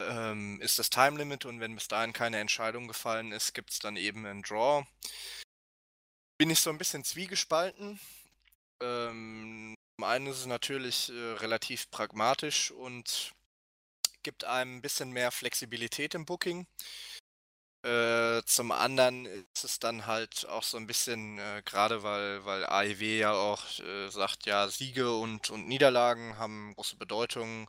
[0.00, 3.78] ähm, ist das Time Limit und wenn bis dahin keine Entscheidung gefallen ist, gibt es
[3.78, 4.84] dann eben einen Draw.
[6.38, 8.00] Bin ich so ein bisschen zwiegespalten.
[8.82, 13.32] Ähm, zum einen ist es natürlich äh, relativ pragmatisch und
[14.24, 16.66] gibt einem ein bisschen mehr Flexibilität im Booking.
[17.84, 22.64] Äh, zum anderen ist es dann halt auch so ein bisschen, äh, gerade weil, weil
[22.64, 27.68] AEW ja auch äh, sagt, ja, Siege und, und Niederlagen haben große Bedeutung,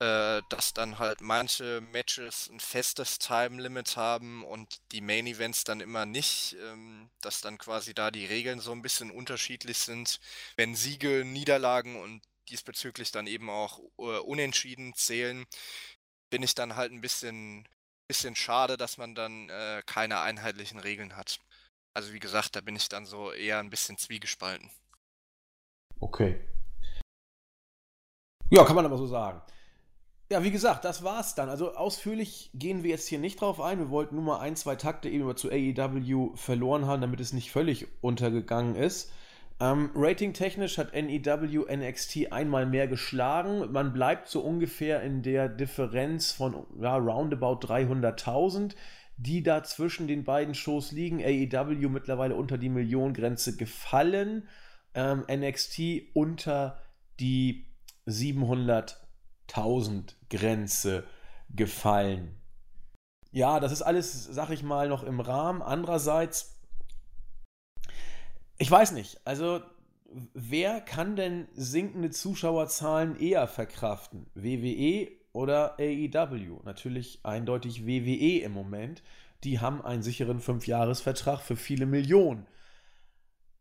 [0.00, 5.62] äh, dass dann halt manche Matches ein festes Time Limit haben und die Main Events
[5.64, 10.18] dann immer nicht, ähm, dass dann quasi da die Regeln so ein bisschen unterschiedlich sind.
[10.56, 15.46] Wenn Siege, Niederlagen und diesbezüglich dann eben auch äh, unentschieden zählen,
[16.30, 17.68] bin ich dann halt ein bisschen,
[18.08, 21.40] bisschen schade, dass man dann äh, keine einheitlichen Regeln hat.
[21.94, 24.70] Also wie gesagt, da bin ich dann so eher ein bisschen zwiegespalten.
[25.98, 26.40] Okay.
[28.50, 29.42] Ja, kann man aber so sagen.
[30.32, 31.48] Ja, wie gesagt, das war's dann.
[31.48, 33.80] Also ausführlich gehen wir jetzt hier nicht drauf ein.
[33.80, 37.32] Wir wollten nur mal ein, zwei Takte eben mal zu AEW verloren haben, damit es
[37.32, 39.12] nicht völlig untergegangen ist.
[39.60, 43.70] Ähm, Rating-technisch hat NEW NXT einmal mehr geschlagen.
[43.70, 48.74] Man bleibt so ungefähr in der Differenz von ja, roundabout 300.000,
[49.18, 51.22] die da zwischen den beiden Shows liegen.
[51.22, 54.48] AEW mittlerweile unter die Millionengrenze gefallen.
[54.94, 56.80] Ähm, NXT unter
[57.20, 57.66] die
[58.06, 61.04] 700.000 Grenze
[61.50, 62.34] gefallen.
[63.30, 65.60] Ja, das ist alles, sag ich mal, noch im Rahmen.
[65.60, 66.59] Andererseits
[68.60, 69.18] ich weiß nicht.
[69.24, 69.62] Also,
[70.34, 74.26] wer kann denn sinkende Zuschauerzahlen eher verkraften?
[74.34, 76.60] WWE oder AEW?
[76.64, 79.02] Natürlich eindeutig WWE im Moment.
[79.44, 82.46] Die haben einen sicheren Fünfjahresvertrag für viele Millionen.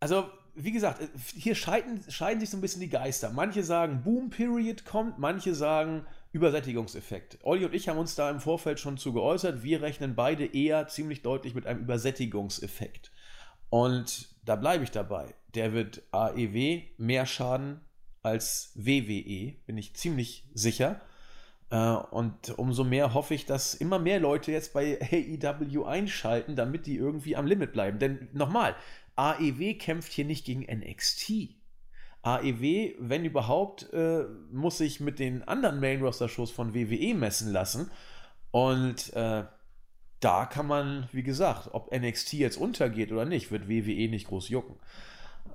[0.01, 1.01] Also, wie gesagt,
[1.33, 3.29] hier scheiden, scheiden sich so ein bisschen die Geister.
[3.29, 7.37] Manche sagen, Boom Period kommt, manche sagen Übersättigungseffekt.
[7.43, 9.63] Olli und ich haben uns da im Vorfeld schon zu geäußert.
[9.63, 13.13] Wir rechnen beide eher ziemlich deutlich mit einem Übersättigungseffekt.
[13.69, 15.33] Und da bleibe ich dabei.
[15.55, 17.81] Der wird AEW mehr schaden
[18.21, 21.01] als WWE, bin ich ziemlich sicher.
[21.69, 26.85] Äh, und umso mehr hoffe ich, dass immer mehr Leute jetzt bei AEW einschalten, damit
[26.85, 27.99] die irgendwie am Limit bleiben.
[27.99, 28.75] Denn nochmal,
[29.15, 31.55] AEW kämpft hier nicht gegen NXT.
[32.21, 37.51] AEW, wenn überhaupt, äh, muss sich mit den anderen Main Roster Shows von WWE messen
[37.51, 37.91] lassen.
[38.51, 39.43] Und äh,
[40.19, 44.49] da kann man, wie gesagt, ob NXT jetzt untergeht oder nicht, wird WWE nicht groß
[44.49, 44.75] jucken.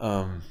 [0.00, 0.42] Ähm,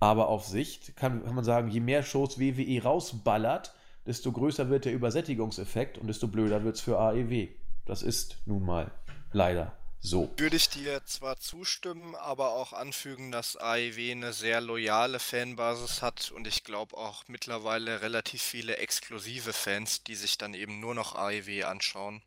[0.00, 3.74] aber auf Sicht kann, kann man sagen, je mehr Shows WWE rausballert,
[4.06, 7.48] desto größer wird der Übersättigungseffekt und desto blöder wird es für AEW.
[7.84, 8.90] Das ist nun mal
[9.32, 10.30] leider so.
[10.38, 16.30] Würde ich dir zwar zustimmen, aber auch anfügen, dass AEW eine sehr loyale Fanbasis hat
[16.30, 21.14] und ich glaube auch mittlerweile relativ viele exklusive Fans, die sich dann eben nur noch
[21.14, 22.22] AEW anschauen.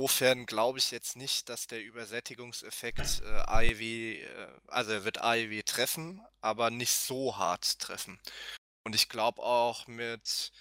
[0.00, 5.62] Insofern glaube ich jetzt nicht, dass der Übersättigungseffekt äh, AEW, äh, also er wird AEW
[5.64, 8.18] treffen, aber nicht so hart treffen.
[8.84, 10.52] Und ich glaube auch mit,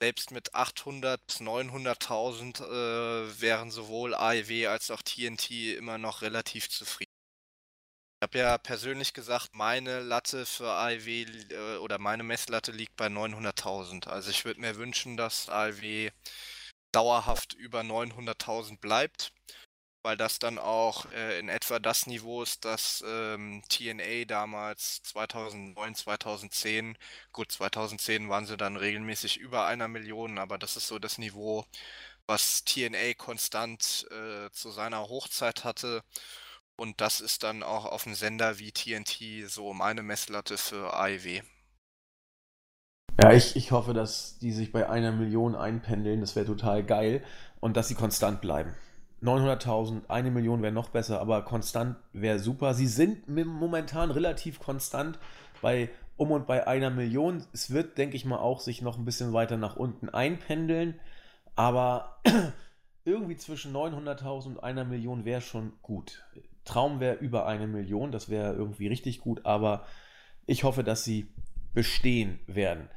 [0.00, 6.68] selbst mit 800 bis 900.000 äh, wären sowohl AEW als auch TNT immer noch relativ
[6.68, 7.12] zufrieden.
[8.20, 13.06] Ich habe ja persönlich gesagt, meine Latte für AEW äh, oder meine Messlatte liegt bei
[13.06, 14.08] 900.000.
[14.08, 16.10] Also ich würde mir wünschen, dass AEW
[16.92, 19.32] dauerhaft über 900.000 bleibt,
[20.02, 25.94] weil das dann auch äh, in etwa das Niveau ist, das ähm, TNA damals 2009,
[25.94, 26.98] 2010,
[27.32, 31.66] gut 2010 waren sie dann regelmäßig über einer Million, aber das ist so das Niveau,
[32.26, 36.02] was TNA konstant äh, zu seiner Hochzeit hatte.
[36.76, 41.42] Und das ist dann auch auf einem Sender wie TNT so meine Messlatte für AEW.
[43.20, 46.20] Ja, ich, ich hoffe, dass die sich bei einer Million einpendeln.
[46.20, 47.22] Das wäre total geil.
[47.60, 48.74] Und dass sie konstant bleiben.
[49.22, 52.74] 900.000, eine Million wäre noch besser, aber konstant wäre super.
[52.74, 55.18] Sie sind momentan relativ konstant
[55.60, 57.44] bei um und bei einer Million.
[57.52, 60.98] Es wird, denke ich mal, auch sich noch ein bisschen weiter nach unten einpendeln.
[61.54, 62.20] Aber
[63.04, 66.24] irgendwie zwischen 900.000 und einer Million wäre schon gut.
[66.64, 69.84] Traum wäre über eine Million, das wäre irgendwie richtig gut, aber
[70.46, 71.28] ich hoffe, dass sie
[71.74, 72.88] bestehen werden.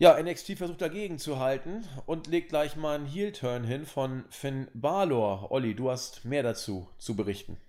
[0.00, 4.68] Ja, NXT versucht dagegen zu halten und legt gleich mal einen Heel-Turn hin von Finn
[4.72, 5.50] Balor.
[5.50, 7.60] Olli, du hast mehr dazu zu berichten.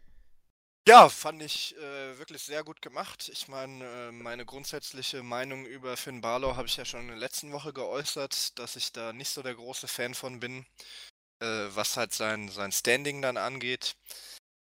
[0.88, 3.30] Ja, fand ich äh, wirklich sehr gut gemacht.
[3.34, 7.18] Ich meine, äh, meine grundsätzliche Meinung über Finn Balor habe ich ja schon in der
[7.18, 10.66] letzten Woche geäußert, dass ich da nicht so der große Fan von bin,
[11.42, 13.96] äh, was halt sein, sein Standing dann angeht.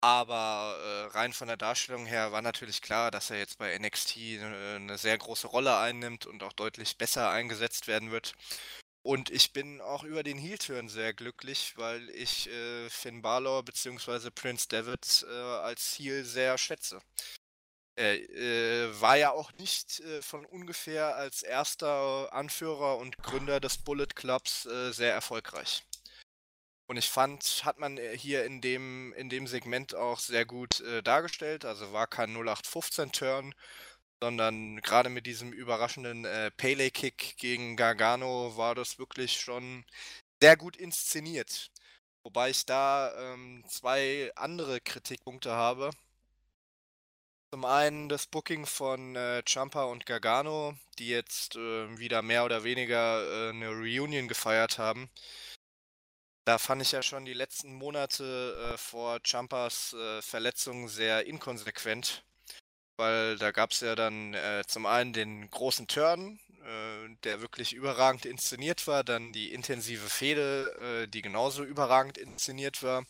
[0.02, 4.16] Aber äh, rein von der Darstellung her war natürlich klar, dass er jetzt bei NXT
[4.16, 8.34] äh, eine sehr große Rolle einnimmt und auch deutlich besser eingesetzt werden wird.
[9.04, 14.30] Und ich bin auch über den Heel-Turn sehr glücklich, weil ich äh, Finn Balor bzw.
[14.30, 17.00] Prince David äh, als Heel sehr schätze.
[17.94, 23.78] Er äh, war ja auch nicht äh, von ungefähr als erster Anführer und Gründer des
[23.78, 25.84] Bullet Clubs sehr erfolgreich.
[26.86, 30.80] Und ich fand, hat man äh, hier in dem, in dem Segment auch sehr gut
[30.80, 31.64] äh, dargestellt.
[31.64, 33.54] Also war kein 0815-Turn,
[34.22, 39.84] sondern gerade mit diesem überraschenden äh, Pele-Kick gegen Gargano war das wirklich schon
[40.40, 41.70] sehr gut inszeniert.
[42.24, 45.90] Wobei ich da ähm, zwei andere Kritikpunkte habe.
[47.52, 52.64] Zum einen das Booking von äh, Champa und Gargano, die jetzt äh, wieder mehr oder
[52.64, 55.10] weniger äh, eine Reunion gefeiert haben.
[56.44, 62.24] Da fand ich ja schon die letzten Monate äh, vor Champas äh, Verletzung sehr inkonsequent,
[62.96, 67.72] weil da gab es ja dann äh, zum einen den großen Turn, äh, der wirklich
[67.74, 73.04] überragend inszeniert war, dann die intensive Fehde, äh, die genauso überragend inszeniert war.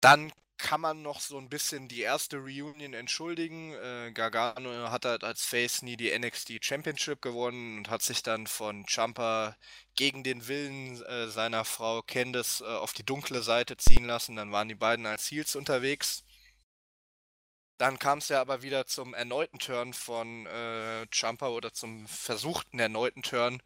[0.00, 3.72] Dann kann man noch so ein bisschen die erste Reunion entschuldigen.
[3.74, 8.46] Äh, Gargano hat halt als Face nie die NXT Championship gewonnen und hat sich dann
[8.46, 9.56] von Champa
[9.96, 14.36] gegen den Willen äh, seiner Frau Candice äh, auf die dunkle Seite ziehen lassen.
[14.36, 16.24] Dann waren die beiden als Heels unterwegs.
[17.78, 22.78] Dann kam es ja aber wieder zum erneuten Turn von äh, Champa oder zum versuchten
[22.78, 23.60] erneuten Turn,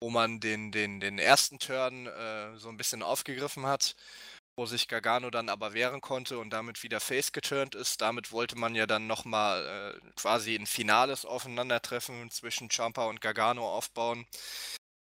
[0.00, 3.94] wo man den, den, den ersten Turn äh, so ein bisschen aufgegriffen hat
[4.60, 8.02] wo sich Gargano dann aber wehren konnte und damit wieder face geturnt ist.
[8.02, 13.66] Damit wollte man ja dann nochmal äh, quasi ein finales Aufeinandertreffen zwischen Champa und Gargano
[13.66, 14.26] aufbauen.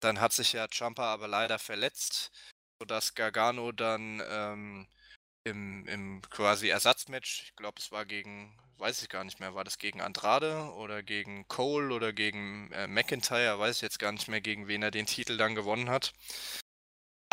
[0.00, 2.32] Dann hat sich ja Champa aber leider verletzt,
[2.78, 4.88] sodass Gargano dann ähm,
[5.44, 9.64] im, im quasi Ersatzmatch, ich glaube es war gegen, weiß ich gar nicht mehr, war
[9.64, 14.28] das gegen Andrade oder gegen Cole oder gegen äh, McIntyre, weiß ich jetzt gar nicht
[14.28, 16.12] mehr, gegen wen er den Titel dann gewonnen hat.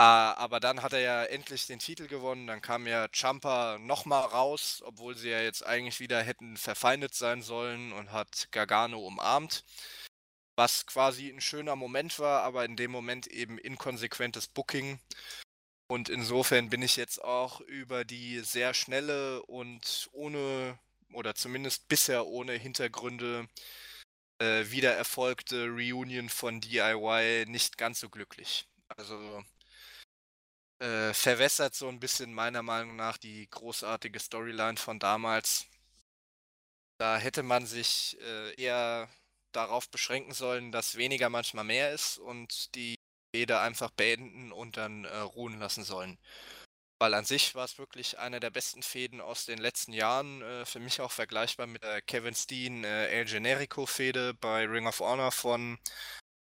[0.03, 2.45] Uh, aber dann hat er ja endlich den Titel gewonnen.
[2.45, 7.41] Dann kam ja Champa nochmal raus, obwohl sie ja jetzt eigentlich wieder hätten verfeindet sein
[7.41, 9.63] sollen und hat Gargano umarmt.
[10.57, 14.99] Was quasi ein schöner Moment war, aber in dem Moment eben inkonsequentes Booking.
[15.87, 20.77] Und insofern bin ich jetzt auch über die sehr schnelle und ohne,
[21.13, 23.47] oder zumindest bisher ohne Hintergründe,
[24.39, 28.67] äh, wieder erfolgte Reunion von DIY nicht ganz so glücklich.
[28.97, 29.43] Also
[30.83, 35.65] äh, verwässert so ein bisschen meiner Meinung nach die großartige Storyline von damals.
[36.99, 39.09] Da hätte man sich äh, eher
[39.53, 42.95] darauf beschränken sollen, dass weniger manchmal mehr ist und die
[43.35, 46.17] Rede einfach beenden und dann äh, ruhen lassen sollen.
[46.99, 50.41] Weil an sich war es wirklich einer der besten Fäden aus den letzten Jahren.
[50.41, 54.87] Äh, für mich auch vergleichbar mit der Kevin Steen äh, El Generico Fäde bei Ring
[54.87, 55.79] of Honor von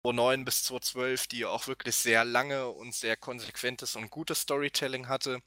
[0.03, 5.41] 2009 bis 2012, die auch wirklich sehr lange und sehr konsequentes und gutes Storytelling hatte.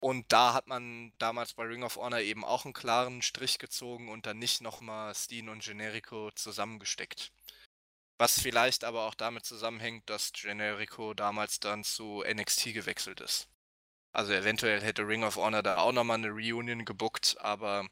[0.00, 4.08] Und da hat man damals bei Ring of Honor eben auch einen klaren Strich gezogen
[4.08, 7.32] und dann nicht nochmal Steen und Generico zusammengesteckt.
[8.18, 13.48] Was vielleicht aber auch damit zusammenhängt, dass Generico damals dann zu NXT gewechselt ist.
[14.12, 17.88] Also eventuell hätte Ring of Honor da auch nochmal eine Reunion gebuckt, aber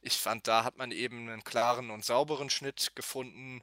[0.00, 3.62] ich fand, da hat man eben einen klaren und sauberen Schnitt gefunden,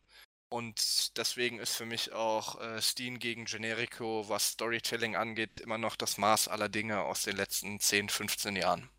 [0.52, 5.96] und deswegen ist für mich auch äh, Steen gegen Generico, was Storytelling angeht, immer noch
[5.96, 8.90] das Maß aller Dinge aus den letzten 10, 15 Jahren.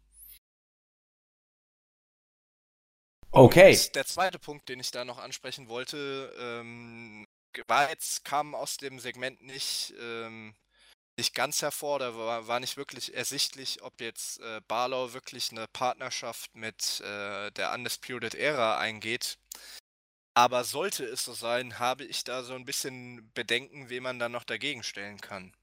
[3.31, 3.73] Okay.
[3.73, 7.27] Und der zweite Punkt, den ich da noch ansprechen wollte, ähm,
[7.67, 10.55] war jetzt, kam aus dem Segment nicht, ähm,
[11.19, 15.67] nicht ganz hervor, da war, war nicht wirklich ersichtlich, ob jetzt äh, Barlow wirklich eine
[15.69, 19.37] Partnerschaft mit äh, der Undisputed Era eingeht
[20.35, 24.33] Aber sollte es so sein, habe ich da so ein bisschen Bedenken, wen man dann
[24.33, 25.55] noch dagegen stellen kann.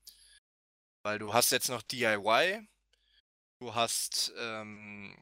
[1.03, 2.67] Weil du hast jetzt noch DIY,
[3.59, 5.17] du hast ähm,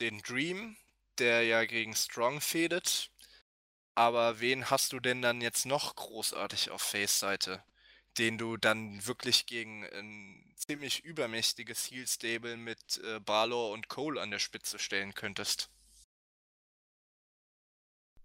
[0.00, 0.76] den Dream,
[1.18, 3.10] der ja gegen Strong fädet.
[3.94, 7.62] Aber wen hast du denn dann jetzt noch großartig auf Face-Seite?
[8.18, 14.30] Den du dann wirklich gegen ein ziemlich übermächtiges Heal-Stable mit äh, Balor und Cole an
[14.30, 15.70] der Spitze stellen könntest.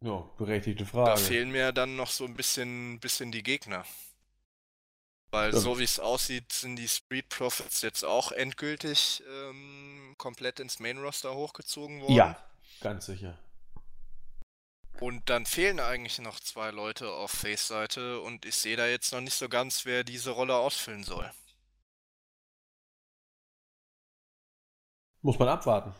[0.02, 1.12] Ja, berechtigte Frage.
[1.12, 3.84] Da fehlen mir dann noch so ein bisschen, bisschen die Gegner.
[5.32, 5.60] Weil ja.
[5.60, 11.00] so wie es aussieht, sind die Street Profits jetzt auch endgültig ähm, komplett ins Main
[11.00, 12.14] Roster hochgezogen worden.
[12.14, 12.38] Ja,
[12.80, 13.38] ganz sicher.
[15.00, 19.22] Und dann fehlen eigentlich noch zwei Leute auf Face-Seite und ich sehe da jetzt noch
[19.22, 21.30] nicht so ganz, wer diese Rolle ausfüllen soll.
[25.22, 25.94] Muss man abwarten.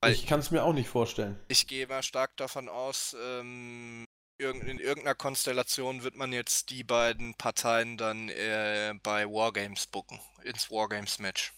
[0.00, 1.38] Weil ich kann es mir auch nicht vorstellen.
[1.48, 4.04] Ich gehe mal stark davon aus, ähm,
[4.38, 10.70] in irgendeiner Konstellation wird man jetzt die beiden Parteien dann äh, bei Wargames booken, ins
[10.70, 11.54] Wargames-Match.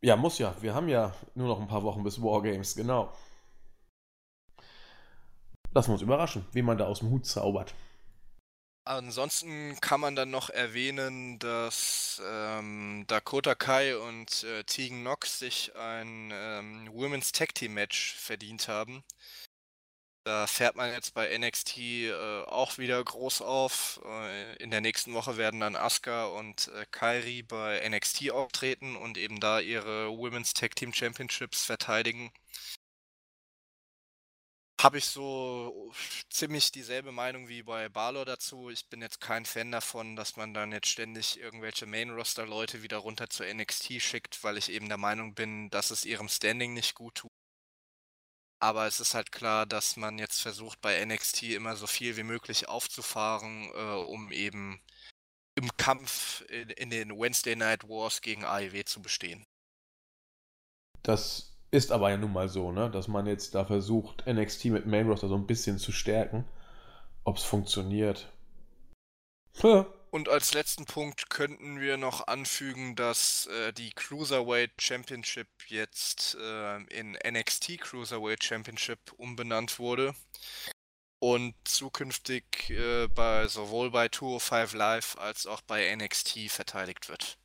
[0.00, 0.54] Ja, muss ja.
[0.60, 3.12] Wir haben ja nur noch ein paar Wochen bis Wargames, genau.
[5.72, 7.74] Lassen wir uns überraschen, wie man da aus dem Hut zaubert.
[8.84, 15.74] Ansonsten kann man dann noch erwähnen, dass ähm, Dakota Kai und äh, Tegan Knox sich
[15.76, 19.04] ein ähm, Women's Tag Team Match verdient haben.
[20.24, 24.00] Da fährt man jetzt bei NXT äh, auch wieder groß auf.
[24.04, 29.16] Äh, in der nächsten Woche werden dann Asuka und äh, Kairi bei NXT auftreten und
[29.16, 32.32] eben da ihre Women's Tag Team Championships verteidigen
[34.82, 35.92] habe ich so
[36.28, 38.68] ziemlich dieselbe Meinung wie bei Balor dazu.
[38.68, 43.30] Ich bin jetzt kein Fan davon, dass man dann jetzt ständig irgendwelche Main-Roster-Leute wieder runter
[43.30, 47.14] zur NXT schickt, weil ich eben der Meinung bin, dass es ihrem Standing nicht gut
[47.16, 47.30] tut.
[48.60, 52.22] Aber es ist halt klar, dass man jetzt versucht, bei NXT immer so viel wie
[52.22, 54.80] möglich aufzufahren, äh, um eben
[55.54, 59.44] im Kampf in, in den Wednesday Night Wars gegen AEW zu bestehen.
[61.02, 62.90] Das ist aber ja nun mal so, ne?
[62.90, 66.44] dass man jetzt da versucht, NXT mit Main Roster so ein bisschen zu stärken.
[67.24, 68.30] Ob es funktioniert.
[69.62, 69.86] Ja.
[70.10, 76.82] Und als letzten Punkt könnten wir noch anfügen, dass äh, die Cruiserweight Championship jetzt äh,
[76.88, 80.14] in NXT Cruiserweight Championship umbenannt wurde
[81.20, 87.38] und zukünftig äh, bei sowohl bei 205 Live als auch bei NXT verteidigt wird.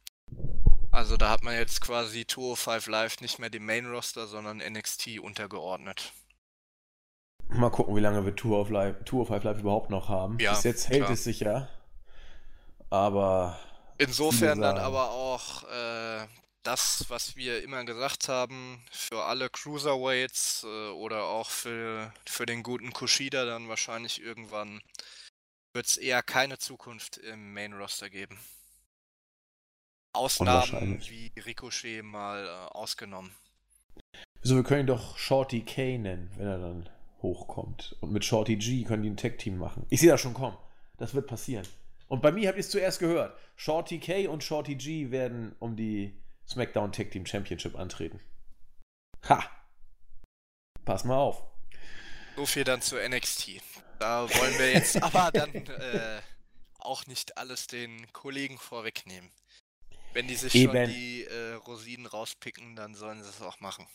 [0.97, 5.19] Also da hat man jetzt quasi 205 Live nicht mehr dem Main Roster, sondern NXT
[5.19, 6.11] untergeordnet.
[7.49, 10.39] Mal gucken, wie lange wir 205 Live, 205 Live überhaupt noch haben.
[10.39, 11.11] Ja, Bis jetzt hält klar.
[11.11, 11.69] es sich ja.
[12.89, 13.59] Aber.
[13.99, 16.25] Insofern dann aber auch äh,
[16.63, 22.63] das, was wir immer gesagt haben, für alle Cruiserweights äh, oder auch für, für den
[22.63, 24.81] guten Kushida dann wahrscheinlich irgendwann
[25.73, 28.39] wird es eher keine Zukunft im Main Roster geben.
[30.13, 33.31] Ausnahmen wie Ricochet mal äh, ausgenommen.
[34.41, 36.89] So, wir können ihn doch Shorty K nennen, wenn er dann
[37.21, 37.95] hochkommt.
[37.99, 39.85] Und mit Shorty G können die ein Tag-Team machen.
[39.89, 40.57] Ich sehe das schon kommen.
[40.97, 41.67] Das wird passieren.
[42.07, 43.37] Und bei mir habt ihr es zuerst gehört.
[43.55, 46.13] Shorty K und Shorty G werden um die
[46.47, 48.19] SmackDown Tag Team Championship antreten.
[49.27, 49.43] Ha!
[50.85, 51.43] Pass mal auf.
[52.35, 53.61] So viel dann zu NXT.
[53.99, 56.21] Da wollen wir jetzt aber dann äh,
[56.79, 59.29] auch nicht alles den Kollegen vorwegnehmen.
[60.17, 60.73] Wenn die sich Eben.
[60.73, 63.85] schon die äh, Rosinen rauspicken, dann sollen sie es auch machen.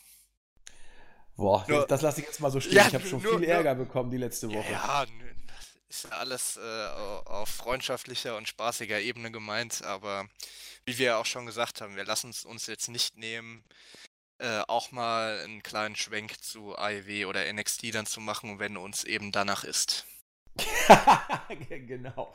[1.34, 2.76] Boah, nur, das lasse ich jetzt mal so stehen.
[2.76, 4.70] Ja, ich habe schon nur, viel Ärger nur, bekommen die letzte Woche.
[4.70, 6.86] Ja, das ist alles äh,
[7.24, 10.28] auf freundschaftlicher und spaßiger Ebene gemeint, aber
[10.84, 13.64] wie wir ja auch schon gesagt haben, wir lassen es uns jetzt nicht nehmen,
[14.38, 19.02] äh, auch mal einen kleinen Schwenk zu AEW oder NXT dann zu machen, wenn uns
[19.02, 20.06] eben danach ist.
[21.68, 22.32] genau.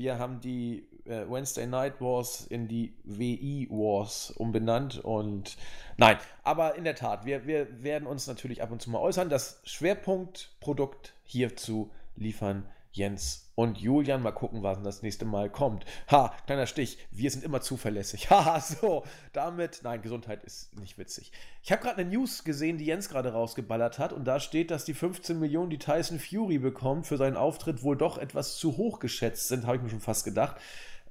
[0.00, 5.58] Wir haben die äh, Wednesday Night Wars in die WI Wars umbenannt und
[5.98, 9.28] nein, aber in der Tat, wir, wir werden uns natürlich ab und zu mal äußern.
[9.28, 14.22] Das Schwerpunktprodukt hierzu liefern Jens und Julian.
[14.22, 15.84] Mal gucken, was das nächste Mal kommt.
[16.10, 16.98] Ha, kleiner Stich.
[17.10, 18.30] Wir sind immer zuverlässig.
[18.30, 19.04] Haha, so.
[19.32, 21.32] Damit, nein, Gesundheit ist nicht witzig.
[21.62, 24.12] Ich habe gerade eine News gesehen, die Jens gerade rausgeballert hat.
[24.12, 27.96] Und da steht, dass die 15 Millionen, die Tyson Fury bekommt, für seinen Auftritt wohl
[27.96, 29.66] doch etwas zu hoch geschätzt sind.
[29.66, 30.56] Habe ich mir schon fast gedacht.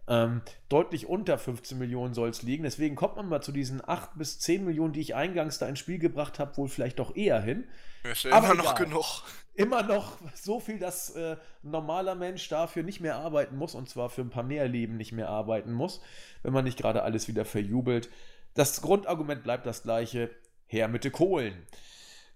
[0.10, 2.64] Ähm, deutlich unter 15 Millionen soll es liegen.
[2.64, 5.78] Deswegen kommt man mal zu diesen 8 bis 10 Millionen, die ich eingangs da ins
[5.78, 7.66] Spiel gebracht habe, wohl vielleicht doch eher hin.
[8.04, 9.24] ist ja Aber immer noch genug.
[9.60, 13.90] Immer noch so viel, dass äh, ein normaler Mensch dafür nicht mehr arbeiten muss und
[13.90, 16.02] zwar für ein paar mehr Leben nicht mehr arbeiten muss,
[16.44, 18.10] wenn man nicht gerade alles wieder verjubelt.
[18.54, 20.30] Das Grundargument bleibt das gleiche:
[20.66, 21.68] her mit den Kohlen.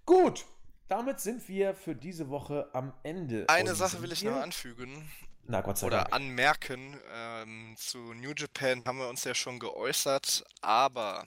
[0.06, 0.46] Gut,
[0.90, 3.46] damit sind wir für diese Woche am Ende.
[3.48, 5.10] Eine Sache will ich noch anfügen.
[5.46, 6.14] Na, Gott sei oder Dank.
[6.14, 6.98] anmerken.
[7.14, 11.26] Ähm, zu New Japan haben wir uns ja schon geäußert, aber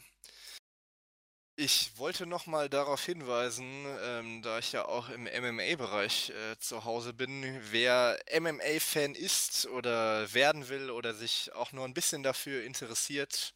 [1.56, 7.14] ich wollte nochmal darauf hinweisen, ähm, da ich ja auch im MMA-Bereich äh, zu Hause
[7.14, 13.54] bin, wer MMA-Fan ist oder werden will oder sich auch nur ein bisschen dafür interessiert,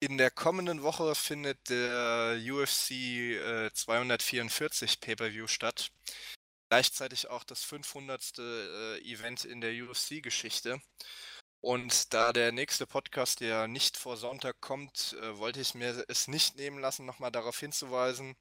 [0.00, 5.90] in der kommenden Woche findet der UFC äh, 244 Pay-per-View statt.
[6.68, 8.38] Gleichzeitig auch das 500.
[8.38, 10.80] Äh, Event in der UFC-Geschichte.
[11.64, 16.28] Und da der nächste Podcast ja nicht vor Sonntag kommt, äh, wollte ich mir es
[16.28, 18.36] nicht nehmen lassen, nochmal darauf hinzuweisen,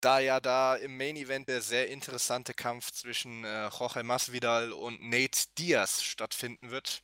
[0.00, 5.02] da ja da im Main Event der sehr interessante Kampf zwischen äh, Jorge Masvidal und
[5.02, 7.02] Nate Diaz stattfinden wird.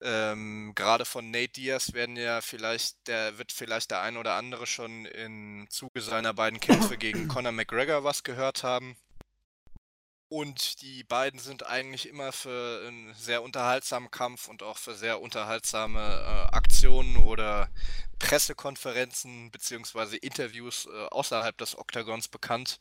[0.00, 4.66] Ähm, Gerade von Nate Diaz werden ja vielleicht, der wird vielleicht der ein oder andere
[4.66, 8.96] schon im Zuge seiner beiden Kämpfe gegen Conor McGregor was gehört haben.
[10.34, 15.20] Und die beiden sind eigentlich immer für einen sehr unterhaltsamen Kampf und auch für sehr
[15.20, 17.70] unterhaltsame äh, Aktionen oder
[18.18, 20.16] Pressekonferenzen bzw.
[20.16, 22.80] Interviews äh, außerhalb des Oktagons bekannt.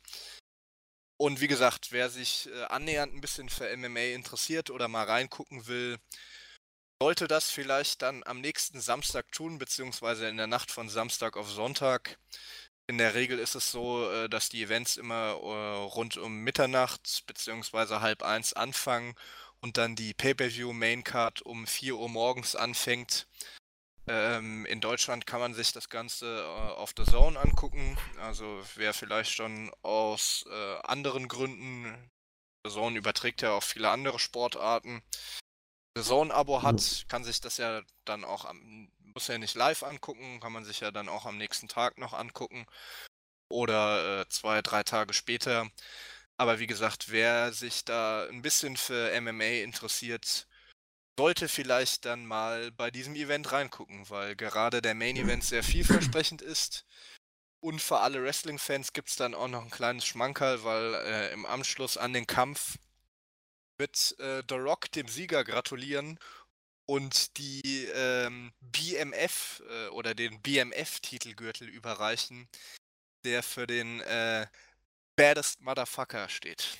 [1.17, 5.67] Und wie gesagt, wer sich äh, annähernd ein bisschen für MMA interessiert oder mal reingucken
[5.67, 5.99] will,
[6.99, 11.51] sollte das vielleicht dann am nächsten Samstag tun, beziehungsweise in der Nacht von Samstag auf
[11.51, 12.17] Sonntag.
[12.87, 17.23] In der Regel ist es so, äh, dass die Events immer äh, rund um Mitternacht
[17.27, 17.99] bzw.
[17.99, 19.15] halb eins anfangen
[19.61, 23.27] und dann die Pay-per-view Maincard um 4 Uhr morgens anfängt.
[24.05, 27.97] Ähm, in Deutschland kann man sich das Ganze äh, auf The Zone angucken.
[28.19, 32.11] Also wer vielleicht schon aus äh, anderen Gründen,
[32.65, 35.01] The Zone überträgt ja auch viele andere Sportarten,
[35.95, 40.39] The Zone-Abo hat, kann sich das ja dann auch am muss ja nicht live angucken,
[40.39, 42.65] kann man sich ja dann auch am nächsten Tag noch angucken
[43.49, 45.69] oder äh, zwei, drei Tage später.
[46.37, 50.47] Aber wie gesagt, wer sich da ein bisschen für MMA interessiert,
[51.17, 56.41] sollte vielleicht dann mal bei diesem Event reingucken, weil gerade der Main Event sehr vielversprechend
[56.41, 56.85] ist.
[57.59, 61.45] Und für alle Wrestling-Fans gibt es dann auch noch ein kleines Schmankerl, weil äh, im
[61.45, 62.77] Anschluss an den Kampf
[63.77, 66.19] wird äh, The Rock dem Sieger gratulieren
[66.85, 72.47] und die ähm, BMF äh, oder den BMF-Titelgürtel überreichen,
[73.25, 74.45] der für den äh,
[75.15, 76.77] Baddest Motherfucker steht.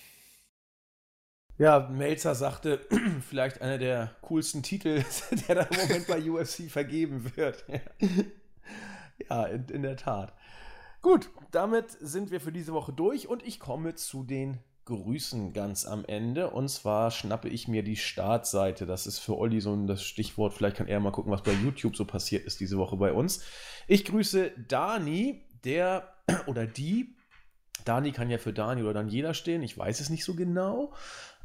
[1.58, 2.86] Ja, Melzer sagte,
[3.30, 5.04] vielleicht einer der coolsten Titel,
[5.48, 7.64] der da im Moment bei UFC vergeben wird.
[9.30, 10.34] ja, in, in der Tat.
[11.02, 15.86] Gut, damit sind wir für diese Woche durch und ich komme zu den Grüßen ganz
[15.86, 16.50] am Ende.
[16.50, 18.86] Und zwar schnappe ich mir die Startseite.
[18.86, 20.54] Das ist für Olli so ein das Stichwort.
[20.54, 23.44] Vielleicht kann er mal gucken, was bei YouTube so passiert ist diese Woche bei uns.
[23.88, 26.14] Ich grüße Dani, der
[26.48, 27.16] oder die.
[27.86, 29.64] Dani kann ja für Dani oder dann jeder stehen.
[29.64, 30.94] Ich weiß es nicht so genau.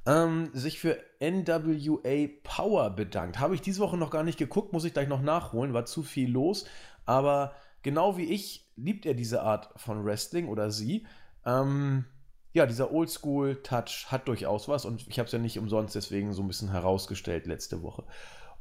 [0.07, 3.39] Ähm, sich für NWA Power bedankt.
[3.41, 6.03] Habe ich diese Woche noch gar nicht geguckt, muss ich gleich noch nachholen, war zu
[6.03, 6.65] viel los.
[7.05, 11.07] Aber genau wie ich liebt er diese Art von Wrestling oder sie.
[11.45, 12.05] Ähm,
[12.53, 16.43] ja, dieser Oldschool-Touch hat durchaus was und ich habe es ja nicht umsonst deswegen so
[16.43, 18.05] ein bisschen herausgestellt letzte Woche.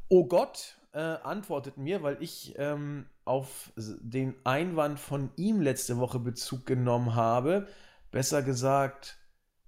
[0.09, 6.19] Oh Gott äh, antwortet mir, weil ich ähm, auf den Einwand von ihm letzte Woche
[6.19, 7.67] Bezug genommen habe.
[8.11, 9.17] Besser gesagt,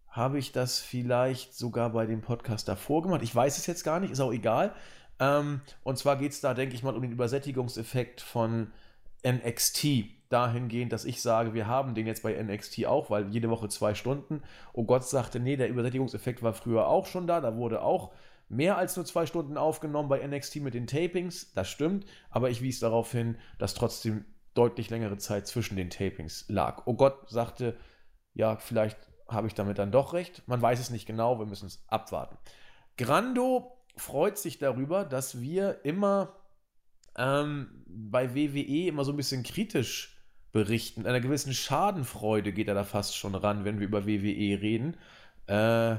[0.07, 3.21] habe ich das vielleicht sogar bei dem Podcast davor gemacht.
[3.21, 4.73] Ich weiß es jetzt gar nicht, ist auch egal.
[5.19, 8.71] Ähm, und zwar geht es da, denke ich mal, um den Übersättigungseffekt von
[9.25, 13.67] NXT dahingehend, dass ich sage, wir haben den jetzt bei NXT auch, weil jede Woche
[13.67, 14.41] zwei Stunden.
[14.73, 18.11] Oh Gott sagte, nee, der Übersättigungseffekt war früher auch schon da, da wurde auch
[18.47, 22.61] mehr als nur zwei Stunden aufgenommen bei NXT mit den Tapings, das stimmt, aber ich
[22.61, 26.83] wies darauf hin, dass trotzdem deutlich längere Zeit zwischen den Tapings lag.
[26.85, 27.77] Oh Gott sagte,
[28.33, 28.97] ja, vielleicht
[29.27, 30.43] habe ich damit dann doch recht.
[30.47, 32.37] Man weiß es nicht genau, wir müssen es abwarten.
[32.97, 36.35] Grando freut sich darüber, dass wir immer
[37.15, 40.18] ähm, bei WWE immer so ein bisschen kritisch
[40.51, 41.05] berichten.
[41.05, 44.97] Einer gewissen Schadenfreude geht er da fast schon ran, wenn wir über WWE reden.
[45.47, 45.97] Äh,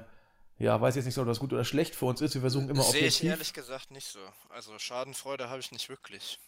[0.61, 2.35] ja, weiß jetzt nicht, ob das gut oder schlecht für uns ist.
[2.35, 4.21] Wir versuchen immer Sehe ich ehrlich gesagt nicht so.
[4.51, 6.39] Also Schadenfreude habe ich nicht wirklich.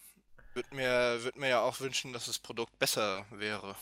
[0.53, 3.75] Würde mir, würd mir ja auch wünschen, dass das Produkt besser wäre.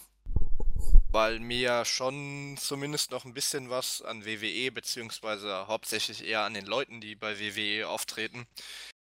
[1.09, 6.53] Weil mir ja schon zumindest noch ein bisschen was an WWE, beziehungsweise hauptsächlich eher an
[6.53, 8.47] den Leuten, die bei WWE auftreten,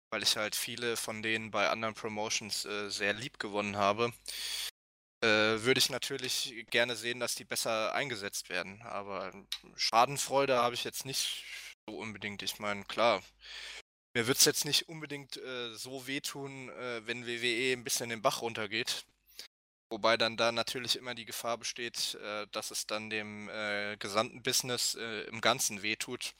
[0.09, 4.11] weil ich halt viele von denen bei anderen Promotions äh, sehr lieb gewonnen habe,
[5.21, 8.81] äh, würde ich natürlich gerne sehen, dass die besser eingesetzt werden.
[8.81, 9.31] Aber
[9.75, 11.43] Schadenfreude habe ich jetzt nicht
[11.87, 12.41] so unbedingt.
[12.43, 13.21] Ich meine, klar,
[14.13, 18.21] mir wird es jetzt nicht unbedingt äh, so wehtun, äh, wenn WWE ein bisschen den
[18.21, 19.05] Bach runtergeht.
[19.89, 24.41] Wobei dann da natürlich immer die Gefahr besteht, äh, dass es dann dem äh, gesamten
[24.41, 26.33] Business im Ganzen wehtut,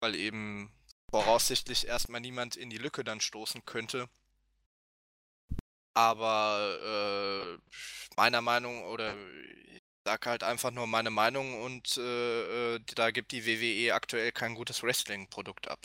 [0.00, 0.72] weil eben
[1.10, 4.08] voraussichtlich erstmal niemand in die Lücke dann stoßen könnte.
[5.94, 7.58] Aber äh,
[8.16, 9.14] meiner Meinung oder
[9.74, 14.32] ich sage halt einfach nur meine Meinung und äh, äh, da gibt die WWE aktuell
[14.32, 15.78] kein gutes Wrestling-Produkt ab.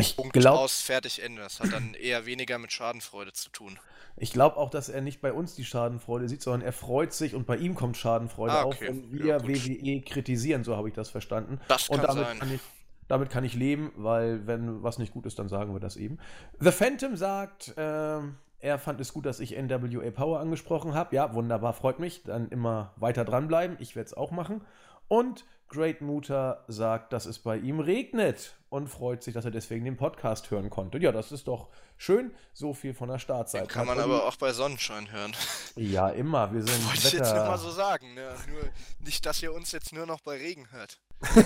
[0.00, 1.42] Ich Punkt glaub- aus, fertig, Ende.
[1.42, 3.80] Das hat dann eher weniger mit Schadenfreude zu tun.
[4.16, 7.34] Ich glaube auch, dass er nicht bei uns die Schadenfreude sieht, sondern er freut sich
[7.34, 8.88] und bei ihm kommt Schadenfreude Ah, auf, okay.
[8.88, 9.42] wenn wir Ja.
[9.42, 11.60] WWE kritisieren, so habe ich das verstanden.
[11.68, 12.38] Das Und kann damit sein.
[12.38, 12.60] kann, ich,
[13.08, 16.18] damit kann ich leben, weil wenn was nicht gut ist, dann sagen wir das eben.
[16.60, 21.14] The Phantom sagt, ähm, er fand es gut, dass ich NWA Power angesprochen habe.
[21.14, 22.22] Ja, wunderbar, freut mich.
[22.24, 23.76] Dann immer weiter dranbleiben.
[23.80, 24.62] Ich werde es auch machen.
[25.08, 29.84] Und Great Mutter sagt, dass es bei ihm regnet und freut sich, dass er deswegen
[29.84, 30.96] den Podcast hören konnte.
[30.98, 31.68] Ja, das ist doch
[31.98, 32.32] schön.
[32.54, 33.66] So viel von der Startseite.
[33.66, 35.32] Den kann man Hat aber auch bei Sonnenschein hören.
[35.76, 36.52] Ja, immer.
[36.52, 38.14] Wir sind Wollte ich jetzt Wetter- nur mal so sagen.
[38.14, 38.34] Ne?
[38.50, 38.62] Nur
[39.00, 40.98] nicht, dass ihr uns jetzt nur noch bei Regen hört.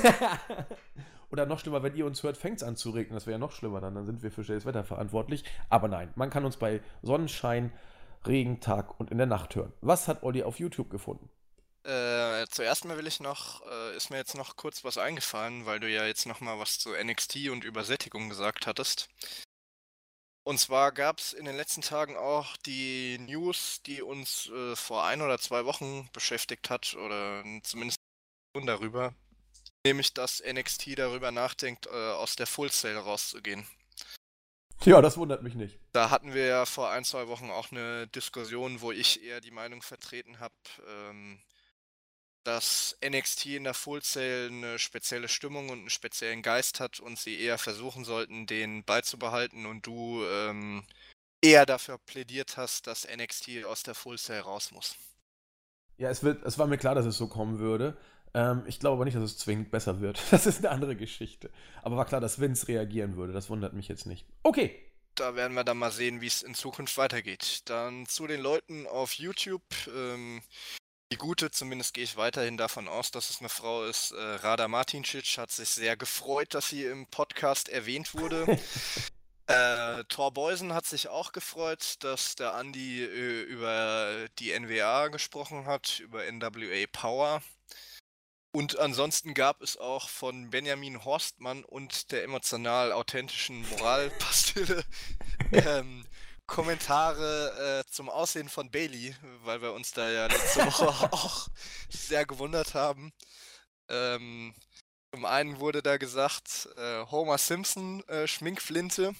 [1.32, 3.14] Oder noch schlimmer, wenn ihr uns hört, fängt es an zu regnen.
[3.14, 3.94] Das wäre ja noch schlimmer dann.
[3.94, 5.44] Dann sind wir für schlechtes Wetter verantwortlich.
[5.70, 7.72] Aber nein, man kann uns bei Sonnenschein,
[8.26, 9.72] Regen, Tag und in der Nacht hören.
[9.80, 11.30] Was hat Olli auf YouTube gefunden?
[11.84, 15.80] Äh, zuerst mal will ich noch, äh, ist mir jetzt noch kurz was eingefallen, weil
[15.80, 19.08] du ja jetzt noch mal was zu NXT und Übersättigung gesagt hattest.
[20.44, 25.04] Und zwar gab es in den letzten Tagen auch die News, die uns äh, vor
[25.04, 27.98] ein oder zwei Wochen beschäftigt hat, oder zumindest
[28.54, 29.14] darüber,
[29.84, 33.66] nämlich dass NXT darüber nachdenkt, äh, aus der Full Sail rauszugehen.
[34.84, 35.78] Ja, das wundert mich nicht.
[35.92, 39.52] Da hatten wir ja vor ein, zwei Wochen auch eine Diskussion, wo ich eher die
[39.52, 40.54] Meinung vertreten habe,
[40.88, 41.40] ähm,
[42.42, 47.16] dass NXT in der Full Sail eine spezielle Stimmung und einen speziellen Geist hat und
[47.16, 50.84] sie eher versuchen sollten, den beizubehalten und du ähm,
[51.40, 54.96] eher dafür plädiert hast, dass NXT aus der Full Sail raus muss.
[55.96, 57.96] Ja, es, wird, es war mir klar, dass es so kommen würde.
[58.34, 60.20] Ähm, ich glaube aber nicht, dass es zwingend besser wird.
[60.30, 61.50] Das ist eine andere Geschichte.
[61.82, 63.32] Aber war klar, dass Vince reagieren würde.
[63.32, 64.26] Das wundert mich jetzt nicht.
[64.42, 64.78] Okay.
[65.14, 67.62] Da werden wir dann mal sehen, wie es in Zukunft weitergeht.
[67.66, 69.62] Dann zu den Leuten auf YouTube.
[69.94, 70.42] Ähm,
[71.12, 74.12] die gute, zumindest gehe ich weiterhin davon aus, dass es eine Frau ist.
[74.12, 78.58] Äh, Rada Martincic hat sich sehr gefreut, dass sie im Podcast erwähnt wurde.
[79.46, 85.66] äh, Thor Beusen hat sich auch gefreut, dass der Andi äh, über die NWA gesprochen
[85.66, 87.42] hat, über NWA Power.
[88.54, 94.84] Und ansonsten gab es auch von Benjamin Horstmann und der emotional authentischen Moralpastille
[95.52, 96.04] ähm,
[96.46, 101.48] Kommentare äh, zum Aussehen von Bailey, weil wir uns da ja letzte Woche auch
[101.88, 103.14] sehr gewundert haben.
[103.88, 104.54] Ähm,
[105.14, 109.14] zum einen wurde da gesagt, äh, Homer Simpson äh, Schminkflinte.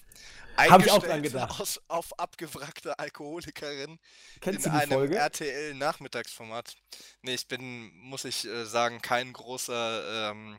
[0.57, 1.61] Hab ich auch dran gedacht.
[1.61, 3.99] Aus, auf abgewrackte Alkoholikerin
[4.41, 5.13] Kennst in einem?
[5.13, 6.75] RTL-Nachmittagsformat.
[7.23, 10.59] Nee, ich bin, muss ich äh, sagen, kein großer ähm,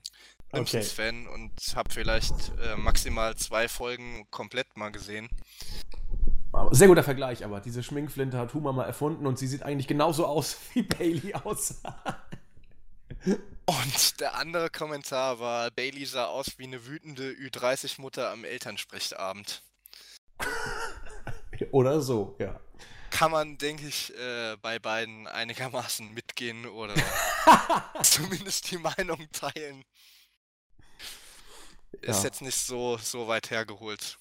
[0.54, 5.30] Simpsons-Fan und habe vielleicht äh, maximal zwei Folgen komplett mal gesehen.
[6.72, 10.26] Sehr guter Vergleich, aber diese Schminkflinte hat Huma mal erfunden und sie sieht eigentlich genauso
[10.26, 12.24] aus, wie Bailey aussah.
[13.66, 19.64] Und der andere Kommentar war, Bailey sah aus wie eine wütende Ü30-Mutter am Elternsprechtabend.
[21.72, 22.60] Oder so, ja.
[23.10, 26.96] Kann man, denke ich, äh, bei beiden einigermaßen mitgehen oder
[28.02, 29.84] zumindest die Meinung teilen.
[32.02, 32.24] Ist Ja.
[32.24, 34.18] jetzt nicht so, so weit hergeholt.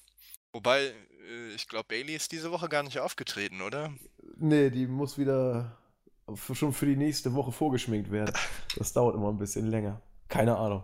[0.51, 0.93] Wobei,
[1.27, 3.91] äh, ich glaube, Bailey ist diese Woche gar nicht aufgetreten, oder?
[4.37, 5.75] Nee, die muss wieder
[6.53, 8.33] schon für die nächste Woche vorgeschminkt werden.
[8.75, 10.01] Das dauert immer ein bisschen länger.
[10.29, 10.83] Keine Ahnung.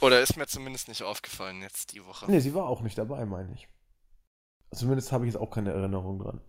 [0.00, 2.30] Oder ist mir zumindest nicht aufgefallen jetzt die Woche.
[2.30, 3.68] Nee, sie war auch nicht dabei, meine ich.
[4.72, 6.40] Zumindest habe ich jetzt auch keine Erinnerung dran.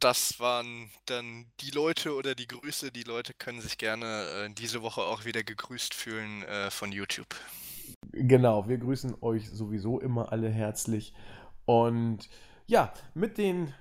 [0.00, 2.92] Das waren dann die Leute oder die Grüße.
[2.92, 7.34] Die Leute können sich gerne äh, diese Woche auch wieder gegrüßt fühlen äh, von YouTube.
[8.12, 11.14] Genau, wir grüßen euch sowieso immer alle herzlich.
[11.64, 12.28] Und
[12.66, 13.74] ja, mit den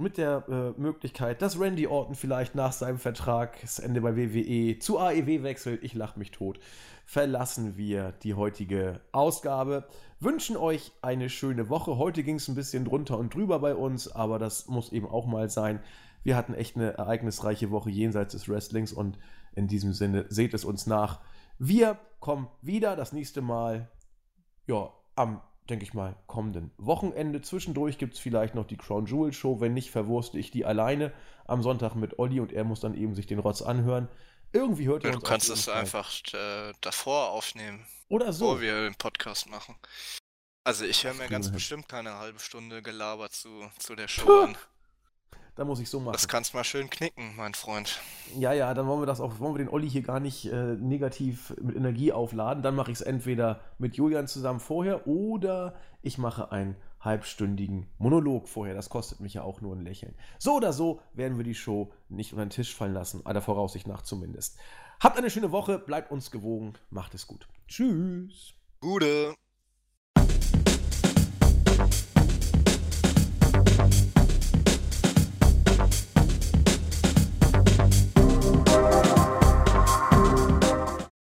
[0.00, 5.42] mit der äh, Möglichkeit, dass Randy Orton vielleicht nach seinem Vertragsende bei WWE zu AEW
[5.42, 6.58] wechselt, ich lach mich tot,
[7.04, 9.84] verlassen wir die heutige Ausgabe.
[10.18, 11.98] Wünschen euch eine schöne Woche.
[11.98, 15.26] Heute ging es ein bisschen drunter und drüber bei uns, aber das muss eben auch
[15.26, 15.80] mal sein.
[16.22, 19.18] Wir hatten echt eine ereignisreiche Woche jenseits des Wrestlings und
[19.54, 21.20] in diesem Sinne seht es uns nach.
[21.58, 23.90] Wir kommen wieder das nächste Mal,
[24.66, 25.40] ja, am,
[25.70, 27.40] denke ich mal, kommenden Wochenende.
[27.40, 29.60] Zwischendurch gibt es vielleicht noch die Crown Jewel Show.
[29.60, 31.12] Wenn nicht, verwurste ich die alleine
[31.46, 34.08] am Sonntag mit Olli und er muss dann eben sich den Rotz anhören.
[34.52, 38.46] Irgendwie hört er Ja, uns du kannst es einfach äh, davor aufnehmen, Oder so.
[38.46, 39.76] bevor wir den Podcast machen.
[40.64, 41.54] Also ich höre mir ganz hin.
[41.54, 43.48] bestimmt keine halbe Stunde Gelaber zu,
[43.78, 44.40] zu der Show Puh.
[44.42, 44.56] an.
[45.54, 46.12] Dann muss ich so machen.
[46.12, 48.00] Das kannst mal schön knicken, mein Freund.
[48.38, 50.74] Ja, ja, dann wollen wir das auch, wollen wir den Olli hier gar nicht äh,
[50.74, 52.62] negativ mit Energie aufladen.
[52.62, 58.48] Dann mache ich es entweder mit Julian zusammen vorher oder ich mache einen halbstündigen Monolog
[58.48, 58.74] vorher.
[58.74, 60.14] Das kostet mich ja auch nur ein Lächeln.
[60.38, 63.86] So oder so werden wir die Show nicht unter den Tisch fallen lassen, aller Voraussicht
[63.86, 64.58] nach zumindest.
[65.00, 67.48] Habt eine schöne Woche, bleibt uns gewogen, macht es gut.
[67.68, 68.54] Tschüss.
[68.80, 69.34] Gute.